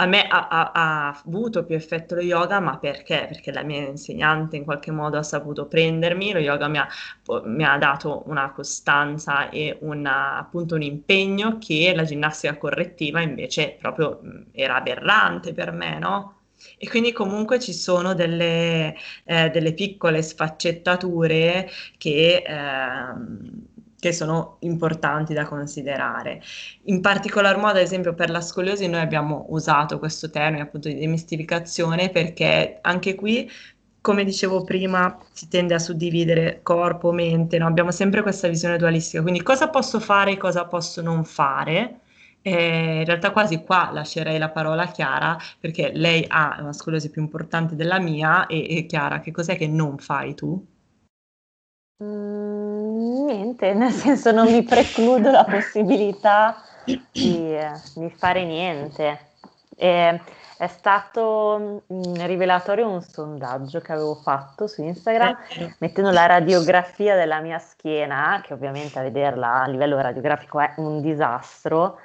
a 0.00 0.06
me 0.06 0.26
ha, 0.28 0.46
ha, 0.48 0.70
ha, 0.72 1.08
avuto 1.24 1.64
più 1.64 1.74
effetto 1.74 2.14
lo 2.14 2.20
yoga, 2.20 2.60
ma 2.60 2.78
perché? 2.78 3.26
Perché 3.28 3.50
la 3.50 3.62
mia 3.62 3.80
insegnante 3.80 4.56
in 4.56 4.64
qualche 4.64 4.92
modo 4.92 5.18
ha 5.18 5.24
saputo 5.24 5.66
prendermi, 5.66 6.32
lo 6.32 6.38
yoga 6.38 6.68
mi 6.68 6.78
ha, 6.78 6.88
mi 7.44 7.64
ha 7.64 7.76
dato 7.78 8.22
una 8.26 8.52
costanza 8.52 9.50
e 9.50 9.76
una, 9.80 10.38
appunto 10.38 10.76
un 10.76 10.82
impegno 10.82 11.58
che 11.58 11.92
la 11.96 12.04
ginnastica 12.04 12.56
correttiva 12.56 13.20
invece 13.20 13.76
proprio 13.80 14.20
era 14.52 14.76
aberrante 14.76 15.52
per 15.52 15.72
me, 15.72 15.98
no? 15.98 16.34
E 16.76 16.88
quindi 16.88 17.12
comunque 17.12 17.58
ci 17.58 17.72
sono 17.72 18.14
delle, 18.14 18.94
eh, 19.24 19.50
delle 19.50 19.74
piccole 19.74 20.22
sfaccettature 20.22 21.68
che... 21.96 22.42
Eh, 22.46 23.66
che 23.98 24.12
sono 24.12 24.56
importanti 24.60 25.34
da 25.34 25.44
considerare. 25.44 26.40
In 26.84 27.00
particolar 27.00 27.56
modo, 27.56 27.78
ad 27.78 27.78
esempio, 27.78 28.14
per 28.14 28.30
la 28.30 28.40
scoliosi 28.40 28.86
noi 28.88 29.00
abbiamo 29.00 29.46
usato 29.48 29.98
questo 29.98 30.30
termine 30.30 30.62
appunto 30.62 30.88
di 30.88 30.98
demistificazione 30.98 32.10
perché 32.10 32.78
anche 32.80 33.14
qui, 33.14 33.50
come 34.00 34.24
dicevo 34.24 34.62
prima, 34.64 35.18
si 35.32 35.48
tende 35.48 35.74
a 35.74 35.78
suddividere 35.78 36.60
corpo, 36.62 37.10
mente, 37.12 37.58
no? 37.58 37.66
abbiamo 37.66 37.90
sempre 37.90 38.22
questa 38.22 38.48
visione 38.48 38.78
dualistica, 38.78 39.22
quindi 39.22 39.42
cosa 39.42 39.68
posso 39.68 39.98
fare 40.00 40.32
e 40.32 40.36
cosa 40.36 40.64
posso 40.66 41.02
non 41.02 41.24
fare. 41.24 42.00
Eh, 42.40 42.98
in 43.00 43.04
realtà 43.04 43.32
quasi 43.32 43.62
qua 43.64 43.90
lascerei 43.92 44.38
la 44.38 44.48
parola 44.50 44.84
a 44.84 44.90
Chiara 44.92 45.36
perché 45.58 45.90
lei 45.92 46.24
ha 46.28 46.56
una 46.60 46.72
scoliosi 46.72 47.10
più 47.10 47.20
importante 47.20 47.74
della 47.74 47.98
mia 47.98 48.46
e, 48.46 48.76
e 48.76 48.86
Chiara, 48.86 49.20
che 49.20 49.32
cos'è 49.32 49.56
che 49.56 49.66
non 49.66 49.98
fai 49.98 50.34
tu? 50.34 50.64
Mm, 52.02 53.26
niente, 53.26 53.72
nel 53.74 53.90
senso 53.90 54.30
non 54.30 54.50
mi 54.50 54.62
precludo 54.62 55.30
la 55.30 55.44
possibilità 55.44 56.62
di, 56.84 57.56
di 57.94 58.10
fare 58.16 58.44
niente. 58.44 59.26
E 59.76 60.20
è 60.58 60.66
stato 60.66 61.82
mm, 61.92 62.14
rivelatorio 62.26 62.88
un 62.88 63.00
sondaggio 63.00 63.80
che 63.80 63.92
avevo 63.92 64.16
fatto 64.16 64.66
su 64.66 64.82
Instagram 64.82 65.36
mettendo 65.78 66.10
la 66.10 66.26
radiografia 66.26 67.14
della 67.14 67.40
mia 67.40 67.58
schiena, 67.58 68.40
che 68.44 68.54
ovviamente 68.54 68.98
a 68.98 69.02
vederla 69.02 69.62
a 69.62 69.68
livello 69.68 70.00
radiografico 70.00 70.58
è 70.58 70.74
un 70.78 71.00
disastro, 71.00 72.00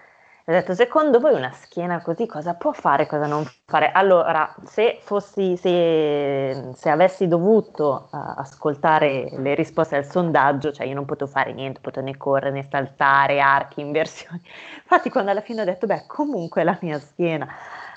ho 0.45 0.51
detto, 0.51 0.73
secondo 0.73 1.19
voi 1.21 1.35
una 1.35 1.51
schiena 1.53 2.01
così 2.01 2.25
cosa 2.25 2.53
può 2.55 2.73
fare, 2.73 3.07
cosa 3.07 3.27
non 3.27 3.49
fare? 3.65 3.91
Allora, 3.91 4.53
se, 4.65 4.99
fossi, 5.01 5.55
se, 5.55 6.71
se 6.75 6.89
avessi 6.89 7.29
dovuto 7.29 8.09
uh, 8.11 8.17
ascoltare 8.37 9.29
le 9.37 9.55
risposte 9.55 9.95
al 9.95 10.05
sondaggio, 10.05 10.73
cioè 10.73 10.85
io 10.85 10.95
non 10.95 11.05
potevo 11.05 11.31
fare 11.31 11.53
niente, 11.53 11.79
potevo 11.79 12.07
né 12.07 12.17
correre, 12.17 12.51
né 12.51 12.67
saltare, 12.69 13.39
archi, 13.39 13.79
inversioni. 13.81 14.41
Infatti 14.81 15.09
quando 15.09 15.31
alla 15.31 15.39
fine 15.39 15.61
ho 15.61 15.65
detto, 15.65 15.85
beh, 15.87 16.03
comunque 16.07 16.65
la 16.65 16.77
mia 16.81 16.99
schiena 16.99 17.47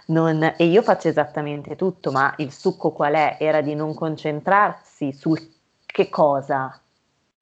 non... 0.07 0.55
E 0.57 0.65
io 0.67 0.83
faccio 0.83 1.09
esattamente 1.09 1.75
tutto, 1.75 2.13
ma 2.13 2.33
il 2.37 2.53
succo 2.53 2.93
qual 2.93 3.15
è? 3.15 3.39
Era 3.41 3.61
di 3.61 3.75
non 3.75 3.93
concentrarsi 3.93 5.13
sul 5.13 5.39
che 5.85 6.09
cosa, 6.11 6.81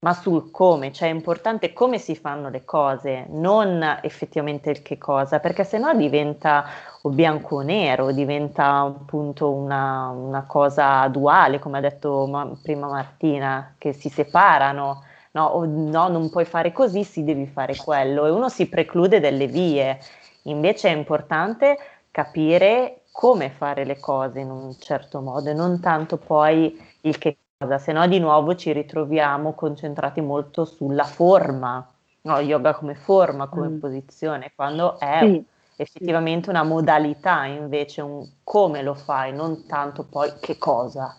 ma 0.05 0.13
sul 0.13 0.51
come, 0.51 0.93
cioè 0.93 1.09
è 1.09 1.11
importante 1.11 1.73
come 1.73 1.97
si 1.97 2.15
fanno 2.15 2.51
le 2.51 2.63
cose, 2.67 3.25
non 3.31 4.01
effettivamente 4.03 4.69
il 4.69 4.83
che 4.83 4.99
cosa, 4.99 5.41
perché 5.41 5.65
sennò 5.65 5.95
diventa 5.95 6.67
o 7.03 7.09
bianco 7.09 7.57
o 7.57 7.61
nero, 7.63 8.13
diventa 8.13 8.81
appunto 8.81 9.51
una, 9.51 10.09
una 10.11 10.45
cosa 10.47 11.09
duale, 11.09 11.59
come 11.59 11.79
ha 11.79 11.81
detto 11.81 12.27
ma, 12.27 12.47
prima 12.63 12.87
Martina, 12.87 13.77
che 13.79 13.95
si 13.95 14.11
separano, 14.11 15.05
no, 15.33 15.45
o, 15.47 15.65
no, 15.65 16.09
non 16.09 16.29
puoi 16.29 16.45
fare 16.45 16.71
così, 16.71 17.03
si 17.03 17.25
devi 17.25 17.47
fare 17.47 17.75
quello, 17.75 18.27
e 18.27 18.31
uno 18.31 18.51
si 18.51 18.69
preclude 18.69 19.21
delle 19.21 19.47
vie. 19.47 19.99
Invece 20.43 20.91
è 20.91 20.95
importante 20.95 21.79
capire 22.11 23.05
come 23.11 23.49
fare 23.49 23.85
le 23.87 23.99
cose 23.99 24.41
in 24.41 24.51
un 24.51 24.77
certo 24.79 25.21
modo 25.23 25.49
e 25.49 25.55
non 25.55 25.81
tanto 25.81 26.19
poi 26.19 26.79
il 27.03 27.17
che 27.17 27.39
se 27.79 27.93
no 27.93 28.07
di 28.07 28.19
nuovo 28.19 28.55
ci 28.55 28.73
ritroviamo 28.73 29.55
concentrati 29.55 30.21
molto 30.21 30.65
sulla 30.65 31.05
forma, 31.05 31.87
no, 32.23 32.39
yoga 32.41 32.75
come 32.75 32.95
forma, 32.95 33.49
come 33.49 33.69
mm. 33.69 33.79
posizione, 33.79 34.53
quando 34.55 34.99
è 34.99 35.21
sì. 35.21 35.45
effettivamente 35.77 36.51
una 36.51 36.63
modalità, 36.63 37.45
invece 37.45 38.01
un 38.01 38.27
come 38.43 38.83
lo 38.83 38.95
fai, 38.95 39.33
non 39.33 39.67
tanto 39.67 40.05
poi 40.05 40.33
che 40.41 40.59
cosa. 40.59 41.19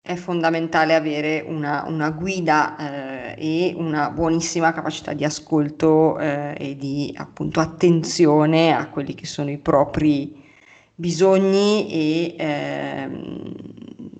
È 0.00 0.14
fondamentale 0.14 0.94
avere 0.94 1.44
una, 1.46 1.84
una 1.86 2.10
guida 2.10 2.76
eh, 2.78 3.34
e 3.36 3.74
una 3.76 4.10
buonissima 4.10 4.72
capacità 4.72 5.12
di 5.12 5.24
ascolto 5.24 6.18
eh, 6.18 6.54
e 6.58 6.76
di 6.76 7.14
appunto 7.18 7.60
attenzione 7.60 8.72
a 8.74 8.88
quelli 8.88 9.14
che 9.14 9.26
sono 9.26 9.50
i 9.50 9.58
propri 9.58 10.46
bisogni 10.98 11.88
e 11.90 12.34
ehm, 12.38 13.54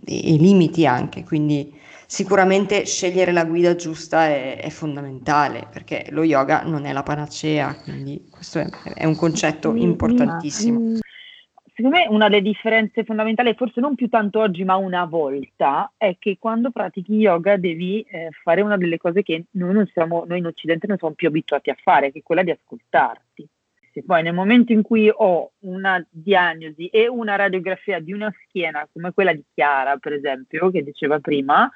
e, 0.08 0.32
i 0.32 0.38
limiti 0.38 0.86
anche, 0.86 1.22
quindi 1.24 1.76
sicuramente 2.06 2.86
scegliere 2.86 3.32
la 3.32 3.44
guida 3.44 3.74
giusta 3.76 4.26
è, 4.26 4.58
è, 4.58 4.70
fondamentale 4.70 5.68
perché 5.70 6.06
lo 6.08 6.22
yoga 6.22 6.62
non 6.62 6.86
è 6.86 6.92
la 6.92 7.02
panacea, 7.02 7.74
quindi 7.74 8.26
questo 8.30 8.60
è, 8.60 8.68
è 8.94 9.04
un 9.04 9.14
concetto 9.14 9.74
importantissimo. 9.74 10.96
Secondo 11.74 11.96
me 11.96 12.06
una 12.08 12.28
delle 12.28 12.42
differenze 12.42 13.04
fondamentali, 13.04 13.54
forse 13.54 13.80
non 13.80 13.94
più 13.94 14.08
tanto 14.08 14.40
oggi 14.40 14.64
ma 14.64 14.74
una 14.74 15.04
volta, 15.04 15.92
è 15.96 16.16
che 16.18 16.36
quando 16.40 16.72
pratichi 16.72 17.14
yoga 17.14 17.56
devi 17.56 18.00
eh, 18.00 18.30
fare 18.42 18.62
una 18.62 18.76
delle 18.76 18.96
cose 18.96 19.22
che 19.22 19.44
noi, 19.52 19.88
siamo, 19.92 20.24
noi 20.26 20.38
in 20.38 20.46
Occidente 20.46 20.88
non 20.88 20.96
siamo 20.98 21.14
più 21.14 21.28
abituati 21.28 21.70
a 21.70 21.76
fare, 21.80 22.10
che 22.10 22.18
è 22.18 22.22
quella 22.22 22.42
di 22.42 22.50
ascoltarti 22.50 23.48
se 23.98 24.04
poi 24.04 24.22
nel 24.22 24.34
momento 24.34 24.72
in 24.72 24.82
cui 24.82 25.10
ho 25.12 25.52
una 25.60 26.04
diagnosi 26.08 26.86
e 26.86 27.08
una 27.08 27.36
radiografia 27.36 27.98
di 28.00 28.12
una 28.12 28.32
schiena 28.44 28.88
come 28.92 29.12
quella 29.12 29.32
di 29.32 29.44
Chiara, 29.52 29.96
per 29.96 30.12
esempio, 30.12 30.70
che 30.70 30.82
diceva 30.82 31.18
prima, 31.18 31.68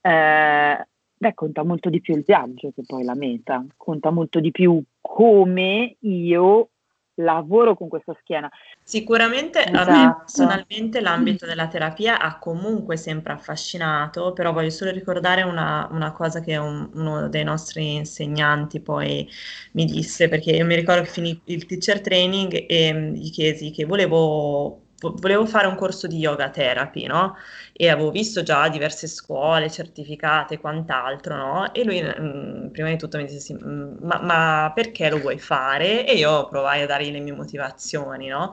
eh, 0.00 0.86
beh, 1.16 1.34
conta 1.34 1.62
molto 1.62 1.88
di 1.88 2.00
più 2.00 2.16
il 2.16 2.24
viaggio 2.26 2.72
che 2.74 2.82
poi 2.84 3.04
la 3.04 3.14
meta, 3.14 3.64
conta 3.76 4.10
molto 4.10 4.40
di 4.40 4.50
più 4.50 4.82
come 5.00 5.96
io 6.00 6.69
lavoro 7.22 7.74
con 7.74 7.88
questa 7.88 8.14
schiena. 8.20 8.50
Sicuramente 8.82 9.60
esatto. 9.60 9.90
a 9.90 9.92
me 9.92 10.00
esatto. 10.00 10.18
personalmente 10.18 11.00
l'ambito 11.00 11.46
della 11.46 11.68
terapia 11.68 12.18
ha 12.18 12.38
comunque 12.38 12.96
sempre 12.96 13.32
affascinato, 13.32 14.32
però 14.32 14.52
voglio 14.52 14.70
solo 14.70 14.90
ricordare 14.90 15.42
una, 15.42 15.88
una 15.90 16.12
cosa 16.12 16.40
che 16.40 16.56
un, 16.56 16.90
uno 16.94 17.28
dei 17.28 17.44
nostri 17.44 17.94
insegnanti 17.94 18.80
poi 18.80 19.28
mi 19.72 19.84
disse, 19.84 20.28
perché 20.28 20.50
io 20.50 20.64
mi 20.64 20.74
ricordo 20.74 21.02
che 21.02 21.08
finì 21.08 21.40
il 21.44 21.66
teacher 21.66 22.00
training 22.00 22.64
e 22.68 23.12
gli 23.14 23.30
chiesi 23.30 23.70
che 23.70 23.84
volevo 23.84 24.88
volevo 25.00 25.46
fare 25.46 25.66
un 25.66 25.74
corso 25.76 26.06
di 26.06 26.18
yoga 26.18 26.50
therapy, 26.50 27.06
no? 27.06 27.36
E 27.72 27.88
avevo 27.88 28.10
visto 28.10 28.42
già 28.42 28.68
diverse 28.68 29.06
scuole 29.06 29.70
certificate 29.70 30.54
e 30.54 30.58
quant'altro, 30.58 31.36
no? 31.36 31.74
E 31.74 31.84
lui 31.84 32.02
mh, 32.02 32.14
mm, 32.20 32.66
prima 32.68 32.88
di 32.88 32.96
tutto 32.96 33.16
mi 33.16 33.24
disse 33.24 33.38
sì, 33.40 33.54
mm, 33.54 33.96
ma, 34.00 34.20
ma, 34.22 34.72
perché 34.74 35.08
lo 35.10 35.18
vuoi 35.18 35.38
fare? 35.38 36.06
E 36.06 36.14
io 36.14 36.48
provai 36.48 36.82
a 36.82 36.86
dargli 36.86 37.10
le 37.10 37.20
mie 37.20 37.34
motivazioni, 37.34 38.28
no? 38.28 38.52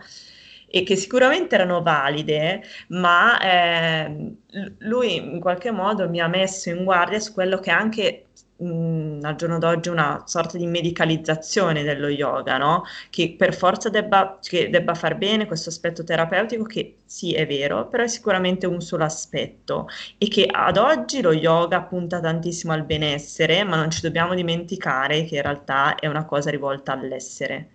e 0.69 0.83
che 0.83 0.95
sicuramente 0.97 1.55
erano 1.55 1.81
valide, 1.81 2.61
ma 2.89 3.39
eh, 3.39 4.35
lui 4.79 5.15
in 5.15 5.39
qualche 5.39 5.71
modo 5.71 6.09
mi 6.09 6.19
ha 6.19 6.27
messo 6.27 6.69
in 6.69 6.83
guardia 6.83 7.19
su 7.19 7.33
quello 7.33 7.59
che 7.59 7.71
anche 7.71 8.26
mh, 8.57 9.19
al 9.23 9.35
giorno 9.35 9.57
d'oggi 9.59 9.89
una 9.89 10.23
sorta 10.25 10.57
di 10.57 10.65
medicalizzazione 10.67 11.83
dello 11.83 12.07
yoga, 12.07 12.57
no? 12.57 12.83
Che 13.09 13.35
per 13.37 13.53
forza 13.53 13.89
debba, 13.89 14.39
che 14.41 14.69
debba 14.69 14.93
far 14.93 15.17
bene 15.17 15.45
questo 15.47 15.69
aspetto 15.69 16.03
terapeutico, 16.03 16.63
che 16.63 16.97
sì 17.05 17.33
è 17.33 17.45
vero, 17.47 17.87
però 17.87 18.03
è 18.03 18.07
sicuramente 18.07 18.65
un 18.67 18.81
solo 18.81 19.03
aspetto 19.03 19.87
e 20.17 20.27
che 20.27 20.45
ad 20.49 20.77
oggi 20.77 21.21
lo 21.21 21.31
yoga 21.33 21.81
punta 21.83 22.19
tantissimo 22.19 22.73
al 22.73 22.85
benessere, 22.85 23.63
ma 23.63 23.75
non 23.75 23.89
ci 23.91 24.01
dobbiamo 24.01 24.33
dimenticare 24.35 25.23
che 25.25 25.35
in 25.35 25.41
realtà 25.41 25.95
è 25.95 26.07
una 26.07 26.25
cosa 26.25 26.49
rivolta 26.49 26.93
all'essere 26.93 27.69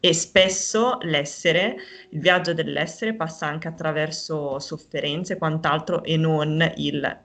e 0.00 0.12
spesso 0.12 0.98
l'essere, 1.02 1.76
il 2.10 2.20
viaggio 2.20 2.52
dell'essere 2.52 3.14
passa 3.14 3.46
anche 3.46 3.68
attraverso 3.68 4.58
sofferenze 4.58 5.34
e 5.34 5.38
quant'altro 5.38 6.02
e 6.04 6.16
non 6.16 6.72
il 6.76 7.24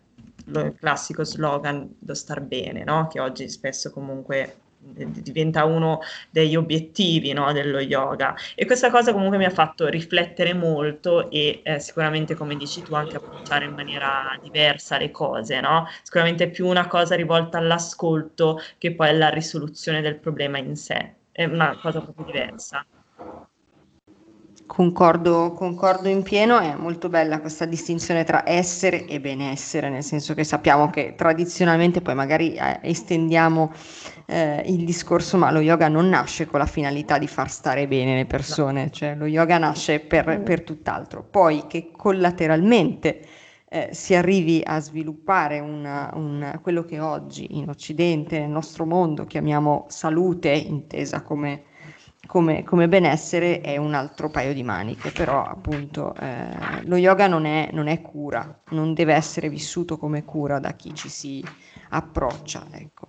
il 0.60 0.76
classico 0.78 1.24
slogan 1.24 1.97
lo 2.06 2.14
star 2.14 2.41
bene, 2.41 2.84
no? 2.84 3.08
che 3.08 3.20
oggi 3.20 3.49
spesso 3.49 3.91
comunque 3.91 4.58
diventa 4.84 5.66
uno 5.66 5.99
degli 6.30 6.56
obiettivi 6.56 7.34
no, 7.34 7.52
dello 7.54 7.80
yoga 7.80 8.36
e 8.56 8.66
questa 8.66 8.89
cosa 8.89 9.14
comunque 9.14 9.38
mi 9.38 9.45
ha 9.45 9.52
fatto 9.52 9.88
riflettere 9.88 10.54
molto 10.54 11.30
e 11.30 11.62
eh, 11.64 11.80
sicuramente 11.80 12.34
come 12.36 12.56
dici 12.56 12.82
tu 12.82 12.95
anche 12.95 13.18
approcciare 13.18 13.66
in 13.66 13.74
maniera 13.74 14.38
diversa 14.41 14.97
le 14.97 15.12
cose 15.12 15.60
no? 15.62 15.86
sicuramente 16.02 16.45
è 16.45 16.49
più 16.49 16.68
una 16.68 16.88
cosa 16.88 17.16
rivolta 17.16 17.60
all'ascolto 17.60 18.60
che 18.78 18.93
poi 18.95 19.10
alla 19.10 19.30
risoluzione 19.30 20.02
del 20.02 20.18
problema 20.18 20.58
in 20.58 20.76
sé 20.76 21.16
è 21.32 21.45
una 21.45 21.78
cosa 21.80 22.02
proprio 22.02 22.26
diversa 22.26 22.86
Concordo, 24.74 25.51
concordo 25.51 26.07
in 26.07 26.24
pieno, 26.24 26.57
è 26.57 26.76
molto 26.76 27.09
bella 27.09 27.41
questa 27.41 27.65
distinzione 27.65 28.24
tra 28.24 28.47
essere 28.47 29.05
e 29.05 29.19
benessere, 29.19 29.89
nel 29.89 30.01
senso 30.01 30.34
che 30.34 30.45
sappiamo 30.45 30.89
che 30.89 31.13
tradizionalmente 31.17 31.99
poi 31.99 32.15
magari 32.15 32.53
eh, 32.53 32.80
estendiamo 32.82 33.74
eh, 34.28 34.63
il 34.67 34.86
discorso, 34.86 35.36
ma 35.36 35.51
lo 35.51 35.59
yoga 35.59 35.89
non 35.89 36.07
nasce 36.07 36.45
con 36.45 36.59
la 36.59 36.65
finalità 36.65 37.17
di 37.17 37.28
far 37.28 37.51
stare 37.51 37.86
bene 37.86 38.15
le 38.15 38.26
persone, 38.26 38.89
cioè 38.91 39.13
lo 39.13 39.26
yoga 39.26 39.57
nasce 39.57 39.99
per, 39.99 40.41
per 40.41 40.61
tutt'altro. 40.61 41.22
Poi 41.22 41.65
che 41.67 41.91
collateralmente 41.91 43.26
eh, 43.67 43.89
si 43.91 44.15
arrivi 44.15 44.61
a 44.63 44.80
sviluppare 44.80 45.59
una, 45.59 46.11
una, 46.13 46.57
quello 46.61 46.86
che 46.86 47.01
oggi 47.01 47.57
in 47.57 47.67
Occidente, 47.67 48.39
nel 48.39 48.49
nostro 48.49 48.86
mondo, 48.86 49.26
chiamiamo 49.26 49.88
salute, 49.89 50.51
intesa 50.51 51.24
come 51.24 51.63
come, 52.32 52.64
come, 52.64 52.88
benessere 52.88 53.60
è 53.60 53.76
un 53.76 53.94
altro 53.94 54.30
paio 54.30 54.54
di 54.54 54.64
maniche, 54.64 55.12
però 55.12 55.44
appunto 55.44 56.16
eh, 56.16 56.82
lo 56.84 56.96
yoga 56.96 57.28
non 57.28 57.44
è, 57.44 57.68
non 57.74 57.88
è, 57.88 58.02
cura, 58.02 58.62
non 58.70 58.94
deve 58.94 59.14
essere 59.14 59.50
vissuto 59.50 59.98
come 59.98 60.24
cura 60.24 60.58
da 60.58 60.72
chi 60.72 60.96
ci 60.96 61.10
si 61.10 61.44
approccia. 61.90 62.66
Ecco. 62.72 63.08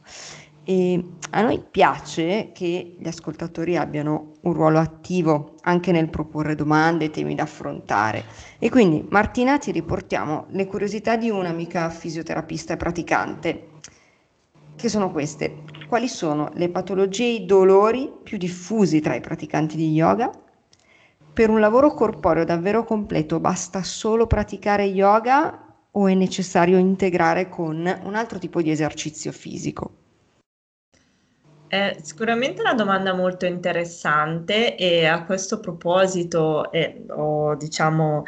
E 0.65 1.05
a 1.31 1.41
noi 1.41 1.63
piace 1.71 2.51
che 2.53 2.97
gli 2.99 3.07
ascoltatori 3.07 3.77
abbiano 3.77 4.33
un 4.41 4.53
ruolo 4.55 4.81
attivo 4.81 5.55
anche 5.61 5.93
nel 5.93 6.11
proporre 6.11 6.57
domande 6.57 7.11
temi 7.11 7.37
da 7.37 7.45
affrontare. 7.45 8.25
E 8.59 8.71
quindi 8.71 9.07
Martina 9.09 9.57
ti 9.57 9.71
riportiamo 9.71 10.47
le 10.49 10.67
curiosità 10.67 11.15
di 11.15 11.31
un'amica 11.31 11.89
fisioterapista 11.91 12.73
e 12.73 12.77
praticante, 12.77 13.69
che 14.83 14.89
sono 14.89 15.13
queste 15.13 15.63
quali 15.87 16.09
sono 16.09 16.51
le 16.55 16.69
patologie 16.69 17.23
e 17.23 17.35
i 17.35 17.45
dolori 17.47 18.13
più 18.21 18.37
diffusi 18.37 19.01
tra 19.01 19.15
i 19.15 19.21
praticanti 19.21 19.77
di 19.77 19.93
yoga. 19.93 20.29
Per 21.33 21.51
un 21.51 21.61
lavoro 21.61 21.95
corporeo 21.95 22.45
davvero 22.45 22.83
completo 22.83 23.39
basta 23.39 23.85
solo 23.85 24.27
praticare 24.27 24.83
yoga 24.83 25.77
o 25.93 26.09
è 26.09 26.15
necessario 26.15 26.79
integrare 26.79 27.49
con 27.49 27.77
un 27.77 28.15
altro 28.17 28.41
tipo 28.41 28.61
di 28.61 28.73
esercizio 28.73 29.31
fisico? 29.31 29.99
È 31.69 31.97
sicuramente 32.03 32.61
una 32.61 32.75
domanda 32.75 33.15
molto 33.15 33.47
interessante 33.47 34.77
e 34.77 35.07
a 35.07 35.25
questo 35.25 35.61
proposito 35.61 36.73
eh, 36.73 37.05
ho 37.09 37.55
diciamo 37.55 38.25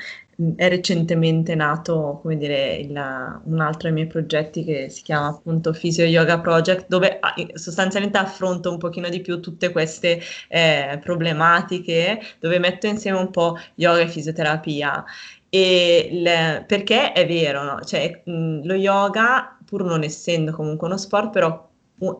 è 0.57 0.68
recentemente 0.68 1.55
nato, 1.55 2.18
come 2.22 2.37
dire, 2.37 2.76
il, 2.76 2.91
un 2.91 3.61
altro 3.61 3.89
dei 3.89 3.93
miei 3.93 4.07
progetti 4.07 4.64
che 4.64 4.89
si 4.89 5.03
chiama 5.03 5.28
appunto 5.28 5.72
Physio 5.72 6.05
Yoga 6.05 6.41
Project, 6.41 6.87
dove 6.89 7.18
ah, 7.20 7.35
sostanzialmente 7.55 8.18
affronto 8.18 8.70
un 8.70 8.78
pochino 8.78 9.09
di 9.09 9.20
più 9.20 9.41
tutte 9.41 9.70
queste 9.70 10.20
eh, 10.49 10.99
problematiche, 11.03 12.20
dove 12.41 12.59
metto 12.59 12.87
insieme 12.87 13.18
un 13.18 13.30
po' 13.30 13.57
yoga 13.76 14.01
e 14.01 14.09
fisioterapia. 14.09 15.05
E 15.49 16.09
le, 16.11 16.64
perché 16.66 17.12
è 17.12 17.26
vero, 17.26 17.62
no? 17.62 17.80
cioè, 17.82 18.22
mh, 18.24 18.66
lo 18.66 18.74
yoga, 18.74 19.57
pur 19.64 19.85
non 19.85 20.03
essendo 20.03 20.53
comunque 20.53 20.89
uno 20.89 20.97
sport, 20.97 21.30
però 21.30 21.68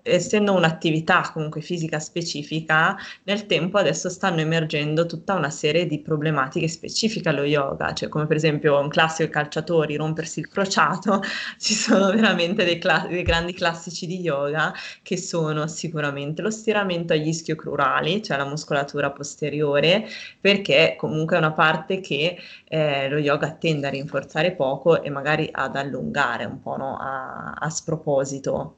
essendo 0.03 0.55
un'attività 0.55 1.31
comunque 1.33 1.61
fisica 1.61 1.99
specifica, 1.99 2.97
nel 3.25 3.47
tempo 3.47 3.79
adesso 3.79 4.09
stanno 4.09 4.41
emergendo 4.41 5.07
tutta 5.07 5.35
una 5.35 5.51
serie 5.51 5.87
di 5.87 6.01
problematiche 6.01 6.69
specifiche 6.69 7.29
allo 7.29 7.43
yoga, 7.43 7.93
cioè 7.93 8.09
come 8.09 8.27
per 8.27 8.37
esempio 8.37 8.79
un 8.79 8.89
classico 8.89 9.31
calciatori 9.31 9.97
rompersi 9.97 10.41
il 10.41 10.49
crociato, 10.49 11.21
ci 11.59 11.75
sono 11.75 12.11
veramente 12.11 12.65
dei, 12.65 12.79
cla- 12.79 13.07
dei 13.09 13.23
grandi 13.23 13.53
classici 13.53 14.07
di 14.07 14.21
yoga 14.21 14.73
che 15.03 15.17
sono 15.17 15.67
sicuramente 15.67 16.41
lo 16.43 16.51
stiramento 16.51 17.13
agli 17.13 17.29
ischio-crurali, 17.29 18.23
cioè 18.23 18.37
la 18.37 18.47
muscolatura 18.47 19.11
posteriore, 19.11 20.07
perché 20.41 20.95
comunque 20.97 21.37
è 21.37 21.39
una 21.39 21.53
parte 21.53 22.01
che 22.01 22.39
eh, 22.69 23.09
lo 23.09 23.19
yoga 23.19 23.53
tende 23.53 23.87
a 23.89 23.91
rinforzare 23.91 24.53
poco 24.53 25.03
e 25.03 25.11
magari 25.11 25.49
ad 25.51 25.77
allungare 25.77 26.45
un 26.45 26.61
po' 26.61 26.77
no? 26.77 26.97
a, 26.97 27.53
a 27.53 27.71
sproposito 27.71 28.77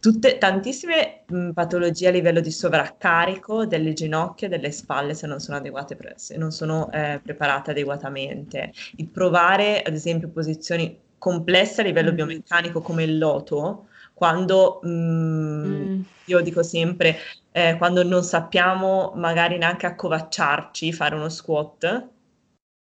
tutte, 0.00 0.38
tantissime 0.38 1.24
mh, 1.26 1.50
patologie 1.50 2.08
a 2.08 2.10
livello 2.10 2.40
di 2.40 2.50
sovraccarico 2.50 3.66
delle 3.66 3.92
ginocchia 3.92 4.46
e 4.46 4.50
delle 4.50 4.70
spalle 4.70 5.14
se 5.14 5.26
non 5.26 5.40
sono, 5.40 5.56
adeguate, 5.56 5.96
se 6.16 6.36
non 6.36 6.50
sono 6.52 6.90
eh, 6.92 7.20
preparate 7.22 7.70
adeguatamente. 7.72 8.72
Il 8.96 9.08
provare, 9.08 9.82
ad 9.82 9.94
esempio, 9.94 10.28
posizioni 10.28 10.98
complesse 11.18 11.80
a 11.80 11.84
livello 11.84 12.12
mm. 12.12 12.14
biomeccanico 12.14 12.80
come 12.80 13.04
il 13.04 13.18
loto, 13.18 13.88
quando 14.14 14.80
mh, 14.82 14.88
mm. 14.88 16.00
io 16.26 16.40
dico 16.40 16.62
sempre, 16.62 17.16
eh, 17.52 17.76
quando 17.78 18.02
non 18.02 18.22
sappiamo 18.22 19.12
magari 19.16 19.58
neanche 19.58 19.86
accovacciarci, 19.86 20.92
fare 20.92 21.14
uno 21.14 21.28
squat, 21.28 22.08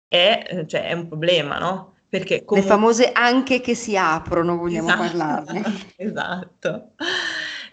è, 0.08 0.64
cioè, 0.66 0.88
è 0.88 0.92
un 0.92 1.08
problema, 1.08 1.58
no? 1.58 1.91
Perché 2.12 2.44
comunque... 2.44 2.60
Le 2.60 2.76
famose 2.76 3.12
anche 3.12 3.62
che 3.62 3.74
si 3.74 3.96
aprono, 3.96 4.58
vogliamo 4.58 4.88
esatto, 4.88 5.00
parlarne. 5.00 5.62
Esatto. 5.96 6.90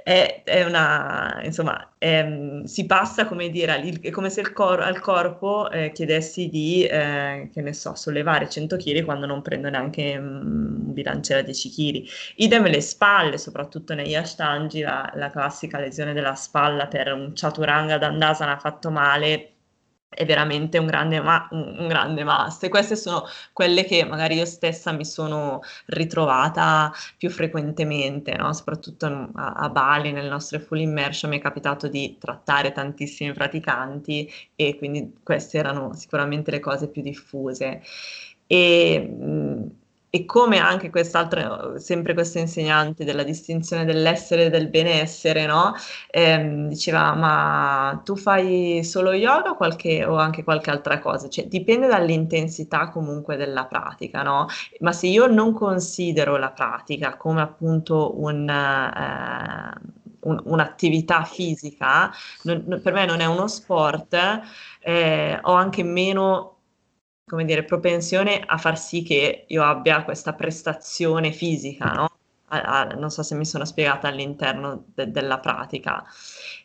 È, 0.01 0.43
è 0.45 0.63
una, 0.63 1.41
insomma, 1.43 1.95
è, 1.97 2.61
si 2.63 2.85
passa, 2.85 3.25
come 3.25 3.49
dire, 3.49 3.81
è 3.99 4.09
come 4.11 4.29
se 4.29 4.53
cor- 4.53 4.79
al 4.79 5.01
corpo 5.01 5.69
eh, 5.69 5.91
chiedessi 5.91 6.47
di, 6.47 6.85
eh, 6.85 7.49
che 7.53 7.61
ne 7.61 7.73
so, 7.73 7.95
sollevare 7.95 8.47
100 8.49 8.77
kg 8.77 9.03
quando 9.03 9.25
non 9.25 9.41
prendo 9.41 9.69
neanche 9.69 10.17
mm, 10.17 10.85
un 10.87 10.93
bilanciere 10.93 11.41
a 11.41 11.43
10 11.43 11.69
kg. 11.69 12.09
Idem 12.37 12.65
le 12.69 12.79
spalle, 12.79 13.37
soprattutto 13.37 13.93
negli 13.93 14.15
ashtangi, 14.15 14.79
la, 14.79 15.11
la 15.15 15.29
classica 15.29 15.79
lesione 15.79 16.13
della 16.13 16.35
spalla 16.35 16.87
per 16.87 17.11
un 17.11 17.33
chaturanga 17.35 17.97
dandasana 17.97 18.57
fatto 18.57 18.89
male, 18.89 19.59
è 20.10 20.26
veramente 20.26 20.78
un 20.78 20.88
grande, 20.88 21.22
ma- 21.22 21.47
un 21.51 21.88
grande 21.88 22.24
must. 22.24 22.64
E 22.64 22.70
queste 22.70 22.95
sono 22.95 23.26
quelle 23.53 23.86
che 23.86 24.03
magari 24.05 24.36
io 24.36 24.45
stessa 24.45 24.91
mi 24.91 25.05
sono 25.05 25.62
ritrovata 25.88 26.91
più 27.18 27.30
frequentemente, 27.30 28.36
no? 28.36 28.51
soprattutto 28.53 29.05
a, 29.05 29.53
a, 29.53 29.70
Bali, 29.70 30.12
nelle 30.12 30.30
nostre 30.30 30.60
full 30.60 30.80
immersion, 30.80 31.32
mi 31.32 31.38
è 31.38 31.41
capitato 31.41 31.88
di 31.88 32.18
trattare 32.20 32.72
tantissimi 32.72 33.32
praticanti 33.34 34.30
e 34.55 34.76
quindi 34.78 35.14
queste 35.24 35.57
erano 35.57 35.93
sicuramente 35.93 36.51
le 36.51 36.60
cose 36.60 36.89
più 36.89 37.01
diffuse. 37.01 37.82
E, 38.47 38.99
mh, 38.99 39.78
e 40.12 40.26
come 40.26 40.57
anche 40.57 40.89
quest'altro, 40.89 41.78
sempre 41.80 42.14
questo 42.14 42.39
insegnante 42.39 43.03
della 43.03 43.24
distinzione 43.24 43.86
dell'essere 43.86 44.45
e 44.45 44.49
del 44.49 44.68
benessere, 44.70 45.45
no? 45.45 45.74
Eh, 46.10 46.66
diceva, 46.68 47.14
ma 47.14 48.01
tu 48.03 48.16
fai 48.16 48.84
solo 48.84 49.14
yoga 49.14 49.53
qualche, 49.53 50.03
o 50.05 50.16
anche 50.18 50.43
qualche 50.43 50.72
altra 50.72 50.99
cosa? 50.99 51.30
Cioè, 51.30 51.47
dipende 51.47 51.88
dall'intensità 51.88 52.89
comunque 52.89 53.36
della 53.36 53.66
pratica, 53.66 54.24
no? 54.24 54.47
Ma 54.80 54.91
se 54.91 55.07
io 55.07 55.28
non 55.28 55.53
considero 55.53 56.38
la 56.38 56.51
pratica 56.51 57.16
come 57.16 57.41
appunto 57.41 58.20
un... 58.20 58.49
Eh, 58.49 59.97
un, 60.22 60.41
un'attività 60.43 61.24
fisica, 61.24 62.12
non, 62.43 62.82
per 62.84 62.91
me 62.91 63.05
non 63.05 63.22
è 63.22 63.26
uno 63.26 63.47
sport, 63.47 64.18
eh, 64.82 65.39
ho 65.41 65.53
anche 65.53 65.84
meno 65.84 66.59
come 67.30 67.45
dire, 67.45 67.63
propensione 67.63 68.41
a 68.45 68.57
far 68.57 68.77
sì 68.77 69.03
che 69.03 69.45
io 69.47 69.63
abbia 69.63 70.03
questa 70.03 70.34
prestazione 70.34 71.32
fisica, 71.32 71.91
no? 71.91 72.09
A, 72.47 72.61
a, 72.61 72.84
non 72.95 73.11
so 73.11 73.21
se 73.21 73.36
mi 73.36 73.45
sono 73.45 73.63
spiegata 73.65 74.07
all'interno 74.07 74.86
de, 74.95 75.11
della 75.11 75.39
pratica. 75.39 76.03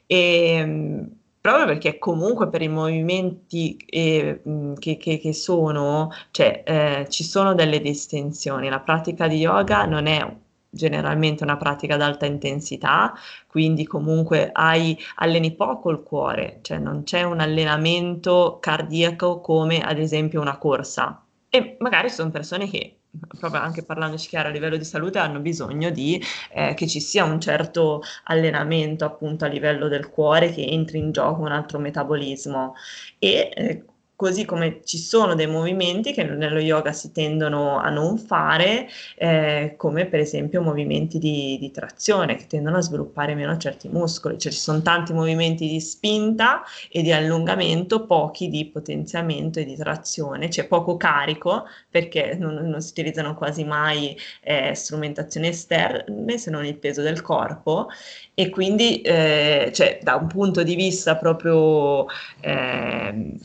E, 0.06 0.56
ehm, 0.56 1.10
proprio 1.40 1.66
perché 1.66 1.98
comunque 1.98 2.48
per 2.48 2.62
i 2.62 2.68
movimenti 2.68 3.76
eh, 3.86 4.40
che, 4.78 4.96
che, 4.96 5.18
che, 5.18 5.32
sono, 5.34 6.10
cioè 6.30 6.62
eh, 6.64 7.06
ci 7.10 7.22
sono 7.24 7.54
delle 7.54 7.80
distinzioni. 7.80 8.70
La 8.70 8.80
pratica 8.80 9.28
di 9.28 9.36
yoga 9.36 9.84
non 9.84 10.06
è 10.06 10.26
generalmente 10.74 11.44
una 11.44 11.56
pratica 11.56 11.94
ad 11.94 12.02
alta 12.02 12.26
intensità, 12.26 13.14
quindi 13.46 13.86
comunque 13.86 14.50
hai, 14.52 14.98
alleni 15.16 15.54
poco 15.54 15.90
il 15.90 16.02
cuore, 16.02 16.58
cioè 16.62 16.78
non 16.78 17.04
c'è 17.04 17.22
un 17.22 17.40
allenamento 17.40 18.58
cardiaco 18.60 19.40
come 19.40 19.80
ad 19.80 19.98
esempio 19.98 20.40
una 20.40 20.58
corsa. 20.58 21.24
E 21.48 21.76
magari 21.78 22.10
sono 22.10 22.30
persone 22.30 22.68
che 22.68 22.96
proprio 23.38 23.60
anche 23.60 23.84
parlandoci 23.84 24.28
chiaro 24.28 24.48
a 24.48 24.50
livello 24.50 24.76
di 24.76 24.84
salute, 24.84 25.18
hanno 25.18 25.40
bisogno 25.40 25.90
di 25.90 26.20
eh, 26.52 26.74
che 26.74 26.86
ci 26.86 27.00
sia 27.00 27.24
un 27.24 27.40
certo 27.40 28.02
allenamento 28.24 29.04
appunto 29.04 29.44
a 29.44 29.48
livello 29.48 29.88
del 29.88 30.10
cuore 30.10 30.52
che 30.52 30.64
entri 30.64 30.98
in 30.98 31.12
gioco 31.12 31.42
un 31.42 31.52
altro 31.52 31.78
metabolismo 31.78 32.74
e 33.18 33.50
eh, 33.54 33.84
così 34.16 34.44
come 34.44 34.80
ci 34.84 34.98
sono 34.98 35.34
dei 35.34 35.46
movimenti 35.46 36.12
che 36.12 36.22
nello 36.22 36.60
yoga 36.60 36.92
si 36.92 37.10
tendono 37.10 37.78
a 37.78 37.90
non 37.90 38.16
fare, 38.18 38.88
eh, 39.16 39.74
come 39.76 40.06
per 40.06 40.20
esempio 40.20 40.62
movimenti 40.62 41.18
di, 41.18 41.58
di, 41.58 41.70
trazione 41.70 42.36
che 42.36 42.46
tendono 42.46 42.76
a 42.76 42.80
sviluppare 42.80 43.34
meno 43.34 43.56
certi 43.56 43.88
muscoli, 43.88 44.38
cioè 44.38 44.52
ci 44.52 44.58
sono 44.58 44.82
tanti 44.82 45.12
movimenti 45.12 45.68
di 45.68 45.80
spinta 45.80 46.62
e 46.90 47.02
di 47.02 47.12
allungamento, 47.12 48.06
pochi 48.06 48.48
di 48.48 48.66
potenziamento 48.66 49.58
e 49.58 49.64
di 49.64 49.76
trazione, 49.76 50.48
c'è 50.48 50.66
poco 50.66 50.96
carico 50.96 51.64
perché 51.90 52.36
non, 52.38 52.54
non 52.54 52.80
si 52.80 52.90
utilizzano 52.90 53.34
quasi 53.34 53.64
mai 53.64 54.16
eh, 54.42 54.74
strumentazioni 54.74 55.48
esterne 55.48 56.38
se 56.38 56.50
non 56.50 56.64
il 56.64 56.76
peso 56.78 57.02
del 57.02 57.20
corpo. 57.22 57.88
E 58.34 58.48
quindi 58.50 59.00
eh, 59.02 59.70
cioè, 59.72 60.00
da 60.02 60.16
un 60.16 60.26
punto 60.26 60.62
di 60.62 60.74
vista 60.74 61.16
proprio 61.16 62.06
eh, 62.40 63.36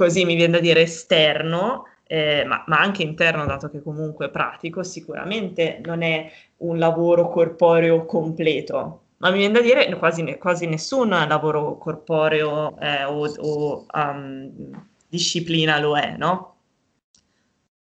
così 0.00 0.24
mi 0.24 0.34
viene 0.34 0.54
da 0.54 0.60
dire 0.60 0.80
esterno, 0.80 1.84
eh, 2.04 2.42
ma, 2.46 2.64
ma, 2.68 2.80
anche 2.80 3.02
interno, 3.02 3.44
dato 3.44 3.68
che 3.68 3.82
comunque 3.82 4.30
pratico, 4.30 4.82
sicuramente 4.82 5.78
non 5.84 6.00
è 6.00 6.32
un 6.58 6.78
lavoro 6.78 7.28
corporeo 7.28 8.06
completo. 8.06 9.02
Ma 9.18 9.30
mi 9.30 9.36
viene 9.36 9.52
da 9.52 9.60
dire 9.60 9.94
quasi, 9.96 10.38
quasi 10.38 10.64
nessun 10.66 11.10
lavoro 11.10 11.76
corporeo 11.76 12.78
eh, 12.78 13.04
o, 13.04 13.26
o 13.26 13.86
um, 13.92 14.50
disciplina 15.06 15.78
lo 15.78 15.98
è, 15.98 16.16
no? 16.16 16.54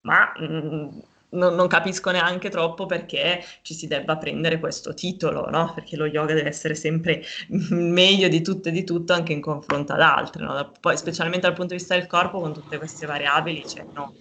Ma 0.02 0.34
mh, 0.38 0.46
mm, 0.46 0.88
non, 1.34 1.56
non, 1.56 1.68
capisco 1.68 2.12
neanche 2.12 2.50
troppo 2.50 2.86
perché 2.86 3.44
ci 3.62 3.74
si 3.74 3.88
debba 3.88 4.18
prendere 4.18 4.60
questo 4.60 4.94
titolo, 4.94 5.50
no? 5.50 5.74
Perché 5.74 5.96
lo 5.96 6.06
yoga 6.06 6.34
deve 6.34 6.50
essere 6.50 6.76
sempre 6.76 7.24
meglio 7.70 8.28
di 8.28 8.42
tutto 8.42 8.70
e 8.70 8.72
di 8.72 8.84
tutto 8.84 9.14
anche 9.14 9.34
in 9.34 9.42
confronto 9.42 9.94
ad 9.94 10.02
altri, 10.02 10.44
no? 10.44 10.72
Poi 10.80 10.98
specialmente 10.98 11.48
dal 11.48 11.56
punto 11.56 11.74
di 11.74 11.80
vista 11.80 11.96
del 11.96 12.08
corpo 12.08 12.40
con 12.40 12.54
tutte 12.54 12.78
queste 12.78 13.06
variabili, 13.06 13.66
cioè 13.68 13.86
no. 13.94 14.14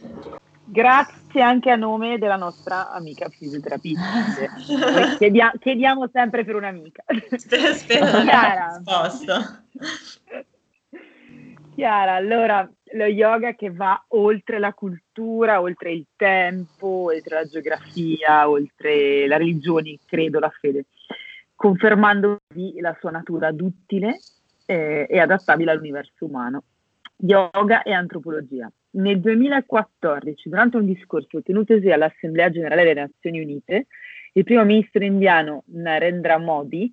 Grazie 0.65 1.43
anche 1.43 1.71
a 1.71 1.77
nome 1.77 2.19
della 2.19 2.37
nostra 2.37 2.91
amica 2.93 3.29
fisioterapista. 3.29 5.17
Chiedia- 5.19 5.53
chiediamo 5.59 6.09
sempre 6.13 6.45
per 6.45 6.55
un'amica. 6.55 7.05
Spero, 7.37 7.75
spero 7.75 8.07
Chiara. 8.23 8.81
Chiara, 11.75 12.15
allora 12.15 12.71
lo 12.95 13.05
yoga 13.05 13.55
che 13.55 13.71
va 13.71 14.03
oltre 14.09 14.59
la 14.59 14.73
cultura, 14.73 15.61
oltre 15.61 15.93
il 15.93 16.07
tempo, 16.17 16.87
oltre 16.87 17.37
la 17.37 17.45
geografia, 17.45 18.49
oltre 18.49 19.27
la 19.27 19.37
religione, 19.37 19.99
credo, 20.07 20.39
la 20.39 20.51
fede, 20.51 20.87
confermando 21.55 22.39
la 22.81 22.97
sua 23.01 23.11
natura 23.11 23.53
duttile 23.53 24.19
eh, 24.67 25.07
e 25.09 25.19
adattabile 25.19 25.71
all'universo 25.71 26.25
umano. 26.27 26.65
Yoga 27.17 27.83
e 27.83 27.93
antropologia. 27.93 28.71
Nel 28.95 29.21
2014, 29.21 30.49
durante 30.49 30.77
un 30.77 30.87
discorso 30.87 31.41
tenutosi 31.43 31.91
all'Assemblea 31.91 32.51
Generale 32.51 32.83
delle 32.83 33.01
Nazioni 33.01 33.41
Unite, 33.41 33.87
il 34.33 34.45
primo 34.45 34.65
ministro 34.65 35.05
indiano 35.05 35.63
Narendra 35.67 36.39
Modi 36.39 36.93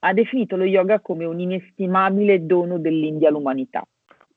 ha 0.00 0.12
definito 0.12 0.56
lo 0.56 0.64
yoga 0.64 1.00
come 1.00 1.24
un 1.24 1.38
inestimabile 1.40 2.44
dono 2.44 2.78
dell'India 2.78 3.28
all'umanità 3.28 3.86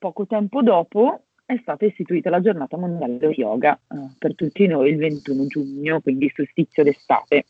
poco 0.02 0.26
tempo 0.26 0.64
dopo 0.64 1.26
è 1.46 1.56
stata 1.62 1.86
istituita 1.86 2.32
la 2.32 2.42
giornata 2.42 2.76
mondiale 2.76 3.20
dello 3.20 3.34
yoga 3.34 3.76
eh, 3.76 4.16
per 4.18 4.34
tutti 4.34 4.66
noi 4.66 4.90
il 4.90 4.98
21 4.98 5.46
giugno, 5.46 6.02
quindi 6.02 6.32
solstizio 6.34 6.82
d'estate. 6.82 7.46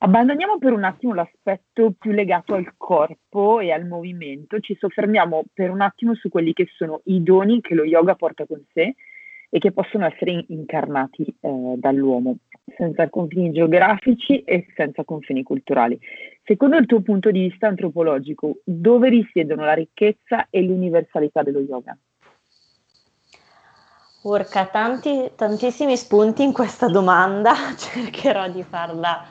Abbandoniamo 0.00 0.58
per 0.58 0.72
un 0.72 0.84
attimo 0.84 1.14
l'aspetto 1.14 1.94
più 1.98 2.10
legato 2.10 2.54
al 2.54 2.74
corpo 2.76 3.60
e 3.60 3.72
al 3.72 3.86
movimento, 3.86 4.60
ci 4.60 4.76
soffermiamo 4.78 5.44
per 5.54 5.70
un 5.70 5.80
attimo 5.80 6.14
su 6.14 6.28
quelli 6.28 6.52
che 6.52 6.66
sono 6.76 7.00
i 7.04 7.22
doni 7.22 7.62
che 7.62 7.74
lo 7.74 7.84
yoga 7.84 8.14
porta 8.14 8.44
con 8.44 8.62
sé 8.74 8.94
e 9.48 9.58
che 9.58 9.72
possono 9.72 10.04
essere 10.04 10.44
incarnati 10.48 11.24
eh, 11.40 11.74
dall'uomo, 11.76 12.36
senza 12.76 13.08
confini 13.08 13.52
geografici 13.52 14.42
e 14.44 14.66
senza 14.74 15.04
confini 15.04 15.42
culturali. 15.42 15.98
Secondo 16.44 16.76
il 16.76 16.86
tuo 16.86 17.00
punto 17.00 17.30
di 17.30 17.48
vista 17.48 17.66
antropologico, 17.66 18.58
dove 18.64 19.08
risiedono 19.08 19.64
la 19.64 19.74
ricchezza 19.74 20.46
e 20.50 20.62
l'universalità 20.62 21.42
dello 21.42 21.60
yoga? 21.60 21.96
Urca, 24.22 24.66
tanti, 24.66 25.30
tantissimi 25.36 25.96
spunti 25.96 26.42
in 26.42 26.52
questa 26.52 26.88
domanda, 26.88 27.54
cercherò 27.76 28.48
di 28.48 28.62
farla 28.62 29.24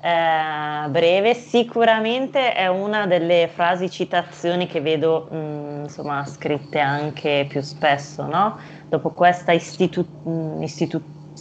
eh, 0.00 0.88
breve. 0.88 1.34
Sicuramente 1.34 2.52
è 2.52 2.66
una 2.66 3.06
delle 3.06 3.48
frasi 3.52 3.90
citazioni 3.90 4.66
che 4.66 4.80
vedo 4.80 5.28
mh, 5.30 5.36
mm, 5.36 5.82
insomma, 5.82 6.24
scritte 6.26 6.78
anche 6.78 7.46
più 7.48 7.60
spesso, 7.60 8.26
no? 8.26 8.58
dopo 8.90 9.10
questa 9.10 9.52
istitu- 9.52 10.04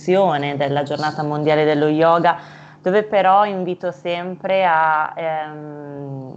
istituzione 0.09 0.57
della 0.57 0.83
giornata 0.83 1.23
mondiale 1.23 1.65
dello 1.65 1.87
yoga, 1.87 2.37
dove 2.81 3.03
però 3.03 3.45
invito 3.45 3.91
sempre 3.91 4.65
a, 4.65 5.13
ehm, 5.15 6.33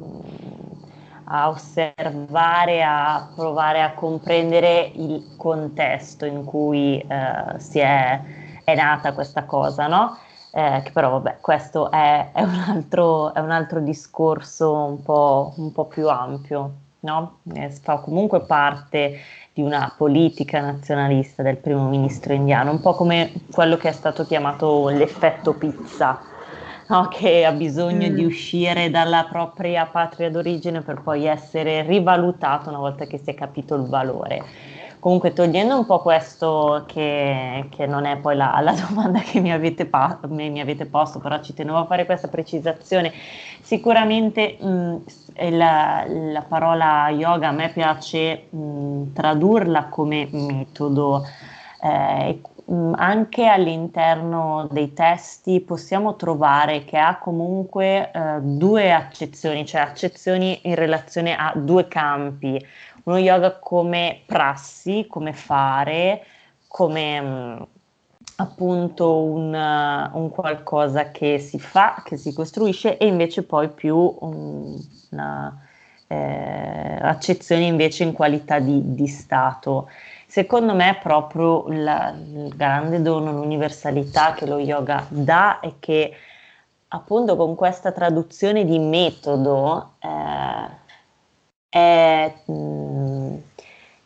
a 1.25 1.49
osservare, 1.49 2.83
a 2.83 3.31
provare 3.35 3.83
a 3.83 3.93
comprendere 3.93 4.91
il 4.95 5.35
contesto 5.37 6.27
in 6.27 6.45
cui 6.45 6.99
eh, 6.99 7.59
si 7.59 7.79
è, 7.79 8.21
è, 8.65 8.75
nata 8.75 9.13
questa 9.15 9.45
cosa, 9.45 9.87
no? 9.87 10.19
Eh, 10.55 10.83
che 10.85 10.91
però 10.93 11.11
vabbè, 11.11 11.39
questo 11.41 11.91
è, 11.91 12.31
è, 12.33 12.43
un 12.43 12.63
altro, 12.69 13.33
è, 13.33 13.39
un 13.41 13.51
altro, 13.51 13.81
discorso 13.81 14.75
un 14.75 15.03
po', 15.03 15.55
un 15.57 15.73
po 15.73 15.87
più 15.87 16.09
ampio, 16.09 16.73
no? 17.01 17.39
Eh, 17.55 17.71
fa 17.71 17.97
comunque 17.99 18.43
parte 18.43 19.19
di 19.55 19.61
una 19.61 19.93
politica 19.97 20.61
nazionalista 20.61 21.43
del 21.43 21.59
primo 21.59 21.89
ministro 21.89 22.33
indiano, 22.33 22.71
un 22.71 22.81
po' 22.81 22.95
come 22.95 23.33
quello 23.51 23.77
che 23.77 23.91
è 23.91 23.93
stato 23.93 24.25
chiamato 24.25 24.89
l'effetto 24.89 25.53
pizza, 25.53 26.21
no? 26.89 27.09
che 27.09 27.45
ha 27.45 27.53
bisogno 27.53 28.09
mm. 28.09 28.15
di 28.15 28.25
uscire 28.25 28.91
dalla 28.91 29.27
propria 29.31 29.85
patria 29.87 30.31
d'origine 30.31 30.81
per 30.81 31.03
poi 31.03 31.27
essere 31.27 31.83
rivalutato 31.83 32.71
una 32.71 32.79
volta 32.79 33.05
che 33.07 33.19
si 33.19 33.31
è 33.31 33.35
capito 33.35 33.75
il 33.75 33.85
valore. 33.89 34.43
Comunque, 35.03 35.33
togliendo 35.33 35.77
un 35.77 35.85
po' 35.85 36.01
questo, 36.01 36.85
che, 36.87 37.67
che 37.71 37.87
non 37.87 38.05
è 38.05 38.19
poi 38.19 38.37
la, 38.37 38.57
la 38.63 38.73
domanda 38.73 39.19
che 39.19 39.41
mi 39.41 39.51
avete, 39.51 39.85
pa- 39.85 40.21
mi 40.29 40.61
avete, 40.61 40.87
posto, 40.87 41.19
però 41.19 41.43
ci 41.43 41.53
tenevo 41.55 41.79
a 41.79 41.87
fare 41.87 42.07
questa 42.07 42.29
precisazione. 42.29 43.13
Sicuramente 43.63 44.59
mh, 44.61 44.97
la, 45.57 46.05
la, 46.07 46.43
parola 46.43 47.09
yoga 47.09 47.49
a 47.49 47.51
me 47.51 47.71
piace 47.71 48.47
mh, 48.49 49.13
tradurla 49.13 49.87
come 49.87 50.29
metodo. 50.31 51.27
Eh, 51.83 52.41
anche 52.95 53.47
all'interno 53.47 54.69
dei 54.71 54.93
testi 54.93 55.61
possiamo 55.61 56.15
trovare 56.15 56.85
che 56.85 56.97
ha 56.97 57.19
comunque 57.19 58.11
eh, 58.13 58.39
due 58.41 58.93
accezioni, 58.93 59.67
cioè 59.67 59.81
accezioni 59.81 60.61
in 60.63 60.77
relazione 60.77 61.35
a 61.35 61.53
due 61.57 61.89
campi. 61.89 62.65
Uno 63.05 63.19
yoga 63.19 63.59
come 63.59 64.23
prassi, 64.27 65.07
come 65.09 65.33
fare, 65.33 66.25
come 66.69 67.21
mh, 67.21 67.67
appunto 68.37 69.23
un, 69.23 69.53
un, 70.13 70.31
qualcosa 70.31 71.11
che 71.11 71.39
si 71.39 71.59
fa, 71.59 72.03
che 72.05 72.17
si 72.17 72.33
costruisce 72.33 72.97
e 72.99 73.07
invece 73.07 73.43
poi 73.43 73.69
più 73.69 73.97
un, 74.21 74.81
una 75.11 75.61
eh, 76.07 76.99
accezione 77.01 77.65
invece 77.65 78.05
in 78.05 78.13
qualità 78.13 78.59
di, 78.59 78.95
di 78.95 79.07
stato. 79.07 79.89
Secondo 80.27 80.75
me 80.75 80.99
proprio 81.03 81.65
la, 81.69 82.15
il 82.17 82.55
grande 82.57 83.03
dono, 83.03 83.33
l'universalità 83.33 84.33
che 84.33 84.47
lo 84.47 84.59
yoga 84.59 85.07
dà 85.09 85.61
è 85.61 85.75
che 85.79 86.15
appunto 86.89 87.37
con 87.37 87.55
questa 87.55 87.93
traduzione 87.93 88.65
di 88.65 88.79
metodo 88.79 89.95
eh, 89.99 90.82
è, 91.73 92.31
mm, 92.51 93.35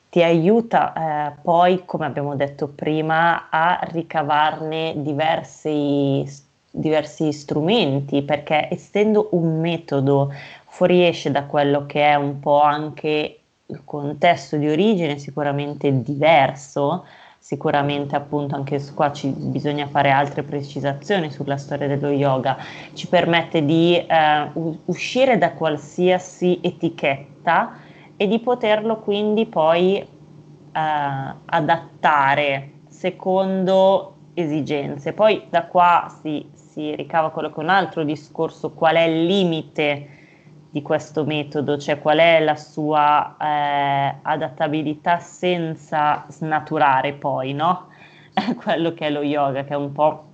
ti 0.09 0.23
aiuta 0.23 0.93
eh, 1.33 1.41
poi, 1.43 1.85
come 1.85 2.07
abbiamo 2.07 2.37
detto 2.37 2.69
prima, 2.69 3.49
a 3.51 3.81
ricavarne 3.91 4.95
diversi, 4.99 6.25
diversi 6.71 7.33
strumenti, 7.33 8.23
perché 8.23 8.69
essendo 8.71 9.31
un 9.33 9.59
metodo 9.61 10.33
fuoriesce 10.69 11.33
da 11.33 11.45
quello 11.45 11.87
che 11.87 12.03
è 12.05 12.14
un 12.14 12.39
po' 12.39 12.61
anche 12.61 13.41
il 13.67 13.81
contesto 13.85 14.57
di 14.57 14.69
origine 14.69 15.19
sicuramente 15.19 16.03
diverso, 16.03 17.05
sicuramente 17.47 18.16
appunto 18.16 18.57
anche 18.57 18.82
qua 18.92 19.12
ci, 19.12 19.28
bisogna 19.28 19.86
fare 19.86 20.11
altre 20.11 20.42
precisazioni 20.42 21.30
sulla 21.30 21.57
storia 21.57 21.86
dello 21.86 22.11
yoga, 22.11 22.57
ci 22.92 23.07
permette 23.07 23.64
di 23.64 23.97
eh, 23.97 24.51
uscire 24.86 25.38
da 25.38 25.53
qualsiasi 25.53 26.59
etichetta 26.61 27.76
e 28.16 28.26
di 28.26 28.40
poterlo 28.40 28.99
quindi 28.99 29.47
poi 29.47 29.99
eh, 29.99 30.09
adattare 30.72 32.70
secondo 32.88 34.14
esigenze. 34.34 35.12
Poi 35.12 35.44
da 35.49 35.66
qua 35.66 36.12
si, 36.20 36.51
si 36.53 36.97
ricava 36.97 37.30
quello 37.30 37.51
che 37.51 37.61
è 37.61 37.62
un 37.62 37.70
altro 37.70 38.03
discorso, 38.03 38.72
qual 38.72 38.97
è 38.97 39.03
il 39.03 39.24
limite 39.24 40.09
di 40.77 40.83
questo 40.83 41.24
metodo, 41.24 41.79
cioè 41.79 41.99
qual 41.99 42.18
è 42.18 42.39
la 42.39 42.55
sua 42.55 43.35
eh, 43.41 44.16
adattabilità 44.20 45.18
senza 45.20 46.27
snaturare 46.29 47.14
poi, 47.14 47.55
no? 47.55 47.87
Quello 48.62 48.93
che 48.93 49.07
è 49.07 49.11
lo 49.11 49.22
yoga, 49.22 49.64
che 49.64 49.72
è 49.72 49.77
un 49.77 49.93
po' 49.93 50.24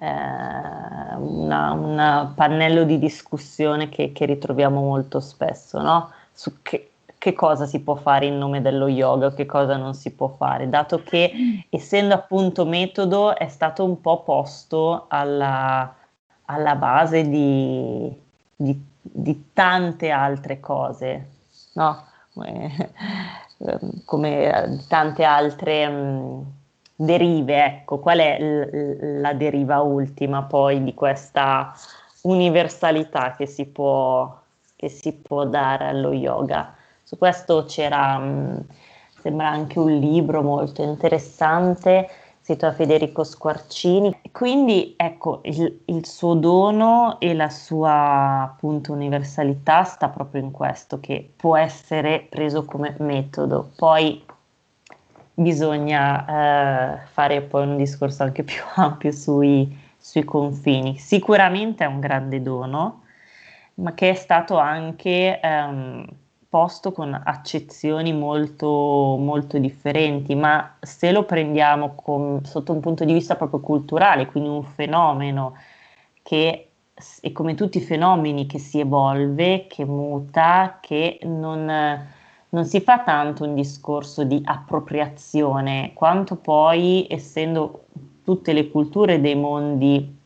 eh, 0.00 1.14
un 1.14 2.32
pannello 2.34 2.82
di 2.82 2.98
discussione 2.98 3.88
che, 3.88 4.10
che, 4.10 4.26
ritroviamo 4.26 4.80
molto 4.80 5.20
spesso, 5.20 5.80
no? 5.80 6.10
Su 6.32 6.54
che, 6.60 6.90
che 7.16 7.32
cosa 7.32 7.64
si 7.64 7.80
può 7.80 7.94
fare 7.94 8.26
in 8.26 8.38
nome 8.38 8.60
dello 8.60 8.88
yoga 8.88 9.32
che 9.32 9.46
cosa 9.46 9.76
non 9.76 9.94
si 9.94 10.10
può 10.10 10.26
fare, 10.36 10.68
dato 10.68 11.00
che 11.04 11.64
essendo 11.70 12.14
appunto 12.14 12.66
metodo 12.66 13.36
è 13.36 13.46
stato 13.46 13.84
un 13.84 14.00
po' 14.00 14.24
posto 14.24 15.04
alla, 15.06 15.94
alla 16.46 16.74
base 16.74 17.28
di, 17.28 18.12
di 18.56 18.90
di 19.02 19.50
tante 19.52 20.10
altre 20.10 20.60
cose, 20.60 21.28
no? 21.74 22.04
come 24.04 24.80
tante 24.88 25.24
altre 25.24 25.88
mh, 25.88 26.44
derive, 26.96 27.64
ecco, 27.64 27.98
qual 27.98 28.18
è 28.18 28.38
la 29.20 29.34
deriva 29.34 29.80
ultima 29.80 30.42
poi 30.42 30.82
di 30.82 30.94
questa 30.94 31.74
universalità 32.22 33.34
che 33.36 33.46
si 33.46 33.66
può, 33.66 34.34
che 34.76 34.88
si 34.88 35.12
può 35.12 35.44
dare 35.44 35.88
allo 35.88 36.12
yoga? 36.12 36.74
Su 37.02 37.18
questo 37.18 37.64
c'era, 37.64 38.16
mh, 38.18 38.64
sembra 39.20 39.48
anche 39.48 39.78
un 39.78 39.92
libro 39.98 40.42
molto 40.42 40.82
interessante 40.82 42.08
scritto 42.42 42.66
da 42.66 42.72
Federico 42.72 43.24
Squarcini. 43.24 44.21
Quindi 44.32 44.94
ecco, 44.96 45.40
il, 45.44 45.82
il, 45.84 46.06
suo 46.06 46.32
dono 46.34 47.20
e 47.20 47.34
la 47.34 47.50
sua 47.50 48.42
appunto 48.42 48.92
universalità 48.92 49.84
sta 49.84 50.08
proprio 50.08 50.40
in 50.40 50.50
questo, 50.50 51.00
che 51.00 51.32
può 51.36 51.54
essere 51.56 52.26
preso 52.30 52.64
come 52.64 52.96
metodo. 52.98 53.72
Poi 53.76 54.24
bisogna 55.34 56.96
eh, 56.96 57.06
fare 57.12 57.42
poi 57.42 57.66
un 57.66 57.76
discorso 57.76 58.22
anche 58.22 58.42
più 58.44 58.62
ampio 58.76 59.12
sui, 59.12 59.78
sui 59.98 60.24
confini. 60.24 60.96
Sicuramente 60.96 61.84
è 61.84 61.86
un 61.86 62.00
grande 62.00 62.40
dono, 62.40 63.02
ma 63.74 63.92
che 63.92 64.10
è 64.10 64.14
stato 64.14 64.56
anche... 64.56 65.40
Ehm, 65.40 66.06
posto 66.52 66.92
con 66.92 67.18
accezioni 67.24 68.12
molto, 68.12 69.16
molto 69.18 69.56
differenti, 69.56 70.34
ma 70.34 70.76
se 70.80 71.10
lo 71.10 71.24
prendiamo 71.24 71.94
con, 71.94 72.44
sotto 72.44 72.72
un 72.74 72.80
punto 72.80 73.06
di 73.06 73.14
vista 73.14 73.36
proprio 73.36 73.60
culturale, 73.60 74.26
quindi 74.26 74.50
un 74.50 74.62
fenomeno 74.62 75.56
che 76.22 76.68
è 77.22 77.32
come 77.32 77.54
tutti 77.54 77.78
i 77.78 77.80
fenomeni 77.80 78.44
che 78.44 78.58
si 78.58 78.80
evolve, 78.80 79.66
che 79.66 79.86
muta, 79.86 80.76
che 80.82 81.20
non, 81.22 82.06
non 82.50 82.64
si 82.66 82.82
fa 82.82 82.98
tanto 82.98 83.44
un 83.44 83.54
discorso 83.54 84.22
di 84.22 84.42
appropriazione, 84.44 85.92
quanto 85.94 86.36
poi, 86.36 87.06
essendo 87.08 87.86
tutte 88.22 88.52
le 88.52 88.68
culture 88.68 89.22
dei 89.22 89.36
mondi 89.36 90.20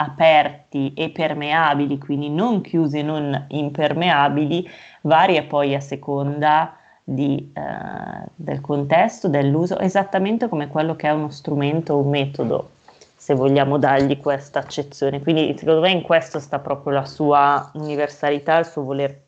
aperti 0.00 0.94
e 0.94 1.10
permeabili, 1.10 1.98
quindi 1.98 2.30
non 2.30 2.60
chiusi 2.60 2.98
e 2.98 3.02
non 3.02 3.46
impermeabili, 3.48 4.68
varia 5.02 5.42
poi 5.42 5.74
a 5.74 5.80
seconda 5.80 6.76
di, 7.02 7.50
eh, 7.52 8.28
del 8.34 8.60
contesto, 8.60 9.28
dell'uso, 9.28 9.78
esattamente 9.78 10.48
come 10.48 10.68
quello 10.68 10.94
che 10.94 11.08
è 11.08 11.10
uno 11.10 11.30
strumento 11.30 11.94
o 11.94 12.02
un 12.02 12.10
metodo, 12.10 12.70
se 13.16 13.34
vogliamo 13.34 13.76
dargli 13.76 14.18
questa 14.20 14.60
accezione. 14.60 15.20
Quindi 15.20 15.56
secondo 15.58 15.80
me 15.80 15.90
in 15.90 16.02
questo 16.02 16.38
sta 16.38 16.60
proprio 16.60 16.92
la 16.92 17.04
sua 17.04 17.70
universalità, 17.74 18.58
il 18.58 18.66
suo 18.66 18.84
voler 18.84 19.20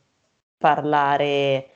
parlare 0.57 1.67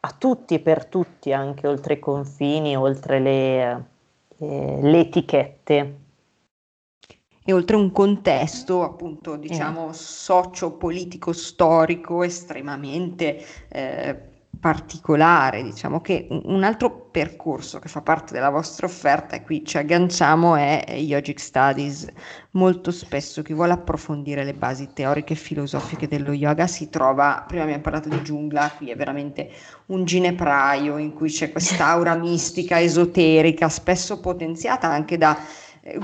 a 0.00 0.14
tutti 0.16 0.54
e 0.54 0.60
per 0.60 0.86
tutti, 0.86 1.32
anche 1.32 1.66
oltre 1.66 1.94
i 1.94 1.98
confini, 1.98 2.76
oltre 2.76 3.18
le, 3.18 3.84
eh, 4.38 4.78
le 4.80 4.98
etichette 5.00 6.04
e 7.46 7.52
oltre 7.52 7.76
un 7.76 7.92
contesto 7.92 8.82
appunto 8.82 9.36
diciamo 9.36 9.90
eh. 9.90 9.94
socio-politico 9.94 11.32
storico 11.32 12.24
estremamente 12.24 13.42
eh, 13.68 14.34
particolare 14.58 15.62
diciamo 15.62 16.00
che 16.00 16.26
un 16.28 16.64
altro 16.64 17.08
percorso 17.10 17.78
che 17.78 17.88
fa 17.88 18.00
parte 18.00 18.32
della 18.32 18.50
vostra 18.50 18.86
offerta 18.86 19.36
e 19.36 19.42
qui 19.42 19.64
ci 19.64 19.78
agganciamo 19.78 20.56
è 20.56 20.84
Yogic 20.88 21.38
Studies 21.38 22.06
molto 22.52 22.90
spesso 22.90 23.42
chi 23.42 23.52
vuole 23.52 23.74
approfondire 23.74 24.42
le 24.42 24.54
basi 24.54 24.88
teoriche 24.92 25.34
e 25.34 25.36
filosofiche 25.36 26.08
dello 26.08 26.32
yoga 26.32 26.66
si 26.66 26.88
trova 26.88 27.44
prima 27.46 27.62
abbiamo 27.62 27.82
parlato 27.82 28.08
di 28.08 28.20
giungla 28.22 28.72
qui 28.76 28.90
è 28.90 28.96
veramente 28.96 29.50
un 29.86 30.04
ginepraio 30.04 30.98
in 30.98 31.12
cui 31.12 31.28
c'è 31.28 31.52
quest'aura 31.52 32.16
mistica 32.18 32.80
esoterica 32.80 33.68
spesso 33.68 34.18
potenziata 34.18 34.88
anche 34.88 35.16
da 35.16 35.38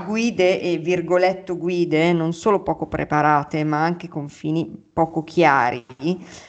guide 0.05 0.61
e 0.61 0.77
virgoletto 0.77 1.57
guide 1.57 2.13
non 2.13 2.33
solo 2.33 2.63
poco 2.63 2.87
preparate 2.87 3.63
ma 3.63 3.83
anche 3.83 4.07
con 4.07 4.29
fini 4.29 4.71
poco 4.93 5.23
chiari 5.23 5.85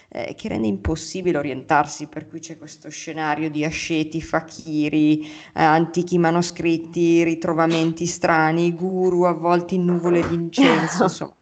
eh, 0.08 0.34
che 0.36 0.48
rende 0.48 0.68
impossibile 0.68 1.38
orientarsi 1.38 2.06
per 2.06 2.28
cui 2.28 2.38
c'è 2.38 2.56
questo 2.56 2.88
scenario 2.90 3.50
di 3.50 3.64
asceti, 3.64 4.22
fakiri, 4.22 5.26
eh, 5.26 5.28
antichi 5.62 6.18
manoscritti, 6.18 7.24
ritrovamenti 7.24 8.06
strani, 8.06 8.72
guru 8.72 9.24
avvolti 9.24 9.74
in 9.74 9.84
nuvole 9.84 10.26
di 10.28 10.34
incenso, 10.34 11.02
insomma 11.04 11.34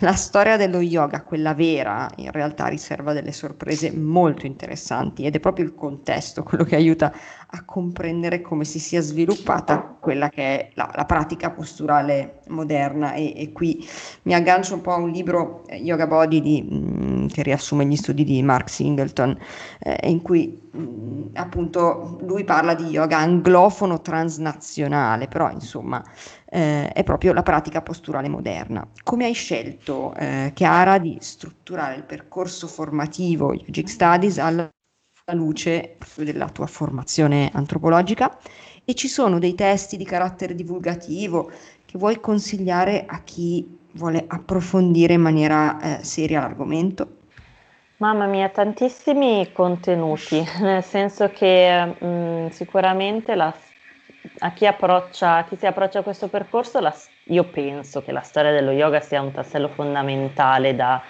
la 0.00 0.14
storia 0.14 0.56
dello 0.56 0.80
yoga, 0.80 1.22
quella 1.22 1.52
vera, 1.52 2.10
in 2.16 2.30
realtà 2.30 2.66
riserva 2.66 3.12
delle 3.12 3.32
sorprese 3.32 3.92
molto 3.92 4.46
interessanti 4.46 5.24
ed 5.24 5.34
è 5.34 5.40
proprio 5.40 5.66
il 5.66 5.74
contesto 5.74 6.42
quello 6.42 6.64
che 6.64 6.76
aiuta 6.76 7.12
a 7.52 7.64
comprendere 7.64 8.40
come 8.40 8.64
si 8.64 8.78
sia 8.78 9.00
sviluppata 9.00 9.96
quella 10.00 10.28
che 10.30 10.42
è 10.42 10.70
la, 10.74 10.90
la 10.94 11.04
pratica 11.04 11.50
posturale 11.50 12.40
moderna. 12.48 13.12
E, 13.12 13.34
e, 13.36 13.52
qui 13.52 13.86
mi 14.22 14.34
aggancio 14.34 14.74
un 14.74 14.80
po' 14.80 14.92
a 14.92 14.96
un 14.96 15.10
libro 15.10 15.64
eh, 15.66 15.76
Yoga 15.76 16.06
Body 16.06 16.40
di, 16.40 16.66
che 17.30 17.42
riassume 17.42 17.86
gli 17.86 17.96
studi 17.96 18.24
di 18.24 18.42
Mark 18.42 18.68
Singleton 18.68 19.36
eh, 19.80 20.08
in 20.08 20.22
cui 20.22 20.60
mh, 20.70 20.80
mm, 20.80 21.22
appunto 21.34 22.18
lui 22.22 22.44
parla 22.44 22.74
di 22.74 22.84
yoga 22.84 23.18
anglofono 23.18 24.00
transnazionale 24.00 25.28
però 25.28 25.50
insomma 25.50 26.02
eh, 26.50 26.88
è 26.88 27.04
proprio 27.04 27.32
la 27.32 27.42
pratica 27.42 27.80
posturale 27.80 28.28
moderna. 28.28 28.86
Come 29.04 29.24
hai 29.24 29.32
scelto, 29.32 30.14
eh, 30.16 30.50
Chiara, 30.54 30.98
di 30.98 31.16
strutturare 31.20 31.94
il 31.94 32.02
percorso 32.02 32.66
formativo 32.66 33.54
Yogic 33.54 33.88
Studies 33.88 34.38
alla 34.38 34.68
luce 35.32 35.96
della 36.16 36.48
tua 36.48 36.66
formazione 36.66 37.50
antropologica? 37.52 38.36
E 38.84 38.94
ci 38.94 39.06
sono 39.08 39.38
dei 39.38 39.54
testi 39.54 39.96
di 39.96 40.04
carattere 40.04 40.54
divulgativo 40.54 41.50
che 41.86 41.98
vuoi 41.98 42.18
consigliare 42.20 43.04
a 43.06 43.22
chi 43.22 43.78
vuole 43.92 44.24
approfondire 44.26 45.14
in 45.14 45.20
maniera 45.20 45.98
eh, 46.00 46.04
seria 46.04 46.40
l'argomento? 46.40 47.18
Mamma 48.00 48.24
mia, 48.24 48.48
tantissimi 48.48 49.52
contenuti, 49.52 50.42
nel 50.60 50.82
senso 50.82 51.28
che 51.28 51.84
mh, 51.84 52.06
mm, 52.06 52.46
sicuramente 52.46 53.34
la 53.34 53.54
a 54.38 54.52
chi, 54.52 54.64
approccia, 54.64 55.44
chi 55.44 55.56
si 55.56 55.66
approccia 55.66 55.98
a 55.98 56.02
questo 56.02 56.28
percorso, 56.28 56.80
la, 56.80 56.94
io 57.24 57.44
penso 57.44 58.02
che 58.02 58.10
la 58.10 58.22
storia 58.22 58.52
dello 58.52 58.70
yoga 58.70 59.00
sia 59.00 59.20
un 59.20 59.32
tassello 59.32 59.68
fondamentale 59.68 60.74
da, 60.74 61.02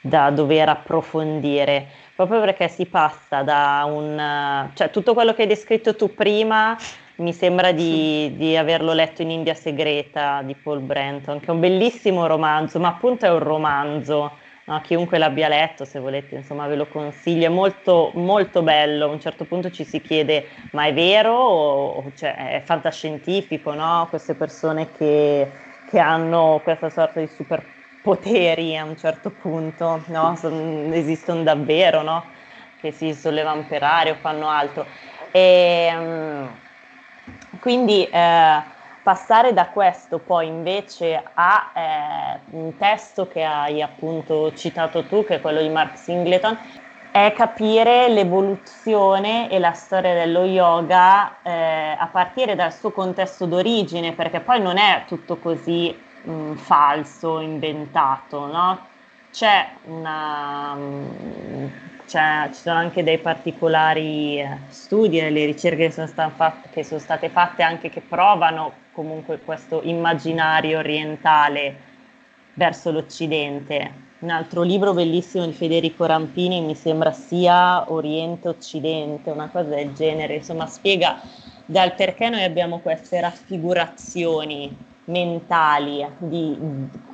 da 0.00 0.30
dover 0.30 0.70
approfondire, 0.70 1.88
proprio 2.16 2.40
perché 2.40 2.68
si 2.68 2.86
passa 2.86 3.42
da 3.42 3.84
un... 3.86 4.70
cioè 4.72 4.88
tutto 4.88 5.12
quello 5.12 5.34
che 5.34 5.42
hai 5.42 5.48
descritto 5.48 5.94
tu 5.94 6.14
prima 6.14 6.74
mi 7.16 7.34
sembra 7.34 7.72
di, 7.72 8.34
di, 8.36 8.56
averlo 8.56 8.94
letto 8.94 9.20
in 9.20 9.30
India 9.30 9.52
Segreta 9.52 10.40
di 10.42 10.54
Paul 10.54 10.80
Brenton, 10.80 11.38
che 11.38 11.46
è 11.46 11.50
un 11.50 11.60
bellissimo 11.60 12.26
romanzo, 12.26 12.80
ma 12.80 12.88
appunto 12.88 13.26
è 13.26 13.30
un 13.30 13.40
romanzo 13.40 14.48
no? 14.72 14.80
chiunque 14.80 15.18
l'abbia 15.18 15.48
letto, 15.48 15.84
se 15.84 15.98
volete, 15.98 16.36
insomma, 16.36 16.66
ve 16.66 16.76
lo 16.76 16.86
consiglio, 16.86 17.46
è 17.46 17.48
molto, 17.48 18.12
molto 18.14 18.62
bello. 18.62 19.06
A 19.06 19.08
un 19.08 19.20
certo 19.20 19.44
punto 19.44 19.70
ci 19.70 19.84
si 19.84 20.00
chiede: 20.00 20.46
ma 20.72 20.86
è 20.86 20.94
vero? 20.94 21.34
O, 21.34 22.12
cioè, 22.14 22.34
è 22.34 22.62
fantascientifico, 22.64 23.74
no? 23.74 24.06
Queste 24.08 24.34
persone 24.34 24.92
che, 24.92 25.50
che 25.88 25.98
hanno 25.98 26.60
questa 26.62 26.88
sorta 26.90 27.20
di 27.20 27.26
superpoteri 27.26 28.76
a 28.76 28.84
un 28.84 28.96
certo 28.96 29.30
punto, 29.30 30.02
no? 30.06 30.36
Son, 30.36 30.90
esistono 30.92 31.42
davvero, 31.42 32.02
no? 32.02 32.38
che 32.80 32.92
si 32.92 33.12
sollevano 33.14 33.64
per 33.68 33.82
aria 33.82 34.12
o 34.12 34.16
fanno 34.16 34.48
altro. 34.48 34.86
E, 35.30 35.92
um, 35.94 36.50
quindi 37.60 38.04
eh, 38.06 38.62
passare 39.10 39.52
da 39.52 39.70
questo 39.70 40.20
poi 40.20 40.46
invece 40.46 41.20
a 41.34 41.72
eh, 41.74 42.40
un 42.50 42.76
testo 42.76 43.26
che 43.26 43.42
hai 43.42 43.82
appunto 43.82 44.54
citato 44.54 45.04
tu, 45.06 45.24
che 45.24 45.34
è 45.34 45.40
quello 45.40 45.60
di 45.60 45.68
Mark 45.68 45.98
Singleton, 45.98 46.56
è 47.10 47.32
capire 47.36 48.08
l'evoluzione 48.08 49.50
e 49.50 49.58
la 49.58 49.72
storia 49.72 50.14
dello 50.14 50.44
yoga 50.44 51.42
eh, 51.42 51.96
a 51.98 52.06
partire 52.06 52.54
dal 52.54 52.72
suo 52.72 52.92
contesto 52.92 53.46
d'origine, 53.46 54.12
perché 54.12 54.38
poi 54.38 54.60
non 54.60 54.78
è 54.78 55.02
tutto 55.08 55.38
così 55.38 55.92
mh, 56.22 56.54
falso, 56.54 57.40
inventato, 57.40 58.46
no? 58.46 58.86
C'è 59.32 59.70
una, 59.86 60.76
ci 62.10 62.60
sono 62.60 62.76
anche 62.76 63.04
dei 63.04 63.18
particolari 63.18 64.40
eh, 64.40 64.58
studi, 64.68 65.20
delle 65.20 65.44
ricerche 65.44 65.86
che 65.86 65.92
sono, 65.92 66.08
fatte, 66.34 66.68
che 66.72 66.82
sono 66.82 66.98
state 66.98 67.28
fatte 67.28 67.62
anche 67.62 67.88
che 67.88 68.00
provano 68.00 68.72
comunque 68.92 69.38
questo 69.38 69.80
immaginario 69.84 70.78
orientale 70.78 71.76
verso 72.54 72.90
l'Occidente. 72.90 74.08
Un 74.18 74.30
altro 74.30 74.62
libro 74.62 74.92
bellissimo 74.92 75.46
di 75.46 75.52
Federico 75.52 76.04
Rampini 76.04 76.60
mi 76.60 76.74
sembra 76.74 77.12
sia 77.12 77.90
Oriente-Occidente, 77.90 79.30
una 79.30 79.48
cosa 79.48 79.68
del 79.70 79.92
genere, 79.92 80.34
insomma 80.34 80.66
spiega 80.66 81.20
dal 81.64 81.94
perché 81.94 82.28
noi 82.28 82.42
abbiamo 82.42 82.80
queste 82.80 83.20
raffigurazioni 83.20 84.76
mentali 85.04 86.04
di, 86.18 86.58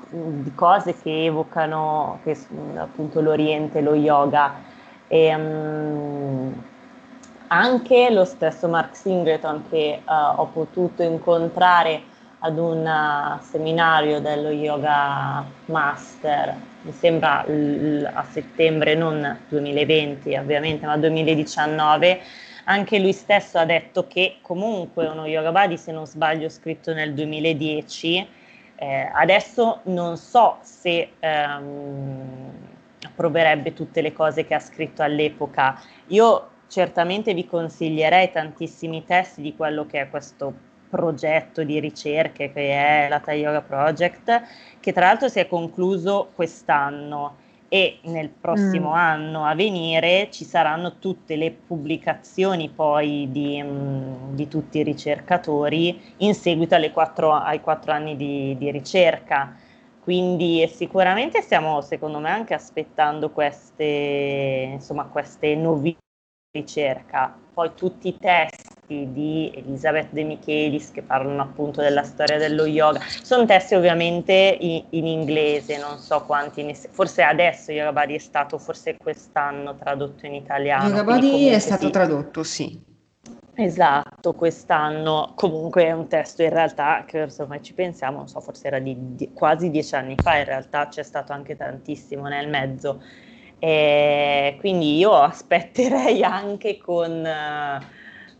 di 0.08 0.54
cose 0.54 0.96
che 1.00 1.26
evocano 1.26 2.20
che, 2.24 2.36
appunto 2.76 3.20
l'Oriente, 3.20 3.82
lo 3.82 3.94
yoga 3.94 4.74
e, 5.06 5.34
um, 5.34 6.64
anche 7.48 8.10
lo 8.10 8.24
stesso 8.24 8.68
Mark 8.68 8.96
Singleton 8.96 9.62
che 9.68 10.02
uh, 10.04 10.40
ho 10.40 10.50
potuto 10.50 11.02
incontrare 11.02 12.04
ad 12.40 12.58
un 12.58 12.84
uh, 12.84 13.40
seminario 13.42 14.20
dello 14.20 14.50
Yoga 14.50 15.50
Master, 15.66 16.60
mi 16.80 16.92
sembra 16.92 17.44
l- 17.46 18.08
a 18.12 18.24
settembre, 18.24 18.94
non 18.94 19.44
2020 19.48 20.36
ovviamente, 20.36 20.86
ma 20.86 20.96
2019, 20.96 22.20
anche 22.64 22.98
lui 22.98 23.12
stesso 23.12 23.58
ha 23.58 23.64
detto 23.64 24.06
che 24.06 24.38
comunque 24.42 25.06
uno 25.06 25.26
Yoga 25.26 25.52
Body, 25.52 25.76
se 25.76 25.92
non 25.92 26.06
sbaglio, 26.06 26.48
scritto 26.48 26.92
nel 26.92 27.14
2010, 27.14 28.28
eh, 28.74 29.10
adesso 29.12 29.80
non 29.84 30.16
so 30.16 30.58
se... 30.62 31.16
Um, 31.20 32.65
approverebbe 33.16 33.72
tutte 33.72 34.02
le 34.02 34.12
cose 34.12 34.44
che 34.44 34.54
ha 34.54 34.60
scritto 34.60 35.02
all'epoca. 35.02 35.80
Io 36.08 36.50
certamente 36.68 37.32
vi 37.32 37.46
consiglierei 37.46 38.30
tantissimi 38.30 39.04
testi 39.04 39.40
di 39.40 39.56
quello 39.56 39.86
che 39.86 40.02
è 40.02 40.10
questo 40.10 40.52
progetto 40.88 41.64
di 41.64 41.80
ricerche 41.80 42.52
che 42.52 42.70
è 42.70 43.08
la 43.08 43.20
Thai 43.20 43.40
Yoga 43.40 43.62
Project, 43.62 44.42
che 44.78 44.92
tra 44.92 45.06
l'altro 45.06 45.28
si 45.28 45.38
è 45.38 45.48
concluso 45.48 46.30
quest'anno 46.34 47.44
e 47.68 47.98
nel 48.02 48.28
prossimo 48.28 48.90
mm. 48.90 48.94
anno 48.94 49.44
a 49.44 49.54
venire 49.54 50.28
ci 50.30 50.44
saranno 50.44 50.98
tutte 50.98 51.34
le 51.34 51.50
pubblicazioni 51.50 52.68
poi 52.68 53.28
di, 53.32 53.60
um, 53.60 54.34
di 54.34 54.46
tutti 54.46 54.78
i 54.78 54.82
ricercatori 54.84 56.00
in 56.18 56.34
seguito 56.34 56.76
quattro, 56.92 57.32
ai 57.32 57.60
quattro 57.60 57.92
anni 57.92 58.16
di, 58.16 58.56
di 58.56 58.70
ricerca. 58.70 59.56
Quindi 60.06 60.70
sicuramente 60.72 61.42
stiamo, 61.42 61.80
secondo 61.80 62.20
me, 62.20 62.30
anche 62.30 62.54
aspettando 62.54 63.30
queste, 63.30 64.68
insomma, 64.74 65.06
queste 65.06 65.56
novità 65.56 65.98
di 66.52 66.60
ricerca. 66.60 67.36
Poi 67.52 67.72
tutti 67.74 68.06
i 68.06 68.16
testi 68.16 69.10
di 69.10 69.50
Elisabeth 69.52 70.12
De 70.12 70.22
Michelis 70.22 70.92
che 70.92 71.02
parlano 71.02 71.42
appunto 71.42 71.80
della 71.80 72.04
storia 72.04 72.38
dello 72.38 72.66
yoga, 72.66 73.00
sono 73.00 73.46
testi 73.46 73.74
ovviamente 73.74 74.56
in, 74.60 74.84
in 74.90 75.08
inglese, 75.08 75.76
non 75.76 75.98
so 75.98 76.22
quanti, 76.24 76.62
ne, 76.62 76.74
forse 76.74 77.22
adesso 77.22 77.72
Yoga 77.72 77.92
Body 77.92 78.14
è 78.14 78.18
stato, 78.18 78.58
forse 78.58 78.96
quest'anno 78.96 79.74
tradotto 79.74 80.24
in 80.24 80.34
italiano. 80.34 80.86
Yoga 80.86 81.02
Body 81.02 81.46
è 81.46 81.58
stato 81.58 81.86
sì. 81.86 81.90
tradotto, 81.90 82.44
sì. 82.44 82.80
Esatto, 83.58 84.34
quest'anno 84.34 85.32
comunque 85.34 85.86
è 85.86 85.92
un 85.92 86.08
testo 86.08 86.42
in 86.42 86.50
realtà 86.50 87.04
che 87.06 87.20
insomma 87.20 87.58
ci 87.62 87.72
pensiamo, 87.72 88.18
non 88.18 88.28
so, 88.28 88.38
forse 88.40 88.66
era 88.66 88.78
di, 88.78 88.94
di 89.14 89.32
quasi 89.32 89.70
dieci 89.70 89.94
anni 89.94 90.14
fa, 90.22 90.36
in 90.36 90.44
realtà 90.44 90.88
c'è 90.88 91.02
stato 91.02 91.32
anche 91.32 91.56
tantissimo 91.56 92.28
nel 92.28 92.50
mezzo. 92.50 93.02
E 93.58 94.56
quindi 94.60 94.98
io 94.98 95.14
aspetterei 95.14 96.22
anche 96.22 96.76
con, 96.76 97.26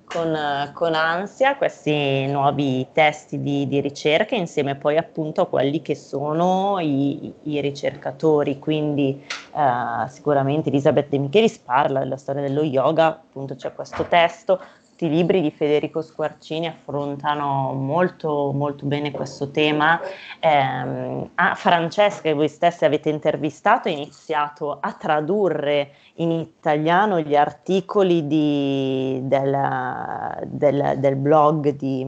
con, 0.05 0.71
con 0.75 0.95
ansia 0.95 1.57
questi 1.57 2.27
nuovi 2.27 2.87
testi 2.93 3.41
di, 3.41 3.67
di, 3.69 3.81
ricerca 3.81 4.35
insieme 4.35 4.75
poi 4.75 4.99
appunto 4.99 5.41
a 5.41 5.47
quelli 5.47 5.81
che 5.81 5.95
sono 5.95 6.79
i, 6.79 7.33
i 7.45 7.61
ricercatori. 7.63 8.59
Quindi 8.59 9.25
eh, 9.55 10.09
sicuramente 10.11 10.69
Elisabeth 10.69 11.09
De 11.09 11.17
Michelis 11.17 11.57
parla 11.57 12.01
della 12.01 12.19
storia 12.19 12.43
dello 12.43 12.63
yoga, 12.63 13.07
appunto 13.07 13.55
c'è 13.55 13.73
questo 13.73 14.05
testo 14.05 14.61
tutti 14.97 15.13
i 15.13 15.15
libri 15.15 15.43
di 15.43 15.51
Federico 15.51 16.01
Squarcini 16.01 16.67
affrontano 16.67 17.75
molto, 17.75 18.51
molto 18.55 18.87
bene 18.87 19.11
questo 19.11 19.51
tema. 19.51 20.01
Eh, 20.41 21.29
a 21.35 21.55
Francesca, 21.55 22.23
che 22.23 22.33
voi 22.33 22.49
stessi 22.49 22.87
avete 22.87 23.11
intervistato, 23.11 23.89
ha 23.89 23.91
iniziato 23.91 24.79
a 24.81 24.93
tradurre 24.95 25.91
in 26.15 26.31
italiano 26.31 27.21
gli 27.21 27.37
articoli 27.37 28.27
di, 28.27 29.21
del, 29.25 30.47
del, 30.47 30.95
del 30.97 31.17
blog 31.17 31.69
di 31.77 32.07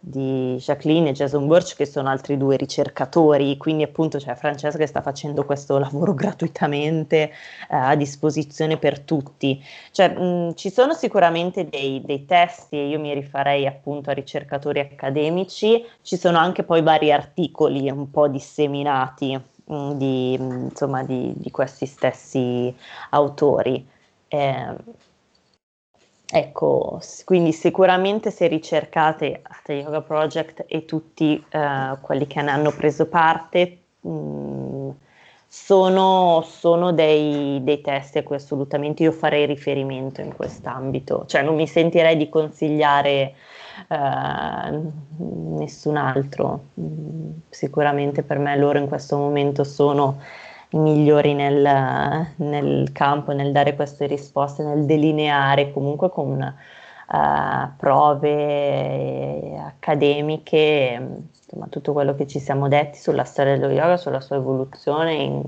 di 0.00 0.56
Jacqueline 0.58 1.10
e 1.10 1.12
Jason 1.12 1.46
Burch 1.46 1.74
che 1.74 1.84
sono 1.84 2.08
altri 2.08 2.36
due 2.36 2.56
ricercatori, 2.56 3.56
quindi 3.56 3.82
appunto 3.82 4.18
c'è 4.18 4.34
Francesca 4.36 4.86
sta 4.86 5.02
facendo 5.02 5.44
questo 5.44 5.76
lavoro 5.78 6.14
gratuitamente 6.14 7.16
eh, 7.22 7.30
a 7.68 7.94
disposizione 7.96 8.76
per 8.76 9.00
tutti. 9.00 9.62
Cioè, 9.90 10.08
mh, 10.08 10.54
ci 10.54 10.70
sono 10.70 10.94
sicuramente 10.94 11.68
dei, 11.68 12.00
dei, 12.04 12.24
testi 12.24 12.76
e 12.76 12.88
io 12.88 13.00
mi 13.00 13.12
rifarei 13.12 13.66
appunto 13.66 14.10
a 14.10 14.14
ricercatori 14.14 14.80
accademici, 14.80 15.84
ci 16.02 16.16
sono 16.16 16.38
anche 16.38 16.62
poi 16.62 16.82
vari 16.82 17.12
articoli 17.12 17.90
un 17.90 18.10
po' 18.10 18.28
disseminati 18.28 19.38
mh, 19.64 19.92
di, 19.94 20.34
insomma, 20.34 21.02
di, 21.02 21.32
di, 21.36 21.50
questi 21.50 21.86
stessi 21.86 22.74
autori. 23.10 23.86
Eh, 24.28 24.76
Ecco, 26.30 27.00
quindi 27.24 27.52
sicuramente 27.52 28.30
se 28.30 28.48
ricercate 28.48 29.40
Hatha 29.42 29.72
Yoga 29.72 30.02
Project 30.02 30.64
e 30.68 30.84
tutti 30.84 31.42
eh, 31.48 31.96
quelli 32.02 32.26
che 32.26 32.42
ne 32.42 32.50
hanno 32.50 32.70
preso 32.70 33.06
parte, 33.06 33.78
mh, 34.00 34.10
mm, 34.10 34.90
sono, 35.46 36.44
sono 36.46 36.92
dei, 36.92 37.64
dei, 37.64 37.80
testi 37.80 38.18
a 38.18 38.22
cui 38.22 38.36
assolutamente 38.36 39.02
io 39.02 39.12
farei 39.12 39.46
riferimento 39.46 40.20
in 40.20 40.36
quest'ambito, 40.36 41.24
cioè 41.26 41.40
non 41.40 41.54
mi 41.54 41.66
sentirei 41.66 42.18
di 42.18 42.28
consigliare 42.28 43.32
eh, 43.88 44.80
nessun 45.16 45.96
altro, 45.96 46.64
mm, 46.78 47.30
sicuramente 47.48 48.22
per 48.22 48.38
me 48.38 48.54
loro 48.58 48.78
in 48.78 48.86
questo 48.86 49.16
momento 49.16 49.64
sono 49.64 50.20
migliori 50.70 51.34
nel, 51.34 52.32
nel 52.36 52.92
campo, 52.92 53.32
nel 53.32 53.52
dare 53.52 53.74
queste 53.74 54.06
risposte, 54.06 54.62
nel 54.62 54.84
delineare 54.84 55.72
comunque 55.72 56.10
con 56.10 56.30
uh, 56.40 57.76
prove 57.76 59.56
accademiche, 59.58 61.20
insomma 61.34 61.66
tutto 61.68 61.92
quello 61.92 62.14
che 62.14 62.26
ci 62.26 62.38
siamo 62.38 62.68
detti 62.68 62.98
sulla 62.98 63.24
storia 63.24 63.56
dello 63.56 63.72
yoga, 63.72 63.96
sulla 63.96 64.20
sua 64.20 64.36
evoluzione 64.36 65.14
in, 65.14 65.42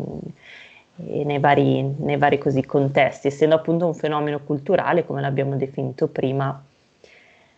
nei 1.24 1.38
vari, 1.38 1.82
nei 1.82 2.16
vari 2.16 2.38
così 2.38 2.64
contesti, 2.64 3.28
essendo 3.28 3.54
appunto 3.54 3.86
un 3.86 3.94
fenomeno 3.94 4.40
culturale, 4.40 5.04
come 5.04 5.20
l'abbiamo 5.20 5.56
definito 5.56 6.08
prima, 6.08 6.62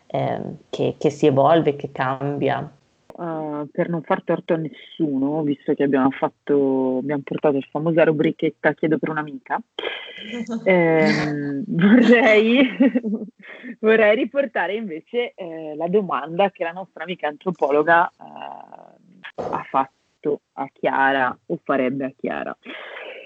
eh, 0.07 0.41
che, 0.69 0.97
che 0.99 1.11
si 1.11 1.27
evolve, 1.27 1.77
che 1.77 1.91
cambia 1.93 2.71
uh, 3.17 3.69
per 3.71 3.89
non 3.89 4.03
far 4.03 4.23
torto 4.23 4.55
a 4.55 4.57
nessuno, 4.57 5.43
visto 5.43 5.75
che 5.75 5.83
abbiamo 5.83 6.11
fatto, 6.11 6.99
abbiamo 6.99 7.23
portato 7.25 7.57
la 7.57 7.67
famosa 7.71 8.05
rubrichetta 8.05 8.73
Chiedo 8.73 8.99
per 8.99 9.11
un'amica, 9.11 9.61
ehm, 10.65 11.65
vorrei, 11.67 12.69
vorrei, 13.81 14.17
riportare 14.17 14.75
invece 14.75 15.33
eh, 15.35 15.75
la 15.77 15.89
domanda 15.89 16.51
che 16.51 16.65
la 16.65 16.73
nostra 16.73 17.05
amica 17.05 17.29
antropologa 17.29 18.09
eh, 18.09 19.33
ha 19.35 19.67
fatto 19.69 20.41
a 20.55 20.69
Chiara 20.73 21.37
o 21.47 21.59
farebbe 21.63 22.05
a 22.05 22.13
Chiara. 22.17 22.57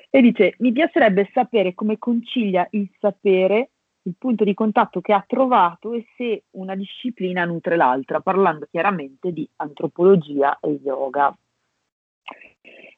E 0.09 0.21
dice, 0.23 0.55
mi 0.59 0.73
piacerebbe 0.73 1.29
sapere 1.33 1.75
come 1.75 1.99
concilia 1.99 2.67
il 2.71 2.89
sapere 2.99 3.71
il 4.07 4.15
punto 4.17 4.45
di 4.45 4.55
contatto 4.55 5.01
che 5.01 5.13
ha 5.13 5.25
trovato 5.27 5.93
e 5.93 6.07
se 6.17 6.45
una 6.53 6.75
disciplina 6.77 7.45
nutre 7.45 7.77
l'altra, 7.77 8.21
parlando 8.21 8.67
chiaramente 8.71 9.33
di 9.33 9.49
antropologia 9.57 10.59
e 10.61 10.81
yoga. 10.83 11.37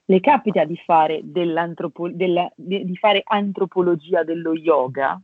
Le 0.05 0.21
capita 0.21 0.65
di 0.65 0.77
fare, 0.77 1.21
di 1.23 2.97
fare 2.97 3.23
antropologia 3.25 4.23
dello 4.23 4.53
yoga? 4.53 5.21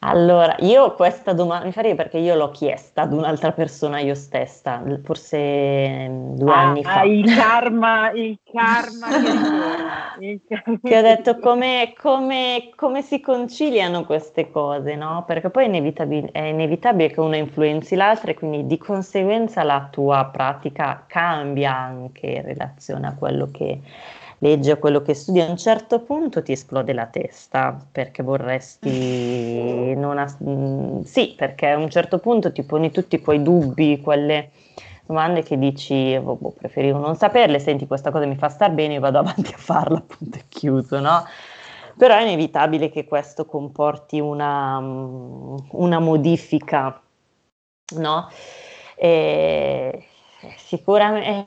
Allora, 0.00 0.54
io 0.60 0.94
questa 0.94 1.32
domanda 1.32 1.64
mi 1.64 1.72
farei 1.72 1.94
perché 1.94 2.18
io 2.18 2.34
l'ho 2.34 2.50
chiesta 2.50 3.02
ad 3.02 3.12
un'altra 3.12 3.52
persona 3.52 3.98
io 3.98 4.14
stessa, 4.14 4.82
forse 5.02 6.08
mm, 6.08 6.34
due 6.36 6.52
ah, 6.52 6.60
anni 6.60 6.84
fa. 6.84 7.02
Il 7.02 7.34
karma, 7.34 8.10
il 8.12 8.38
karma 8.44 9.08
che, 10.18 10.20
il 10.26 10.40
karma 10.46 10.78
che 10.82 10.98
ho 10.98 11.02
detto 11.02 11.38
come, 11.38 11.94
come, 11.98 12.70
come, 12.76 13.02
si 13.02 13.20
conciliano 13.20 14.04
queste 14.04 14.50
cose, 14.50 14.94
no? 14.94 15.24
Perché 15.26 15.48
poi 15.48 15.64
è 15.64 15.68
inevitabile, 15.68 16.28
è 16.30 16.42
inevitabile 16.42 17.10
che 17.10 17.20
una 17.20 17.36
influenzi 17.36 17.94
l'altra 17.96 18.30
e 18.30 18.34
quindi 18.34 18.66
di 18.66 18.78
conseguenza 18.78 19.62
la 19.62 19.88
tua 19.90 20.28
pratica 20.30 21.04
cambia 21.06 21.74
anche 21.74 22.26
in 22.26 22.42
relazione 22.42 23.06
a 23.06 23.14
quello 23.14 23.48
che 23.50 23.80
leggi 24.38 24.70
a 24.70 24.76
quello 24.76 25.02
che 25.02 25.14
studi, 25.14 25.40
a 25.40 25.48
un 25.48 25.56
certo 25.56 26.00
punto 26.00 26.42
ti 26.42 26.52
esplode 26.52 26.92
la 26.92 27.06
testa 27.06 27.76
perché 27.90 28.22
vorresti 28.22 29.94
non 29.94 30.18
as- 30.18 30.36
mm, 30.42 31.02
sì, 31.02 31.34
perché 31.36 31.68
a 31.68 31.76
un 31.76 31.90
certo 31.90 32.18
punto 32.18 32.52
ti 32.52 32.62
poni 32.62 32.90
tutti 32.90 33.20
quei 33.20 33.42
dubbi, 33.42 34.00
quelle 34.00 34.50
domande 35.06 35.42
che 35.42 35.56
dici, 35.58 36.18
boh, 36.18 36.36
boh, 36.36 36.50
preferivo 36.50 36.98
non 36.98 37.16
saperle, 37.16 37.58
senti 37.58 37.86
questa 37.86 38.10
cosa 38.10 38.26
mi 38.26 38.36
fa 38.36 38.48
star 38.48 38.72
bene, 38.72 38.98
vado 38.98 39.18
avanti 39.20 39.52
a 39.52 39.58
farla, 39.58 39.98
appunto 39.98 40.38
è 40.38 40.42
chiuso, 40.48 41.00
no? 41.00 41.24
Però 41.96 42.14
è 42.14 42.22
inevitabile 42.22 42.90
che 42.90 43.06
questo 43.06 43.46
comporti 43.46 44.20
una, 44.20 44.78
mm, 44.80 45.56
una 45.72 45.98
modifica, 45.98 47.00
no? 47.96 48.28
E 48.96 50.06
sicuramente 50.56 51.46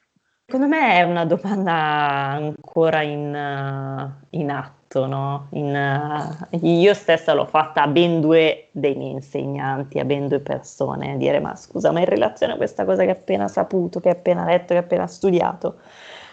Secondo 0.50 0.76
me 0.76 0.94
è 0.96 1.04
una 1.04 1.26
domanda 1.26 1.74
ancora 1.74 3.04
in, 3.04 4.12
in 4.32 4.50
atto, 4.50 5.06
no? 5.06 5.46
In, 5.52 6.48
uh, 6.52 6.66
io 6.66 6.96
stessa 6.96 7.34
l'ho 7.34 7.46
fatta 7.46 7.84
a 7.84 7.88
ben 7.88 8.20
due 8.20 8.70
dei 8.72 8.96
miei 8.96 9.12
insegnanti, 9.12 10.00
a 10.00 10.06
ben 10.06 10.28
due 10.28 10.40
persone, 10.40 11.18
dire 11.18 11.40
ma 11.40 11.56
scusa, 11.56 11.92
ma 11.92 12.00
in 12.00 12.08
relazione 12.08 12.54
a 12.54 12.56
questa 12.56 12.84
cosa 12.84 13.04
che 13.04 13.12
hai 13.12 13.16
appena 13.16 13.48
saputo, 13.48 14.00
che 14.00 14.10
hai 14.10 14.16
appena 14.16 14.44
letto, 14.44 14.70
che 14.70 14.78
hai 14.78 14.80
appena 14.80 15.06
studiato, 15.06 15.76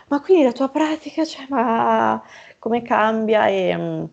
ma 0.09 0.23
quindi 0.23 0.45
la 0.45 0.53
tua 0.53 0.71
pratica, 0.71 1.23
cioè, 1.27 1.45
ma 1.51 2.23
come 2.59 2.81
cambia? 2.81 3.49
E, 3.49 3.75
um, 3.75 4.09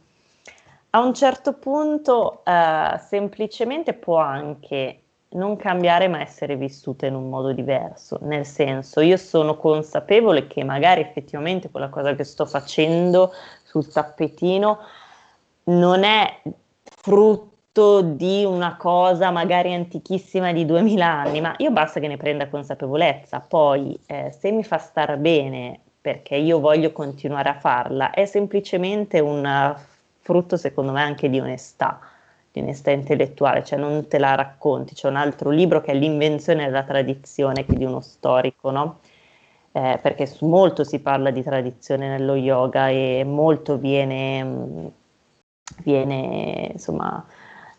a 0.89 0.99
un 0.99 1.13
certo 1.13 1.53
punto 1.53 2.41
uh, 2.43 2.97
semplicemente 3.07 3.93
può 3.93 4.17
anche 4.17 5.02
non 5.33 5.55
cambiare 5.55 6.07
ma 6.07 6.21
essere 6.21 6.55
vissute 6.55 7.07
in 7.07 7.15
un 7.15 7.29
modo 7.29 7.51
diverso, 7.51 8.17
nel 8.21 8.45
senso 8.45 9.01
io 9.01 9.17
sono 9.17 9.55
consapevole 9.57 10.47
che 10.47 10.63
magari 10.63 11.01
effettivamente 11.01 11.69
quella 11.69 11.89
cosa 11.89 12.15
che 12.15 12.23
sto 12.23 12.45
facendo 12.45 13.31
sul 13.63 13.87
tappetino 13.87 14.79
non 15.65 16.03
è 16.03 16.41
frutto 16.83 18.01
di 18.01 18.45
una 18.45 18.75
cosa 18.77 19.31
magari 19.31 19.73
antichissima 19.73 20.51
di 20.51 20.65
2000 20.65 21.05
anni, 21.05 21.41
ma 21.41 21.55
io 21.57 21.71
basta 21.71 21.99
che 21.99 22.07
ne 22.07 22.17
prenda 22.17 22.47
consapevolezza, 22.47 23.39
poi 23.39 23.97
eh, 24.05 24.31
se 24.31 24.51
mi 24.51 24.63
fa 24.63 24.77
star 24.77 25.17
bene 25.17 25.79
perché 25.99 26.35
io 26.35 26.59
voglio 26.59 26.91
continuare 26.91 27.49
a 27.49 27.59
farla, 27.59 28.11
è 28.11 28.25
semplicemente 28.25 29.19
un 29.19 29.75
frutto 30.19 30.57
secondo 30.57 30.91
me 30.91 31.01
anche 31.01 31.29
di 31.29 31.39
onestà 31.39 31.99
onestà 32.61 32.91
intellettuale, 32.91 33.63
cioè 33.63 33.79
non 33.79 34.07
te 34.07 34.19
la 34.19 34.35
racconti. 34.35 34.93
C'è 34.93 35.07
un 35.07 35.15
altro 35.15 35.49
libro 35.49 35.81
che 35.81 35.91
è 35.91 35.95
L'invenzione 35.95 36.65
della 36.65 36.83
tradizione, 36.83 37.65
che 37.65 37.73
è 37.73 37.75
di 37.77 37.85
uno 37.85 38.01
storico, 38.01 38.71
no? 38.71 38.99
Eh, 39.71 39.99
perché 40.01 40.27
su 40.27 40.45
molto 40.47 40.83
si 40.83 40.99
parla 40.99 41.31
di 41.31 41.41
tradizione 41.41 42.07
nello 42.07 42.35
yoga 42.35 42.89
e 42.89 43.23
molto 43.25 43.77
viene, 43.77 44.91
viene, 45.83 46.69
insomma, 46.73 47.25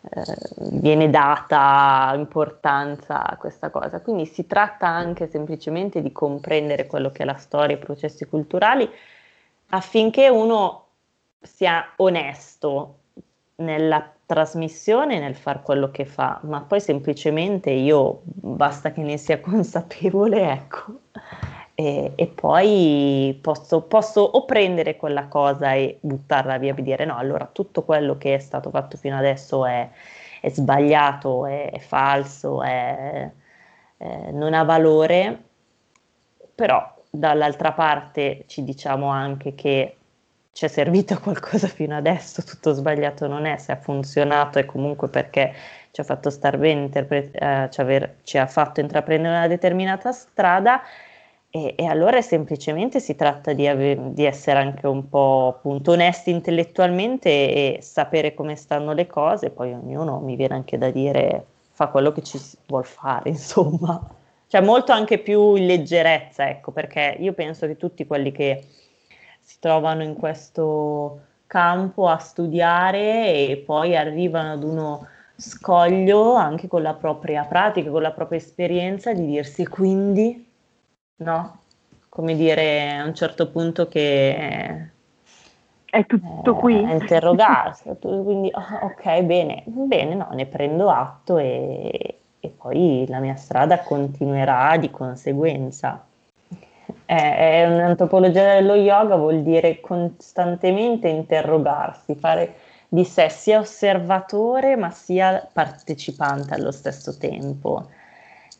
eh, 0.09 0.35
viene 0.71 1.09
data 1.09 2.11
importanza 2.15 3.25
a 3.25 3.37
questa 3.37 3.69
cosa. 3.69 4.01
Quindi 4.01 4.25
si 4.25 4.45
tratta 4.45 4.87
anche 4.87 5.27
semplicemente 5.27 6.01
di 6.01 6.11
comprendere 6.11 6.85
quello 6.85 7.11
che 7.11 7.23
è 7.23 7.25
la 7.25 7.37
storia, 7.37 7.75
i 7.75 7.79
processi 7.79 8.25
culturali, 8.25 8.89
affinché 9.69 10.29
uno 10.29 10.83
sia 11.41 11.93
onesto 11.97 12.97
nella 13.55 14.14
trasmissione 14.25 15.19
nel 15.19 15.35
far 15.35 15.61
quello 15.61 15.91
che 15.91 16.05
fa, 16.05 16.39
ma 16.43 16.61
poi 16.61 16.79
semplicemente 16.81 17.69
io 17.69 18.21
basta 18.23 18.91
che 18.91 19.01
ne 19.01 19.17
sia 19.17 19.39
consapevole, 19.41 20.51
ecco, 20.51 20.99
e, 21.75 22.13
e 22.15 22.27
poi 22.27 23.37
posso, 23.41 23.81
posso, 23.81 24.21
o 24.21 24.45
prendere 24.45 24.95
quella 24.95 25.27
cosa 25.27 25.73
e 25.73 25.97
buttarla 26.01 26.57
via 26.57 26.73
e 26.75 26.81
dire 26.81 27.05
no, 27.05 27.17
allora 27.17 27.49
tutto 27.51 27.83
quello 27.83 28.17
che 28.17 28.35
è 28.35 28.39
stato 28.39 28.69
fatto 28.69 28.97
fino 28.97 29.17
adesso 29.17 29.65
è, 29.65 29.89
è 30.41 30.49
sbagliato, 30.49 31.45
è, 31.45 31.71
è 31.71 31.79
falso, 31.79 32.63
è, 32.63 33.29
non 34.31 34.53
ha 34.53 34.63
valore, 34.63 35.43
però 36.53 36.93
dall'altra 37.09 37.71
parte 37.73 38.43
ci 38.47 38.63
diciamo 38.63 39.07
anche 39.07 39.55
che 39.55 39.97
ci 40.55 40.63
è 40.63 40.67
servito 40.69 41.19
qualcosa 41.19 41.67
fino 41.67 41.97
adesso, 41.97 42.41
tutto 42.41 42.71
sbagliato 42.71 43.27
non 43.27 43.45
è, 43.45 43.57
se 43.57 43.73
ha 43.73 43.75
funzionato 43.75 44.57
è 44.57 44.63
comunque 44.63 45.09
perché 45.09 45.53
ci 45.91 45.99
ha 45.99 46.05
fatto 46.05 46.29
star 46.29 46.57
bene, 46.57 46.83
interpre- 46.83 47.29
eh, 47.31 47.67
ci, 47.69 47.81
aver, 47.81 48.15
ci, 48.23 48.37
ha 48.37 48.47
fatto 48.47 48.79
intraprendere 48.79 49.35
una 49.35 49.47
determinata 49.47 50.13
strada 50.13 50.81
e, 51.49 51.75
e 51.77 51.85
allora 51.85 52.21
semplicemente 52.21 53.01
si 53.01 53.15
tratta 53.15 53.51
di, 53.51 53.67
ave- 53.67 54.13
di, 54.13 54.23
essere 54.23 54.59
anche 54.59 54.87
un 54.87 55.09
po' 55.09 55.55
appunto 55.57 55.91
onesti 55.91 56.29
intellettualmente 56.29 57.29
e, 57.29 57.75
e 57.77 57.81
sapere 57.81 58.33
come 58.33 58.55
stanno 58.55 58.93
le 58.93 59.07
cose, 59.07 59.49
poi 59.49 59.73
ognuno 59.73 60.19
mi 60.19 60.37
viene 60.37 60.53
anche 60.53 60.77
da 60.77 60.89
dire 60.89 61.45
fa 61.71 61.87
quello 61.87 62.13
che 62.13 62.23
ci 62.23 62.39
vuol 62.67 62.85
fare, 62.85 63.27
insomma. 63.31 64.01
Cioè 64.47 64.61
molto 64.61 64.93
anche 64.93 65.17
più 65.17 65.55
in 65.55 65.65
leggerezza, 65.65 66.47
ecco, 66.47 66.71
perché 66.71 67.17
io 67.19 67.33
penso 67.33 67.67
che 67.67 67.75
tutti 67.75 68.07
quelli 68.07 68.31
che 68.31 68.63
si 69.45 69.57
trovano 69.59 70.01
in 70.01 70.15
questo 70.15 71.19
campo 71.45 72.07
a 72.07 72.17
studiare 72.17 73.47
e 73.47 73.63
poi 73.63 73.95
arrivano 73.95 74.53
ad 74.53 74.63
uno 74.63 75.07
scoglio 75.35 76.33
anche 76.33 76.67
con 76.67 76.81
la 76.81 76.95
propria 76.95 77.43
pratica, 77.43 77.91
con 77.91 78.01
la 78.01 78.11
propria 78.11 78.39
esperienza 78.39 79.13
di 79.13 79.27
dirsi 79.27 79.67
quindi, 79.67 80.51
no? 81.17 81.59
Come 82.09 82.35
dire 82.35 82.95
a 82.95 83.05
un 83.05 83.13
certo 83.13 83.51
punto 83.51 83.87
che 83.87 84.89
è 85.85 86.05
tutto 86.07 86.57
eh, 86.57 86.59
qui. 86.59 86.81
Interrogarsi, 86.81 87.95
quindi 87.99 88.49
oh, 88.51 88.85
ok, 88.85 89.21
bene, 89.21 89.61
bene, 89.67 90.15
no, 90.15 90.29
ne 90.31 90.47
prendo 90.47 90.89
atto 90.89 91.37
e, 91.37 92.17
e 92.39 92.49
poi 92.49 93.05
la 93.07 93.19
mia 93.19 93.35
strada 93.35 93.81
continuerà 93.81 94.75
di 94.77 94.89
conseguenza 94.89 96.03
è 97.05 97.65
un'antropologia 97.67 98.55
dello 98.55 98.75
yoga 98.75 99.15
vuol 99.15 99.43
dire 99.43 99.79
costantemente 99.79 101.07
interrogarsi, 101.07 102.15
fare 102.15 102.55
di 102.87 103.03
sé 103.03 103.29
sia 103.29 103.59
osservatore 103.59 104.75
ma 104.75 104.89
sia 104.89 105.47
partecipante 105.51 106.53
allo 106.53 106.71
stesso 106.71 107.17
tempo. 107.17 107.87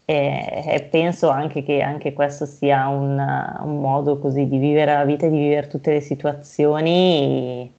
E, 0.07 0.63
e 0.67 0.83
penso 0.83 1.29
anche 1.29 1.63
che 1.63 1.81
anche 1.81 2.13
questo 2.13 2.45
sia 2.45 2.87
un, 2.87 3.17
un, 3.17 3.81
modo 3.81 4.19
così 4.19 4.47
di 4.47 4.59
vivere 4.59 4.93
la 4.93 5.03
vita 5.03 5.26
e 5.26 5.31
di 5.31 5.38
vivere 5.38 5.67
tutte 5.67 5.93
le 5.93 6.01
situazioni 6.01 7.73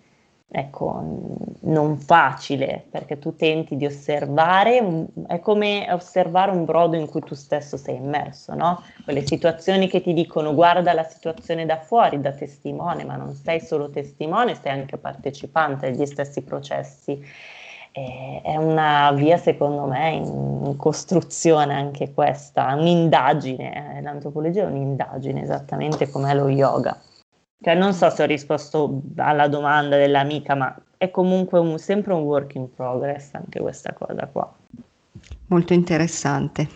ecco, 0.48 1.02
non 1.60 1.98
facile, 1.98 2.86
perché 2.90 3.18
tu 3.18 3.34
tenti 3.34 3.76
di 3.76 3.84
osservare, 3.84 5.06
è 5.26 5.40
come 5.40 5.86
osservare 5.90 6.50
un 6.52 6.64
brodo 6.64 6.96
in 6.96 7.08
cui 7.08 7.20
tu 7.20 7.34
stesso 7.34 7.76
sei 7.76 7.96
immerso, 7.96 8.54
no? 8.54 8.82
Quelle 9.04 9.26
situazioni 9.26 9.88
che 9.88 10.00
ti 10.00 10.12
dicono 10.12 10.54
guarda 10.54 10.92
la 10.92 11.02
situazione 11.02 11.66
da 11.66 11.78
fuori, 11.78 12.20
da 12.20 12.32
testimone, 12.32 13.04
ma 13.04 13.16
non 13.16 13.34
sei 13.34 13.60
solo 13.60 13.90
testimone, 13.90 14.54
sei 14.54 14.72
anche 14.72 14.96
partecipante 14.96 15.86
agli 15.86 16.06
stessi 16.06 16.42
processi. 16.42 17.20
È 17.92 18.56
una 18.56 19.10
via, 19.12 19.38
secondo 19.38 19.86
me, 19.86 20.10
in 20.10 20.76
costruzione 20.76 21.72
anche 21.74 22.12
questa, 22.12 22.74
un'indagine, 22.74 23.96
eh, 23.96 24.02
l'antropologia 24.02 24.64
è 24.64 24.66
un'indagine, 24.66 25.42
esattamente 25.42 26.10
come 26.10 26.34
lo 26.34 26.50
yoga. 26.50 26.94
Cioè, 27.60 27.74
non 27.74 27.94
so 27.94 28.10
se 28.10 28.22
ho 28.22 28.26
risposto 28.26 29.02
alla 29.16 29.48
domanda 29.48 29.96
dell'amica, 29.96 30.54
ma 30.54 30.76
è 30.96 31.10
comunque 31.10 31.58
un, 31.58 31.78
sempre 31.78 32.12
un 32.12 32.20
work 32.22 32.54
in 32.54 32.72
progress 32.72 33.34
anche 33.34 33.60
questa 33.60 33.92
cosa 33.92 34.26
qua. 34.26 34.52
Molto 35.48 35.72
interessante, 35.72 36.68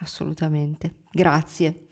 assolutamente. 0.00 1.02
Grazie, 1.10 1.86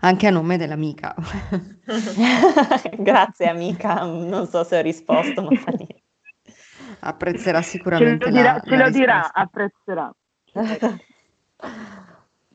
anche 0.00 0.26
a 0.26 0.30
nome 0.30 0.56
dell'amica. 0.56 1.14
Grazie 2.98 3.48
amica, 3.48 4.04
non 4.04 4.46
so 4.46 4.62
se 4.64 4.78
ho 4.78 4.82
risposto, 4.82 5.42
ma 5.42 5.54
fa 5.54 5.70
niente. 5.72 6.02
Apprezzerà 7.00 7.62
sicuramente. 7.62 8.24
Ce 8.24 8.30
lo 8.30 8.36
dirà, 8.36 8.52
la, 8.54 8.62
ce 8.64 8.76
lo 8.76 8.90
dirà 8.90 9.32
apprezzerà. 9.32 10.14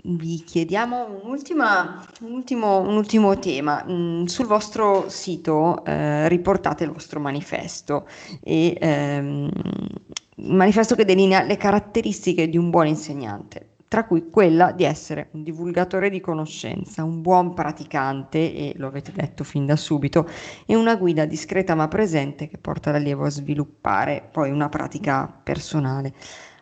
vi 0.06 0.44
chiediamo 0.44 1.22
un 1.24 1.30
ultimo, 2.32 2.80
un 2.80 2.96
ultimo 2.96 3.40
tema. 3.40 3.86
Mm, 3.88 4.26
sul 4.26 4.46
vostro 4.48 5.10
sito 5.10 5.84
eh, 5.86 6.28
riportate 6.28 6.84
il 6.84 6.92
vostro 6.92 7.20
manifesto 7.20 8.08
e 8.42 8.78
ehm, 8.80 9.50
un 10.36 10.56
manifesto 10.56 10.96
che 10.96 11.06
delinea 11.06 11.44
le 11.44 11.58
caratteristiche 11.58 12.50
di 12.50 12.58
un 12.58 12.70
buon 12.70 12.88
insegnante 12.88 13.70
tra 13.94 14.06
cui 14.06 14.32
quella 14.32 14.72
di 14.72 14.86
essere 14.86 15.30
un 15.34 15.44
divulgatore 15.44 16.10
di 16.10 16.20
conoscenza, 16.20 17.04
un 17.04 17.22
buon 17.22 17.54
praticante, 17.54 18.40
e 18.40 18.74
lo 18.78 18.88
avete 18.88 19.12
detto 19.12 19.44
fin 19.44 19.68
da 19.68 19.76
subito, 19.76 20.28
e 20.66 20.76
una 20.76 20.96
guida 20.96 21.26
discreta 21.26 21.76
ma 21.76 21.88
presente 21.88 22.48
che 22.48 22.58
porta 22.58 22.90
l'allievo 22.90 23.26
a 23.26 23.30
sviluppare 23.30 24.28
poi 24.32 24.50
una 24.50 24.68
pratica 24.68 25.28
personale. 25.28 26.12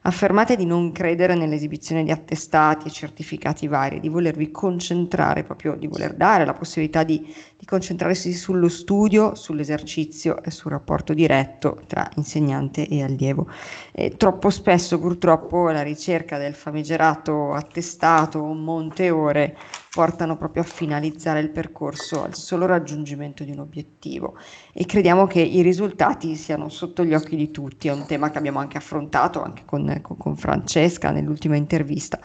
Affermate 0.03 0.55
di 0.55 0.65
non 0.65 0.91
credere 0.91 1.35
nell'esibizione 1.35 2.03
di 2.03 2.09
attestati 2.09 2.87
e 2.87 2.91
certificati 2.91 3.67
vari, 3.67 3.99
di 3.99 4.09
volervi 4.09 4.49
concentrare, 4.49 5.43
proprio 5.43 5.75
di 5.75 5.85
voler 5.85 6.15
dare 6.15 6.43
la 6.43 6.55
possibilità 6.55 7.03
di, 7.03 7.19
di 7.55 7.65
concentrarsi 7.67 8.33
sullo 8.33 8.67
studio, 8.67 9.35
sull'esercizio 9.35 10.41
e 10.41 10.49
sul 10.49 10.71
rapporto 10.71 11.13
diretto 11.13 11.83
tra 11.85 12.09
insegnante 12.15 12.87
e 12.87 13.03
allievo. 13.03 13.47
E 13.91 14.17
troppo 14.17 14.49
spesso 14.49 14.97
purtroppo 14.97 15.69
la 15.69 15.83
ricerca 15.83 16.39
del 16.39 16.55
famigerato 16.55 17.53
attestato 17.53 18.39
o 18.39 18.55
monte 18.55 19.11
ore 19.11 19.55
portano 19.93 20.35
proprio 20.35 20.63
a 20.63 20.65
finalizzare 20.65 21.41
il 21.41 21.51
percorso 21.51 22.23
al 22.23 22.33
solo 22.33 22.65
raggiungimento 22.65 23.43
di 23.43 23.51
un 23.51 23.59
obiettivo 23.59 24.35
e 24.73 24.85
crediamo 24.85 25.27
che 25.27 25.41
i 25.41 25.61
risultati 25.61 26.35
siano 26.35 26.69
sotto 26.69 27.03
gli 27.03 27.13
occhi 27.13 27.35
di 27.35 27.51
tutti, 27.51 27.87
è 27.87 27.91
un 27.91 28.05
tema 28.05 28.29
che 28.29 28.37
abbiamo 28.37 28.59
anche 28.59 28.77
affrontato 28.77 29.41
anche 29.41 29.63
con, 29.65 29.99
con, 30.01 30.17
con 30.17 30.35
Francesca 30.37 31.11
nell'ultima 31.11 31.55
intervista. 31.55 32.19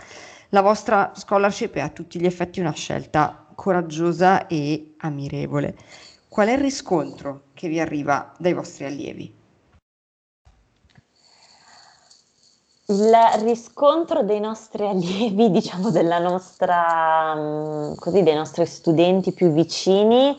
La 0.51 0.60
vostra 0.60 1.12
scholarship 1.14 1.74
è 1.74 1.81
a 1.81 1.89
tutti 1.89 2.20
gli 2.20 2.27
effetti 2.27 2.60
una 2.60 2.73
scelta 2.73 3.47
coraggiosa 3.55 4.47
e 4.47 4.94
ammirevole. 4.98 5.77
Qual 6.28 6.47
è 6.48 6.52
il 6.52 6.59
riscontro 6.59 7.47
che 7.55 7.68
vi 7.68 7.81
arriva 7.81 8.32
dai 8.39 8.52
vostri 8.52 8.85
allievi? 8.85 9.35
Il 12.89 13.16
riscontro 13.40 14.23
dei 14.23 14.39
nostri 14.39 14.86
allievi, 14.86 15.51
diciamo 15.51 15.90
nostra, 16.20 17.35
mm, 17.35 17.94
così, 17.97 18.23
dei 18.23 18.35
nostri 18.35 18.64
studenti 18.66 19.32
più 19.32 19.51
vicini, 19.51 20.36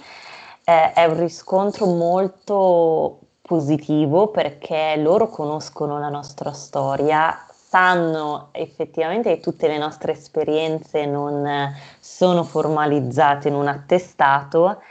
eh, 0.69 0.91
è 0.91 1.06
un 1.06 1.18
riscontro 1.18 1.85
molto 1.85 3.19
positivo 3.41 4.27
perché 4.27 4.95
loro 4.98 5.30
conoscono 5.30 5.98
la 5.98 6.10
nostra 6.10 6.52
storia, 6.52 7.45
sanno 7.49 8.49
effettivamente 8.52 9.35
che 9.35 9.39
tutte 9.39 9.69
le 9.69 9.77
nostre 9.77 10.11
esperienze 10.11 11.06
non 11.06 11.73
sono 11.99 12.44
formalizzate 12.44 13.48
in 13.48 13.56
un 13.56 13.68
attestato 13.68 14.81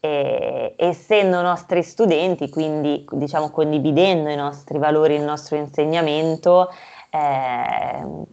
e, 0.00 0.74
essendo 0.78 1.42
nostri 1.42 1.82
studenti, 1.82 2.48
quindi 2.48 3.04
diciamo 3.10 3.50
condividendo 3.50 4.30
i 4.30 4.36
nostri 4.36 4.78
valori, 4.78 5.16
il 5.16 5.22
nostro 5.22 5.56
insegnamento, 5.56 6.70
eh, 7.10 8.24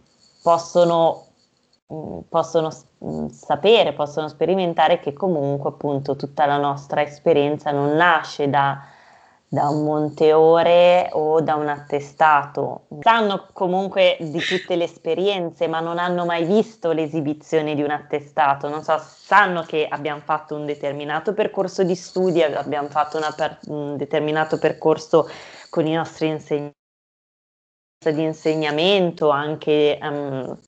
possono, 0.42 1.26
possono 2.28 2.70
mm, 3.04 3.26
sapere, 3.28 3.92
possono 3.92 4.28
sperimentare 4.28 5.00
che 5.00 5.12
comunque 5.12 5.70
appunto 5.70 6.16
tutta 6.16 6.46
la 6.46 6.56
nostra 6.56 7.02
esperienza 7.02 7.70
non 7.70 7.94
nasce 7.94 8.48
da, 8.48 8.82
da 9.46 9.68
un 9.68 9.84
monteore 9.84 11.10
o 11.12 11.40
da 11.40 11.54
un 11.54 11.68
attestato. 11.68 12.86
Sanno 13.00 13.48
comunque 13.52 14.16
di 14.18 14.40
tutte 14.40 14.76
le 14.76 14.84
esperienze, 14.84 15.68
ma 15.68 15.80
non 15.80 15.98
hanno 15.98 16.24
mai 16.24 16.44
visto 16.44 16.92
l'esibizione 16.92 17.74
di 17.74 17.82
un 17.82 17.90
attestato. 17.90 18.68
Non 18.68 18.82
so, 18.82 18.98
sanno 18.98 19.62
che 19.62 19.86
abbiamo 19.88 20.20
fatto 20.20 20.54
un 20.56 20.64
determinato 20.64 21.34
percorso 21.34 21.84
di 21.84 21.94
studi, 21.94 22.42
abbiamo 22.42 22.88
fatto 22.88 23.20
per, 23.36 23.58
un 23.66 23.96
determinato 23.96 24.58
percorso 24.58 25.28
con 25.70 25.86
i 25.86 25.92
nostri 25.92 26.28
insegnanti 26.28 26.72
di 28.12 28.22
insegnamento 28.22 29.30
anche 29.30 29.98
um, 30.02 30.58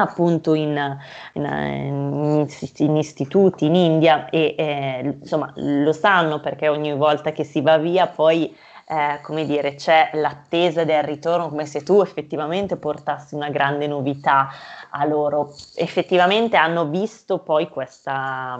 appunto 0.00 0.54
in, 0.54 0.96
in, 1.32 2.46
in, 2.76 2.96
istituti 2.96 3.66
in 3.66 3.74
India 3.74 4.28
e 4.30 4.54
eh, 4.56 5.16
insomma 5.20 5.52
lo 5.56 5.92
sanno 5.92 6.38
perché 6.40 6.68
ogni 6.68 6.94
volta 6.94 7.32
che 7.32 7.42
si 7.42 7.60
va 7.60 7.78
via 7.78 8.06
poi 8.06 8.54
eh, 8.90 9.18
come 9.22 9.44
dire 9.44 9.74
c'è 9.74 10.10
l'attesa 10.14 10.84
del 10.84 11.02
ritorno 11.02 11.48
come 11.48 11.66
se 11.66 11.82
tu 11.82 12.00
effettivamente 12.00 12.76
portassi 12.76 13.34
una 13.34 13.50
grande 13.50 13.86
novità 13.86 14.48
a 14.90 15.04
loro. 15.04 15.54
Effettivamente 15.74 16.56
hanno 16.56 16.86
visto 16.86 17.40
poi 17.40 17.68
questa, 17.68 18.58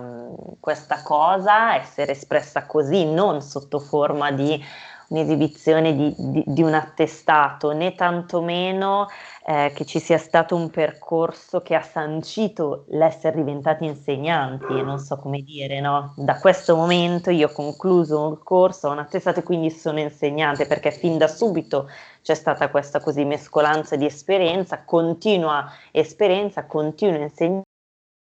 questa 0.59 1.03
cosa 1.03 1.77
essere 1.77 2.13
espressa 2.13 2.67
così 2.67 3.05
non 3.07 3.41
sotto 3.43 3.79
forma 3.79 4.33
di 4.33 4.63
un'esibizione 5.09 5.95
di, 5.95 6.15
di, 6.17 6.45
di 6.47 6.63
un 6.63 6.75
attestato, 6.75 7.73
né 7.73 7.95
tantomeno 7.95 9.09
eh, 9.47 9.73
che 9.75 9.85
ci 9.85 9.99
sia 9.99 10.19
stato 10.19 10.55
un 10.55 10.71
percorso 10.71 11.63
che 11.63 11.75
ha 11.75 11.83
sancito 11.83 12.85
l'essere 12.89 13.37
diventati 13.37 13.85
insegnanti, 13.85 14.83
non 14.83 14.99
so 14.99 15.17
come 15.17 15.43
dire, 15.43 15.81
no? 15.81 16.13
Da 16.17 16.39
questo 16.39 16.77
momento 16.77 17.31
io 17.31 17.49
ho 17.49 17.53
concluso 17.53 18.27
un 18.27 18.39
corso, 18.43 18.89
ho 18.89 18.93
un 18.93 18.99
attestato 18.99 19.41
e 19.41 19.43
quindi 19.43 19.71
sono 19.71 20.01
insegnante, 20.01 20.67
perché 20.67 20.91
fin 20.91 21.17
da 21.17 21.29
subito 21.29 21.89
c'è 22.23 22.35
stata 22.35 22.69
questa 22.69 23.01
così 23.01 23.25
mescolanza 23.25 23.97
di 23.97 24.05
esperienza, 24.05 24.85
continua 24.85 25.71
esperienza, 25.93 26.67
continuo 26.67 27.23
insegnamento 27.23 27.68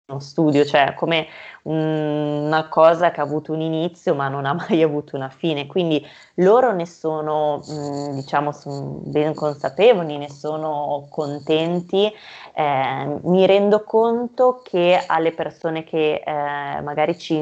uno 0.08 0.20
studio, 0.20 0.64
cioè 0.64 0.94
come 0.94 1.26
una 1.64 2.66
cosa 2.68 3.10
che 3.10 3.20
ha 3.20 3.24
avuto 3.24 3.52
un 3.52 3.60
inizio 3.60 4.14
ma 4.14 4.28
non 4.28 4.46
ha 4.46 4.54
mai 4.54 4.80
avuto 4.82 5.16
una 5.16 5.28
fine, 5.28 5.66
quindi 5.66 6.04
loro 6.36 6.72
ne 6.72 6.86
sono, 6.86 7.58
mh, 7.58 8.14
diciamo, 8.14 8.52
sono 8.52 9.00
ben 9.04 9.34
consapevoli, 9.34 10.16
ne 10.16 10.30
sono 10.30 11.06
contenti, 11.10 12.10
eh, 12.54 13.18
mi 13.22 13.44
rendo 13.44 13.84
conto 13.84 14.62
che 14.64 15.02
alle 15.06 15.32
persone 15.32 15.84
che 15.84 16.22
eh, 16.24 16.80
magari 16.80 17.18
ci, 17.18 17.38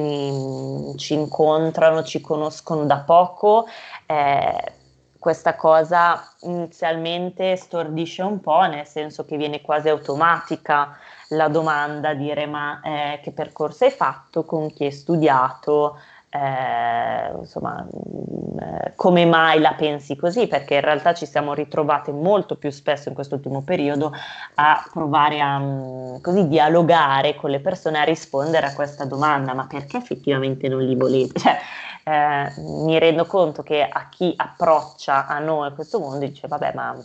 ci, 0.97 1.14
incontrano, 1.14 2.02
ci 2.02 2.20
conoscono 2.20 2.84
da 2.84 2.98
poco, 2.98 3.66
eh, 4.06 4.72
questa 5.20 5.55
cosa 5.55 6.34
inizialmente 6.43 7.56
stordisce 7.56 8.22
un 8.22 8.40
po', 8.40 8.62
nel 8.66 8.86
senso 8.86 9.24
che 9.24 9.36
viene 9.36 9.60
quasi 9.60 9.88
automatica 9.88 10.97
la 11.30 11.48
domanda, 11.48 12.14
dire 12.14 12.46
ma 12.46 12.80
eh, 12.82 13.20
che 13.22 13.32
percorso 13.32 13.84
hai 13.84 13.90
fatto, 13.90 14.44
con 14.44 14.72
chi 14.72 14.84
hai 14.84 14.92
studiato, 14.92 15.98
eh, 16.30 17.32
insomma, 17.38 17.82
mm, 17.84 18.58
eh, 18.58 18.92
come 18.96 19.24
mai 19.24 19.60
la 19.60 19.74
pensi 19.74 20.16
così? 20.16 20.46
Perché 20.46 20.74
in 20.74 20.80
realtà 20.82 21.14
ci 21.14 21.26
siamo 21.26 21.54
ritrovate 21.54 22.12
molto 22.12 22.56
più 22.56 22.70
spesso 22.70 23.08
in 23.08 23.14
quest'ultimo 23.14 23.62
periodo 23.62 24.12
a 24.54 24.86
provare 24.92 25.40
a 25.40 25.58
mm, 25.58 26.16
così 26.20 26.48
dialogare 26.48 27.34
con 27.34 27.50
le 27.50 27.60
persone, 27.60 27.98
a 27.98 28.04
rispondere 28.04 28.66
a 28.66 28.74
questa 28.74 29.04
domanda, 29.04 29.54
ma 29.54 29.66
perché 29.66 29.96
effettivamente 29.96 30.68
non 30.68 30.82
li 30.82 30.94
volete? 30.94 31.40
Cioè, 32.06 32.52
eh, 32.54 32.60
mi 32.60 32.98
rendo 33.00 33.26
conto 33.26 33.64
che 33.64 33.82
a 33.82 34.08
chi 34.08 34.32
approccia 34.36 35.26
a 35.26 35.40
noi 35.40 35.74
questo 35.74 35.98
mondo 35.98 36.24
dice 36.24 36.46
vabbè 36.46 36.72
ma 36.72 36.96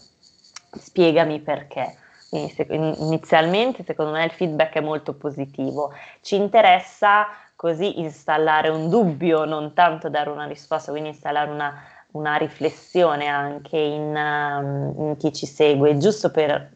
spiegami 0.77 1.39
perché 1.39 1.95
inizialmente 2.31 3.83
secondo 3.83 4.11
me 4.11 4.23
il 4.23 4.31
feedback 4.31 4.75
è 4.75 4.81
molto 4.81 5.13
positivo. 5.13 5.93
Ci 6.21 6.35
interessa 6.35 7.27
così 7.55 7.99
installare 7.99 8.69
un 8.69 8.89
dubbio, 8.89 9.45
non 9.45 9.73
tanto 9.73 10.09
dare 10.09 10.29
una 10.29 10.47
risposta, 10.47 10.91
quindi 10.91 11.09
installare 11.09 11.51
una, 11.51 11.83
una 12.11 12.35
riflessione 12.37 13.27
anche 13.27 13.77
in, 13.77 14.15
um, 14.15 14.93
in, 14.97 15.15
chi 15.17 15.31
ci 15.31 15.45
segue, 15.45 15.97
giusto 15.97 16.31
per, 16.31 16.71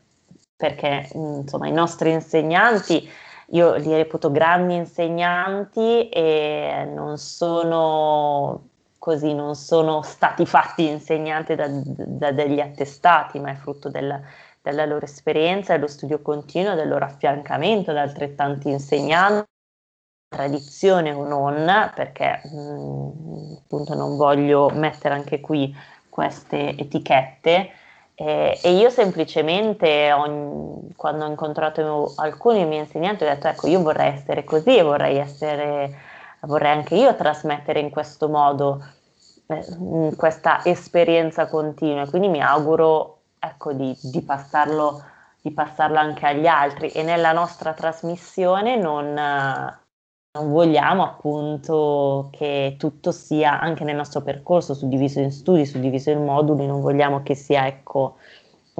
perché 0.56 1.10
insomma 1.14 1.68
i 1.68 1.72
nostri 1.72 2.12
insegnanti, 2.12 3.10
io 3.50 3.76
li 3.76 3.94
reputo 3.94 4.32
grandi 4.32 4.76
insegnanti 4.76 6.10
e 6.10 6.88
non 6.94 7.18
sono 7.18 8.70
così, 9.00 9.34
non 9.34 9.56
sono 9.56 10.02
stati 10.02 10.46
fatti 10.46 10.88
insegnanti 10.88 11.56
da, 11.56 11.68
da 11.70 12.32
degli 12.32 12.60
attestati, 12.60 13.40
ma 13.40 13.52
è 13.52 13.56
frutto 13.56 13.90
del, 13.90 14.20
della 14.66 14.86
loro 14.86 15.06
esperienza, 15.06 15.74
dello 15.74 15.88
studio 15.88 16.24
continuo, 16.24 16.74
del 16.74 16.88
loro 16.88 17.06
affiancamento 17.06 17.94
da 17.94 18.02
altrettanti 18.02 18.70
insegnanti, 18.70 19.48
tradizione 20.28 21.12
o 21.14 21.24
non, 21.24 21.92
perché 21.94 22.42
mh, 22.44 22.58
mm, 22.58 23.56
appunto 23.64 23.94
non 23.94 24.18
voglio 24.18 24.72
mettere 24.74 25.14
anche 25.14 25.40
qui 25.40 25.74
queste 26.10 26.76
etichette. 26.78 27.70
Eh, 28.16 28.60
e 28.64 28.72
io 28.72 28.90
semplicemente, 28.90 30.12
ho, 30.12 30.82
quando 30.96 31.26
ho 31.26 31.30
incontrato 31.30 32.14
alcuni 32.16 32.66
miei 32.66 32.82
insegnanti, 32.82 33.24
ho 33.24 33.28
detto: 33.28 33.48
Ecco, 33.48 33.68
io 33.68 33.84
vorrei 33.84 34.14
essere 34.14 34.44
così 34.44 34.78
e 34.78 34.82
vorrei, 34.82 35.18
essere, 35.18 35.96
vorrei 36.42 36.72
anche 36.72 36.96
io 36.96 37.14
trasmettere 37.16 37.80
in 37.80 37.92
questo 37.92 38.30
modo 38.30 38.84
eh, 39.46 40.16
questa 40.16 40.66
esperienza 40.66 41.48
continua. 41.48 42.10
Quindi 42.10 42.30
mi 42.30 42.42
auguro 42.42 43.15
ecco, 43.46 43.74
di, 43.74 43.98
di, 44.02 44.22
passarlo 44.22 45.04
di 45.42 45.52
passarlo 45.52 46.00
anche 46.00 46.26
agli 46.26 46.48
altri. 46.48 46.90
E 46.90 47.04
nella 47.04 47.32
nostra 47.32 47.74
trasmissione 47.74 48.76
non, 48.78 49.14
non 49.14 50.52
vogliamo 50.52 51.04
appunto 51.04 52.30
che 52.32 52.76
tutto 52.80 53.12
sia 53.12 53.60
anche 53.60 53.84
nel 53.84 53.96
nostro 53.96 54.22
percorso 54.22 54.74
suddiviso 54.74 55.20
in 55.20 55.32
studi, 55.32 55.66
suddiviso 55.66 56.10
in 56.10 56.24
moduli, 56.24 56.66
non 56.66 56.82
vogliamo 56.82 57.22
che 57.22 57.36
sia 57.36 57.68
ecco 57.68 58.18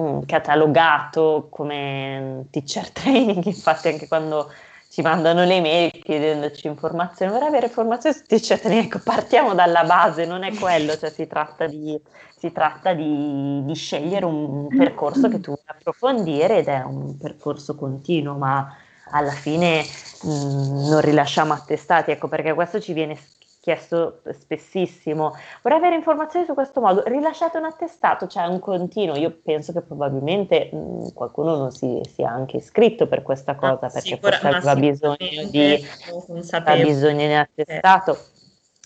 mm, 0.00 0.22
catalogato 0.26 1.46
come 1.50 2.46
teacher 2.50 2.90
training, 2.92 3.44
infatti 3.44 3.88
anche 3.88 4.08
quando 4.08 4.50
ci 4.96 5.02
mandano 5.02 5.44
le 5.44 5.60
mail 5.60 5.90
chiedendoci 5.90 6.68
informazioni, 6.68 7.30
vorrei 7.30 7.48
avere 7.48 7.66
informazioni 7.66 8.16
su 8.16 8.22
teacher 8.24 8.58
training, 8.58 8.86
ecco 8.86 9.00
partiamo 9.04 9.52
dalla 9.52 9.84
base, 9.84 10.24
non 10.24 10.42
è 10.42 10.54
quello, 10.54 10.96
cioè 10.96 11.10
si 11.10 11.26
tratta 11.26 11.66
di 11.66 12.00
si 12.34 12.50
tratta 12.50 12.94
di, 12.94 13.62
di 13.62 13.74
scegliere 13.74 14.24
un 14.24 14.68
percorso 14.68 15.28
che 15.28 15.40
tu 15.40 15.52
vuoi 15.52 15.64
approfondire 15.66 16.58
ed 16.60 16.68
è 16.68 16.82
un 16.82 17.18
percorso 17.18 17.74
continuo, 17.74 18.36
ma 18.36 18.74
alla 19.10 19.32
fine 19.32 19.82
mh, 20.22 20.30
mm, 20.30 20.88
non 20.88 21.00
rilasciamo 21.02 21.52
attestati, 21.52 22.12
ecco 22.12 22.28
perché 22.28 22.54
questo 22.54 22.80
ci 22.80 22.94
viene 22.94 23.18
chiesto 23.66 24.20
spessissimo. 24.30 25.34
Vorrei 25.60 25.78
avere 25.78 25.96
informazioni 25.96 26.46
su 26.46 26.54
questo 26.54 26.80
modo, 26.80 27.02
rilasciate 27.04 27.58
un 27.58 27.64
attestato, 27.64 28.28
cioè 28.28 28.46
un 28.46 28.60
continuo. 28.60 29.16
Io 29.16 29.40
penso 29.42 29.72
che 29.72 29.82
probabilmente 29.82 30.70
mh, 30.70 30.76
mm, 30.76 31.06
qualcuno 31.14 31.56
non 31.56 31.72
si 31.72 32.00
sia 32.14 32.30
anche 32.30 32.58
iscritto 32.58 33.08
per 33.08 33.22
questa 33.22 33.52
ah, 33.52 33.56
cosa, 33.56 33.86
ah, 33.86 33.90
perché 33.90 34.14
sicura, 34.14 34.38
forse 34.38 34.46
aveva 34.46 34.76
bisogno 34.76 35.48
di, 35.50 35.84
ha 36.50 36.76
bisogno 36.76 37.16
di 37.16 37.24
un 37.24 37.32
attestato. 37.32 38.16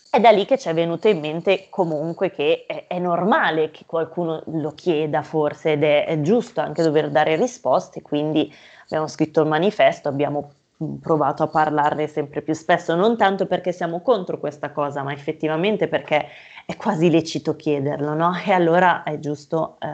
È 0.09 0.19
da 0.19 0.31
lì 0.31 0.47
che 0.47 0.57
ci 0.57 0.71
è 0.71 0.75
venuto 0.75 1.09
in 1.09 1.21
mente 1.21 1.67
comunque 1.69 2.31
che 2.31 2.65
è, 2.67 2.87
è 2.89 2.99
normale 2.99 3.71
che 3.71 3.85
qualcuno 3.85 4.43
lo 4.47 4.73
chieda 4.73 5.23
forse 5.23 5.73
ed 5.73 5.85
è, 5.85 6.07
è, 6.07 6.23
giusto 6.23 6.63
anche 6.63 6.83
dover 6.83 7.11
dare 7.11 7.37
risposte, 7.37 8.01
quindi 8.01 8.51
abbiamo 8.85 9.09
scritto 9.09 9.43
il 9.43 9.47
manifesto, 9.47 10.09
abbiamo 10.09 10.53
provato 11.01 11.43
a 11.43 11.49
parlarne 11.49 12.07
sempre 12.07 12.43
più 12.43 12.55
spesso, 12.55 12.95
non 12.95 13.17
tanto 13.17 13.47
perché 13.47 13.73
siamo 13.73 14.01
contro 14.01 14.39
questa 14.39 14.73
cosa, 14.73 15.03
ma 15.03 15.13
effettivamente 15.13 15.89
perché 15.89 16.27
è 16.67 16.77
quasi 16.77 17.11
lecito 17.11 17.57
chiederlo, 17.57 18.15
no? 18.15 18.33
E 18.45 18.53
allora 18.53 19.03
è 19.03 19.19
giusto 19.19 19.79
eh, 19.81 19.87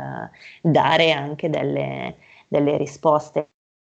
dare 0.62 1.12
anche 1.12 1.50
delle, 1.50 2.16
delle 2.48 2.76
risposte 2.76 3.48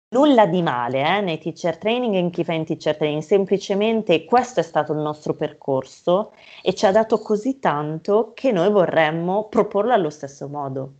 nulla 0.09 0.45
di 0.47 0.61
male 0.61 1.17
eh, 1.17 1.21
nei 1.21 1.37
teacher 1.37 1.77
training 1.77 2.15
e 2.15 2.19
in 2.19 2.29
chi 2.29 2.43
fa 2.43 2.53
in 2.53 2.65
teacher 2.65 2.95
training, 2.95 3.21
semplicemente 3.21 4.23
questo 4.25 4.61
è 4.61 4.63
stato 4.63 4.93
il 4.93 4.99
nostro 4.99 5.33
percorso 5.33 6.31
e 6.63 6.73
ci 6.73 6.85
ha 6.85 6.91
dato 6.91 7.19
così 7.19 7.59
tanto 7.59 8.31
che 8.33 8.51
noi 8.51 8.69
vorremmo 8.71 9.47
proporlo 9.49 9.93
allo 9.93 10.09
stesso 10.09 10.47
modo. 10.47 10.93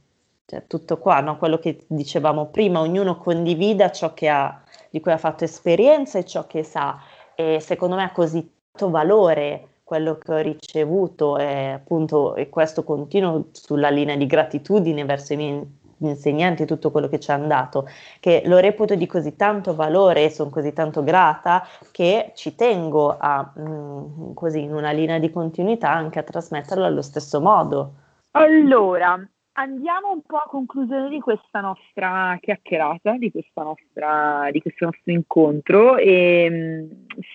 Cioè, 0.46 0.66
tutto 0.68 0.98
qua, 0.98 1.20
no? 1.20 1.38
quello 1.38 1.58
che 1.60 1.86
dicevamo 1.88 2.48
prima, 2.48 2.80
ognuno 2.80 3.18
condivida 3.18 3.92
ciò 3.92 4.14
che 4.14 4.30
ha, 4.30 4.62
di 4.90 5.00
cui 5.00 5.12
ha 5.12 5.18
fatto 5.18 5.44
esperienza 5.44 6.20
e 6.20 6.26
ciò 6.26 6.48
che 6.48 6.64
sa. 6.64 7.00
E 7.36 7.60
secondo 7.60 7.96
me 7.96 8.04
ha 8.04 8.12
così 8.12 8.50
tanto 8.72 8.90
valore 8.90 9.70
quello 9.84 10.18
che 10.18 10.34
ho 10.34 10.38
ricevuto 10.38 11.38
e 11.38 11.70
appunto 11.70 12.36
e 12.36 12.50
questo 12.50 12.84
continuo 12.84 13.48
sulla 13.52 13.90
linea 13.90 14.16
di 14.16 14.26
gratitudine 14.26 15.06
verso 15.06 15.34
i 15.34 15.38
miei 15.38 15.78
insegnanti, 16.00 16.66
tutto 16.66 16.92
quello 16.92 17.08
che 17.08 17.20
ci 17.20 17.32
hanno 17.32 17.48
dato, 17.48 17.88
che 18.20 18.44
lo 18.46 18.58
reputo 18.58 18.96
di 18.96 19.08
così 19.08 19.36
tanto 19.36 19.74
valore 19.74 20.26
e 20.26 20.30
sono 20.30 20.50
così 20.50 20.74
tanto 20.74 21.04
grata 21.04 21.66
che 21.92 22.34
ci 22.36 22.54
tengo 22.56 23.16
a, 23.18 23.52
mh, 23.56 23.62
mm, 23.62 24.34
così 24.34 24.62
in 24.62 24.74
una 24.74 24.92
linea 24.92 25.18
di 25.20 25.32
continuità 25.32 25.90
anche 25.92 26.20
a 26.20 26.24
trasmetterlo 26.24 26.86
allo 26.86 27.02
stesso 27.02 27.42
modo. 27.42 27.94
Allora, 28.32 29.18
andiamo 29.60 30.12
un 30.12 30.22
po' 30.22 30.38
a 30.38 30.48
conclusione 30.48 31.10
di 31.10 31.20
questa 31.20 31.62
nostra 31.62 32.38
chiacchierata, 32.40 33.18
di, 33.18 33.32
questa 33.32 33.64
nostra, 33.64 34.50
di 34.52 34.62
questo 34.62 34.86
nostro 34.86 35.12
incontro 35.12 35.98
e 35.98 36.48
mm, 36.50 36.90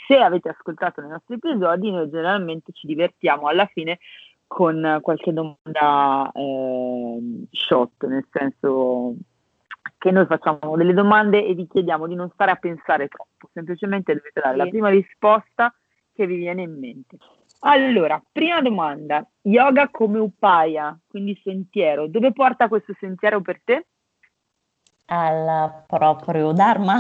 se 0.07 0.17
avete 0.17 0.49
ascoltato 0.49 1.01
i 1.01 1.09
nostri 1.09 1.35
episodi 1.35 1.91
noi 1.91 2.09
generalmente 2.11 2.73
ci 2.73 2.87
divertiamo 2.87 3.47
alla 3.47 3.67
fine 3.67 3.99
con 4.47 4.99
qualche 5.01 5.33
domanda 5.33 6.31
eh, 6.33 7.47
shot, 7.51 8.05
nel 8.07 8.27
senso 8.31 9.15
che 9.99 10.11
noi 10.11 10.27
facciamo 10.27 10.77
delle 10.77 10.93
domande 10.93 11.45
e 11.45 11.55
vi 11.55 11.67
chiediamo 11.67 12.07
di 12.07 12.15
non 12.15 12.31
stare 12.35 12.51
a 12.51 12.57
pensare 12.57 13.09
troppo, 13.09 13.49
semplicemente 13.53 14.15
dovete 14.15 14.41
dare 14.41 14.53
sì. 14.53 14.59
la 14.59 14.67
prima 14.67 14.89
risposta 14.91 15.75
che 16.15 16.27
vi 16.27 16.37
viene 16.37 16.63
in 16.63 16.79
mente. 16.79 17.17
Allora, 17.65 18.21
prima 18.33 18.61
domanda, 18.61 19.25
yoga 19.43 19.89
come 19.89 20.19
upaya, 20.19 20.99
quindi 21.07 21.39
sentiero, 21.45 22.09
dove 22.09 22.33
porta 22.33 22.67
questo 22.67 22.93
sentiero 22.99 23.41
per 23.41 23.61
te? 23.65 23.87
Al 25.07 25.85
proprio 25.87 26.51
Dharma. 26.53 26.99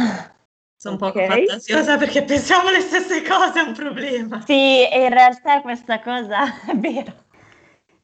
Sono 0.76 0.98
un 1.01 1.09
okay. 1.09 1.26
po' 1.26 1.34
fantasiosa 1.34 1.97
perché 1.97 2.22
pensiamo 2.22 2.70
le 2.70 2.80
stesse 2.80 3.22
cose, 3.22 3.60
è 3.60 3.66
un 3.66 3.74
problema. 3.74 4.40
Sì, 4.43 4.82
in 4.82 5.09
realtà 5.09 5.60
questa 5.62 6.01
cosa 6.01 6.44
è 6.70 6.76
vera. 6.76 7.12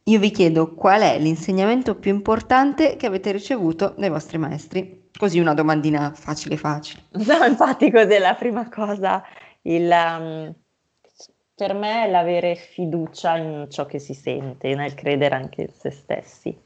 Io 0.05 0.19
vi 0.19 0.31
chiedo 0.31 0.75
qual 0.75 1.03
è 1.03 1.19
l'insegnamento 1.19 1.95
più 1.95 2.13
importante 2.13 2.97
che 2.97 3.07
avete 3.07 3.31
ricevuto 3.31 3.95
dai 3.97 4.09
vostri 4.09 4.39
maestri. 4.39 5.11
Così 5.17 5.39
una 5.39 5.55
domandina 5.55 6.13
facile 6.15 6.57
facile. 6.57 7.03
No, 7.11 7.45
infatti 7.45 7.91
cos'è 7.91 8.19
la 8.19 8.35
prima 8.35 8.69
cosa? 8.69 9.23
Il, 9.63 9.91
um, 9.91 10.55
per 11.59 11.75
me 11.75 12.05
è 12.05 12.09
l'avere 12.09 12.55
fiducia 12.55 13.37
in 13.37 13.67
ciò 13.69 13.85
che 13.85 13.99
si 13.99 14.15
sente, 14.15 14.77
nel 14.77 14.95
credere 14.95 15.35
anche 15.35 15.63
in 15.63 15.73
se 15.73 15.91
stessi. 15.91 16.57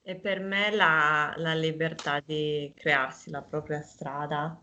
E 0.00 0.14
per 0.14 0.38
me 0.38 0.70
la, 0.70 1.34
la 1.36 1.52
libertà 1.54 2.22
di 2.24 2.72
crearsi 2.76 3.30
la 3.30 3.42
propria 3.42 3.80
strada. 3.80 4.56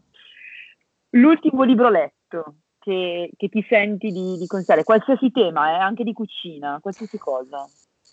L'ultimo 1.09 1.63
libro 1.63 1.89
letto 1.89 2.59
che, 2.79 3.29
che 3.35 3.49
ti 3.49 3.61
senti 3.67 4.11
di, 4.11 4.37
di 4.37 4.47
consigliare? 4.47 4.85
Qualsiasi 4.85 5.31
tema, 5.31 5.71
eh, 5.71 5.79
anche 5.81 6.05
di 6.05 6.13
cucina, 6.13 6.79
qualsiasi 6.79 7.17
cosa. 7.17 7.67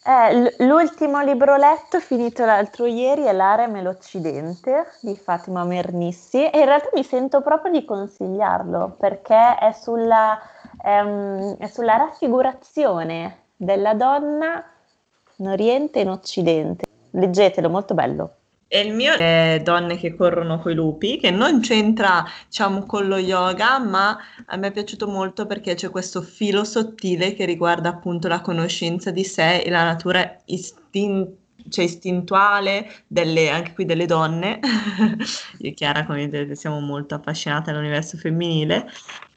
Eh, 0.05 0.57
l'ultimo 0.65 1.21
libro 1.23 1.57
letto 1.57 2.01
finito 2.01 2.45
l'altro 2.45 2.87
ieri 2.87 3.23
è 3.23 3.33
L'Arem 3.33 3.77
e 3.77 3.83
l'Occidente 3.83 4.87
di 5.01 5.15
Fatima 5.17 5.63
Mernissi 5.65 6.45
e 6.51 6.59
in 6.59 6.65
realtà 6.65 6.89
mi 6.95 7.05
sento 7.05 7.41
proprio 7.41 7.71
di 7.71 7.85
consigliarlo 7.85 8.97
perché 8.99 9.57
è 9.59 9.71
sulla, 9.71 10.41
ehm, 10.83 11.57
è 11.57 11.67
sulla 11.69 11.97
raffigurazione 11.97 13.45
della 13.55 13.95
donna 13.95 14.65
in 15.37 15.47
Oriente 15.49 16.01
e 16.01 16.03
in 16.03 16.11
Occidente. 16.11 16.85
Leggetelo, 17.11 17.71
molto 17.71 17.95
bello. 17.95 18.35
E 18.75 18.81
il 18.81 18.95
mio 18.95 19.13
è 19.13 19.61
Donne 19.63 19.99
che 19.99 20.15
corrono 20.15 20.59
coi 20.59 20.75
lupi, 20.75 21.19
che 21.19 21.31
non 21.31 21.61
c'entra, 21.61 22.25
diciamo, 22.47 22.87
con 22.87 23.07
lo 23.07 23.19
yoga, 23.19 23.79
ma 23.79 24.17
a 24.47 24.57
me 24.57 24.69
è 24.69 24.73
piaciuto 24.73 25.07
molto 25.07 25.45
perché 25.45 25.75
c'è 25.75 25.91
questo 25.91 26.23
filo 26.23 26.65
sottile 26.65 27.35
che 27.35 27.45
riguarda 27.45 27.91
appunto 27.91 28.29
la 28.29 28.41
conoscenza 28.41 29.11
di 29.11 29.25
sé 29.25 29.59
e 29.59 29.69
la 29.69 29.85
natura 29.85 30.39
istin- 30.47 31.37
cioè 31.69 31.85
istintuale 31.85 32.91
delle, 33.07 33.51
anche 33.51 33.75
qui 33.75 33.85
delle 33.85 34.07
donne. 34.07 34.59
Io 35.59 35.69
e 35.69 35.75
Chiara, 35.75 36.07
come 36.07 36.27
vedete, 36.27 36.55
siamo 36.55 36.81
molto 36.81 37.15
appassionate 37.15 37.69
all'universo 37.69 38.17
femminile 38.17 38.89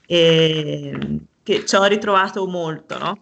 e 0.06 0.98
che 1.44 1.66
ci 1.66 1.76
ho 1.76 1.84
ritrovato 1.84 2.48
molto, 2.48 2.98
no? 2.98 3.20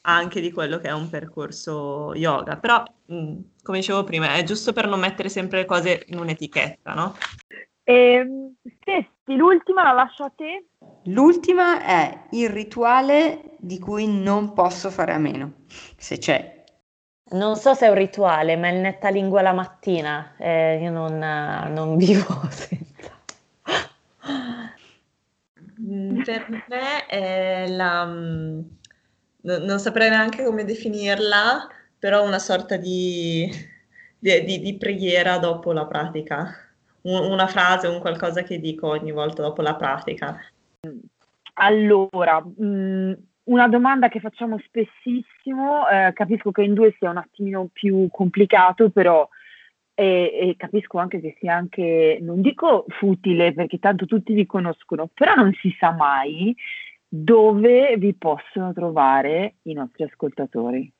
Anche 0.00 0.40
di 0.40 0.50
quello 0.50 0.78
che 0.78 0.88
è 0.88 0.92
un 0.92 1.08
percorso 1.08 2.12
yoga, 2.14 2.56
però 2.56 2.82
mh, 3.06 3.36
come 3.68 3.80
dicevo 3.80 4.02
prima, 4.02 4.32
è 4.32 4.42
giusto 4.44 4.72
per 4.72 4.88
non 4.88 4.98
mettere 4.98 5.28
sempre 5.28 5.58
le 5.58 5.64
cose 5.66 6.04
in 6.06 6.18
un'etichetta, 6.18 6.94
no? 6.94 7.14
Eh, 7.84 8.26
l'ultima 9.26 9.82
la 9.82 9.92
lascio 9.92 10.24
a 10.24 10.32
te. 10.34 10.68
L'ultima 11.04 11.84
è 11.84 12.28
il 12.30 12.48
rituale 12.48 13.56
di 13.58 13.78
cui 13.78 14.06
non 14.06 14.54
posso 14.54 14.88
fare 14.88 15.12
a 15.12 15.18
meno, 15.18 15.64
se 15.98 16.16
c'è. 16.16 16.64
Non 17.32 17.56
so 17.56 17.74
se 17.74 17.84
è 17.84 17.90
un 17.90 17.96
rituale, 17.96 18.56
ma 18.56 18.70
il 18.70 18.78
nettalingua 18.78 19.42
la 19.42 19.52
mattina, 19.52 20.34
eh, 20.38 20.78
io 20.80 20.90
non, 20.90 21.18
non 21.18 21.98
vivo 21.98 22.24
senza. 22.48 23.20
Mm, 25.82 26.22
per 26.22 26.64
me 26.68 27.04
è 27.04 27.66
la... 27.68 28.06
Mm, 28.06 28.60
non 29.42 29.78
saprei 29.78 30.08
neanche 30.08 30.42
come 30.42 30.64
definirla, 30.64 31.68
però 31.98 32.24
una 32.24 32.38
sorta 32.38 32.76
di, 32.76 33.48
di, 34.18 34.44
di, 34.44 34.60
di 34.60 34.76
preghiera 34.76 35.38
dopo 35.38 35.72
la 35.72 35.86
pratica, 35.86 36.54
un, 37.02 37.30
una 37.30 37.46
frase, 37.46 37.86
un 37.86 38.00
qualcosa 38.00 38.42
che 38.42 38.60
dico 38.60 38.88
ogni 38.88 39.12
volta 39.12 39.42
dopo 39.42 39.62
la 39.62 39.74
pratica. 39.74 40.38
Allora, 41.54 42.40
mh, 42.40 42.64
mm, 42.64 43.12
una 43.44 43.68
domanda 43.68 44.08
che 44.08 44.20
facciamo 44.20 44.58
spessissimo, 44.58 45.88
eh, 45.88 46.12
capisco 46.12 46.50
che 46.50 46.62
in 46.62 46.74
due 46.74 46.94
sia 46.98 47.10
un 47.10 47.16
attimino 47.16 47.68
più 47.72 48.08
complicato, 48.10 48.90
però 48.90 49.28
e, 49.94 50.30
e, 50.32 50.54
capisco 50.56 50.98
anche 50.98 51.20
che 51.20 51.36
sia 51.40 51.56
anche, 51.56 52.18
non 52.20 52.40
dico 52.40 52.84
futile 52.86 53.52
perché 53.52 53.80
tanto 53.80 54.06
tutti 54.06 54.32
vi 54.32 54.46
conoscono, 54.46 55.08
però 55.12 55.34
non 55.34 55.52
si 55.54 55.74
sa 55.76 55.90
mai 55.90 56.54
dove 57.08 57.96
vi 57.96 58.14
possono 58.14 58.72
trovare 58.72 59.56
i 59.62 59.72
nostri 59.72 60.04
ascoltatori. 60.04 60.92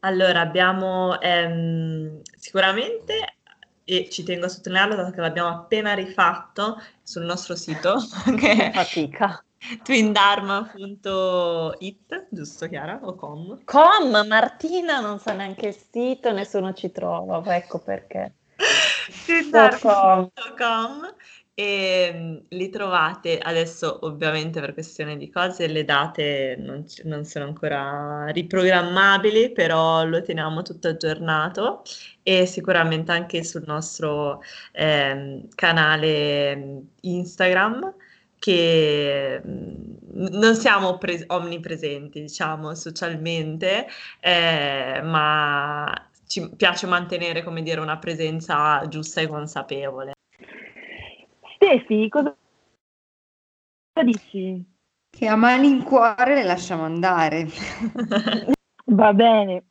Allora, 0.00 0.40
abbiamo 0.40 1.20
ehm, 1.20 2.20
sicuramente, 2.36 3.36
e 3.84 4.08
ci 4.10 4.22
tengo 4.22 4.46
a 4.46 4.48
sottolinearlo 4.48 4.94
dato 4.94 5.10
che 5.10 5.20
l'abbiamo 5.20 5.48
appena 5.48 5.92
rifatto 5.94 6.80
sul 7.02 7.24
nostro 7.24 7.56
sito, 7.56 7.96
che 8.38 8.70
fatica. 8.72 9.42
twindharma.it, 9.82 12.26
giusto 12.28 12.68
Chiara? 12.68 13.00
O 13.02 13.14
com? 13.14 13.58
Com, 13.64 14.24
Martina 14.28 15.00
non 15.00 15.18
sa 15.18 15.32
neanche 15.32 15.66
il 15.68 15.74
sito, 15.74 16.30
nessuno 16.32 16.74
ci 16.74 16.92
trova, 16.92 17.42
ecco 17.56 17.80
perché. 17.80 18.34
twindharma.com 19.24 21.14
e 21.60 22.12
mm, 22.14 22.36
li 22.50 22.70
trovate 22.70 23.36
adesso 23.38 23.98
ovviamente 24.06 24.60
per 24.60 24.74
questione 24.74 25.16
di 25.16 25.28
cose 25.28 25.66
le 25.66 25.84
date 25.84 26.54
non, 26.56 26.84
non, 27.02 27.24
sono 27.24 27.46
ancora 27.46 28.26
riprogrammabili 28.28 29.50
però 29.50 30.04
lo 30.04 30.22
teniamo 30.22 30.62
tutto 30.62 30.86
aggiornato 30.86 31.82
e 32.22 32.46
sicuramente 32.46 33.10
anche 33.10 33.42
sul 33.42 33.64
nostro 33.66 34.40
eh, 34.70 35.48
canale 35.56 36.56
mm, 36.56 36.78
Instagram 37.00 37.92
che 38.38 39.42
mm, 39.44 39.94
non 40.30 40.54
siamo 40.54 40.96
pre- 40.98 41.24
omnipresenti 41.26 42.20
diciamo 42.20 42.72
socialmente 42.76 43.88
eh, 44.20 45.00
ma 45.02 46.08
ci 46.28 46.48
piace 46.54 46.86
mantenere 46.86 47.42
come 47.42 47.62
dire 47.62 47.80
una 47.80 47.98
presenza 47.98 48.86
giusta 48.86 49.20
e 49.22 49.26
consapevole 49.26 50.12
Stefi, 51.58 52.08
cosa 52.08 52.36
dici? 54.04 54.64
Che 55.10 55.26
a 55.26 55.34
malincuore 55.34 56.36
le 56.36 56.44
lasciamo 56.44 56.84
andare. 56.84 57.48
Va 58.86 59.12
bene. 59.12 59.64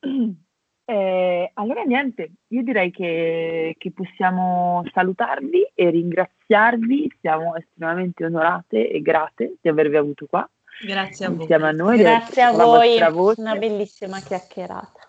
Eh, 0.84 1.51
allora 1.53 1.84
niente, 1.84 2.31
io 2.47 2.61
direi 2.61 2.91
che, 2.91 3.76
che, 3.77 3.91
possiamo 3.91 4.84
salutarvi 4.93 5.72
e 5.73 5.89
ringraziarvi, 5.89 7.18
siamo 7.22 7.55
estremamente 7.55 8.26
onorate 8.26 8.89
e 8.89 9.01
grate 9.01 9.55
di 9.61 9.69
avervi 9.69 9.95
avuto 9.95 10.26
qua. 10.26 10.49
Grazie 10.85 11.26
a 11.26 11.30
voi. 11.30 11.39
Insieme 11.39 11.68
a 11.69 11.72
noi. 11.72 11.97
Grazie 11.99 12.41
a 12.41 12.51
voi, 12.51 12.99
una 13.38 13.55
bellissima 13.55 14.19
chiacchierata. 14.19 15.07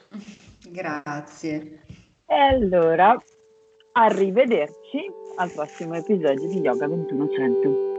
Grazie. 0.69 1.83
E 2.25 2.35
allora, 2.35 3.17
arrivederci 4.01 5.11
al 5.39 5.51
prossimo 5.51 5.97
episodio 5.97 6.47
di 6.47 6.61
Yoga 6.61 6.87
2100. 6.87 7.98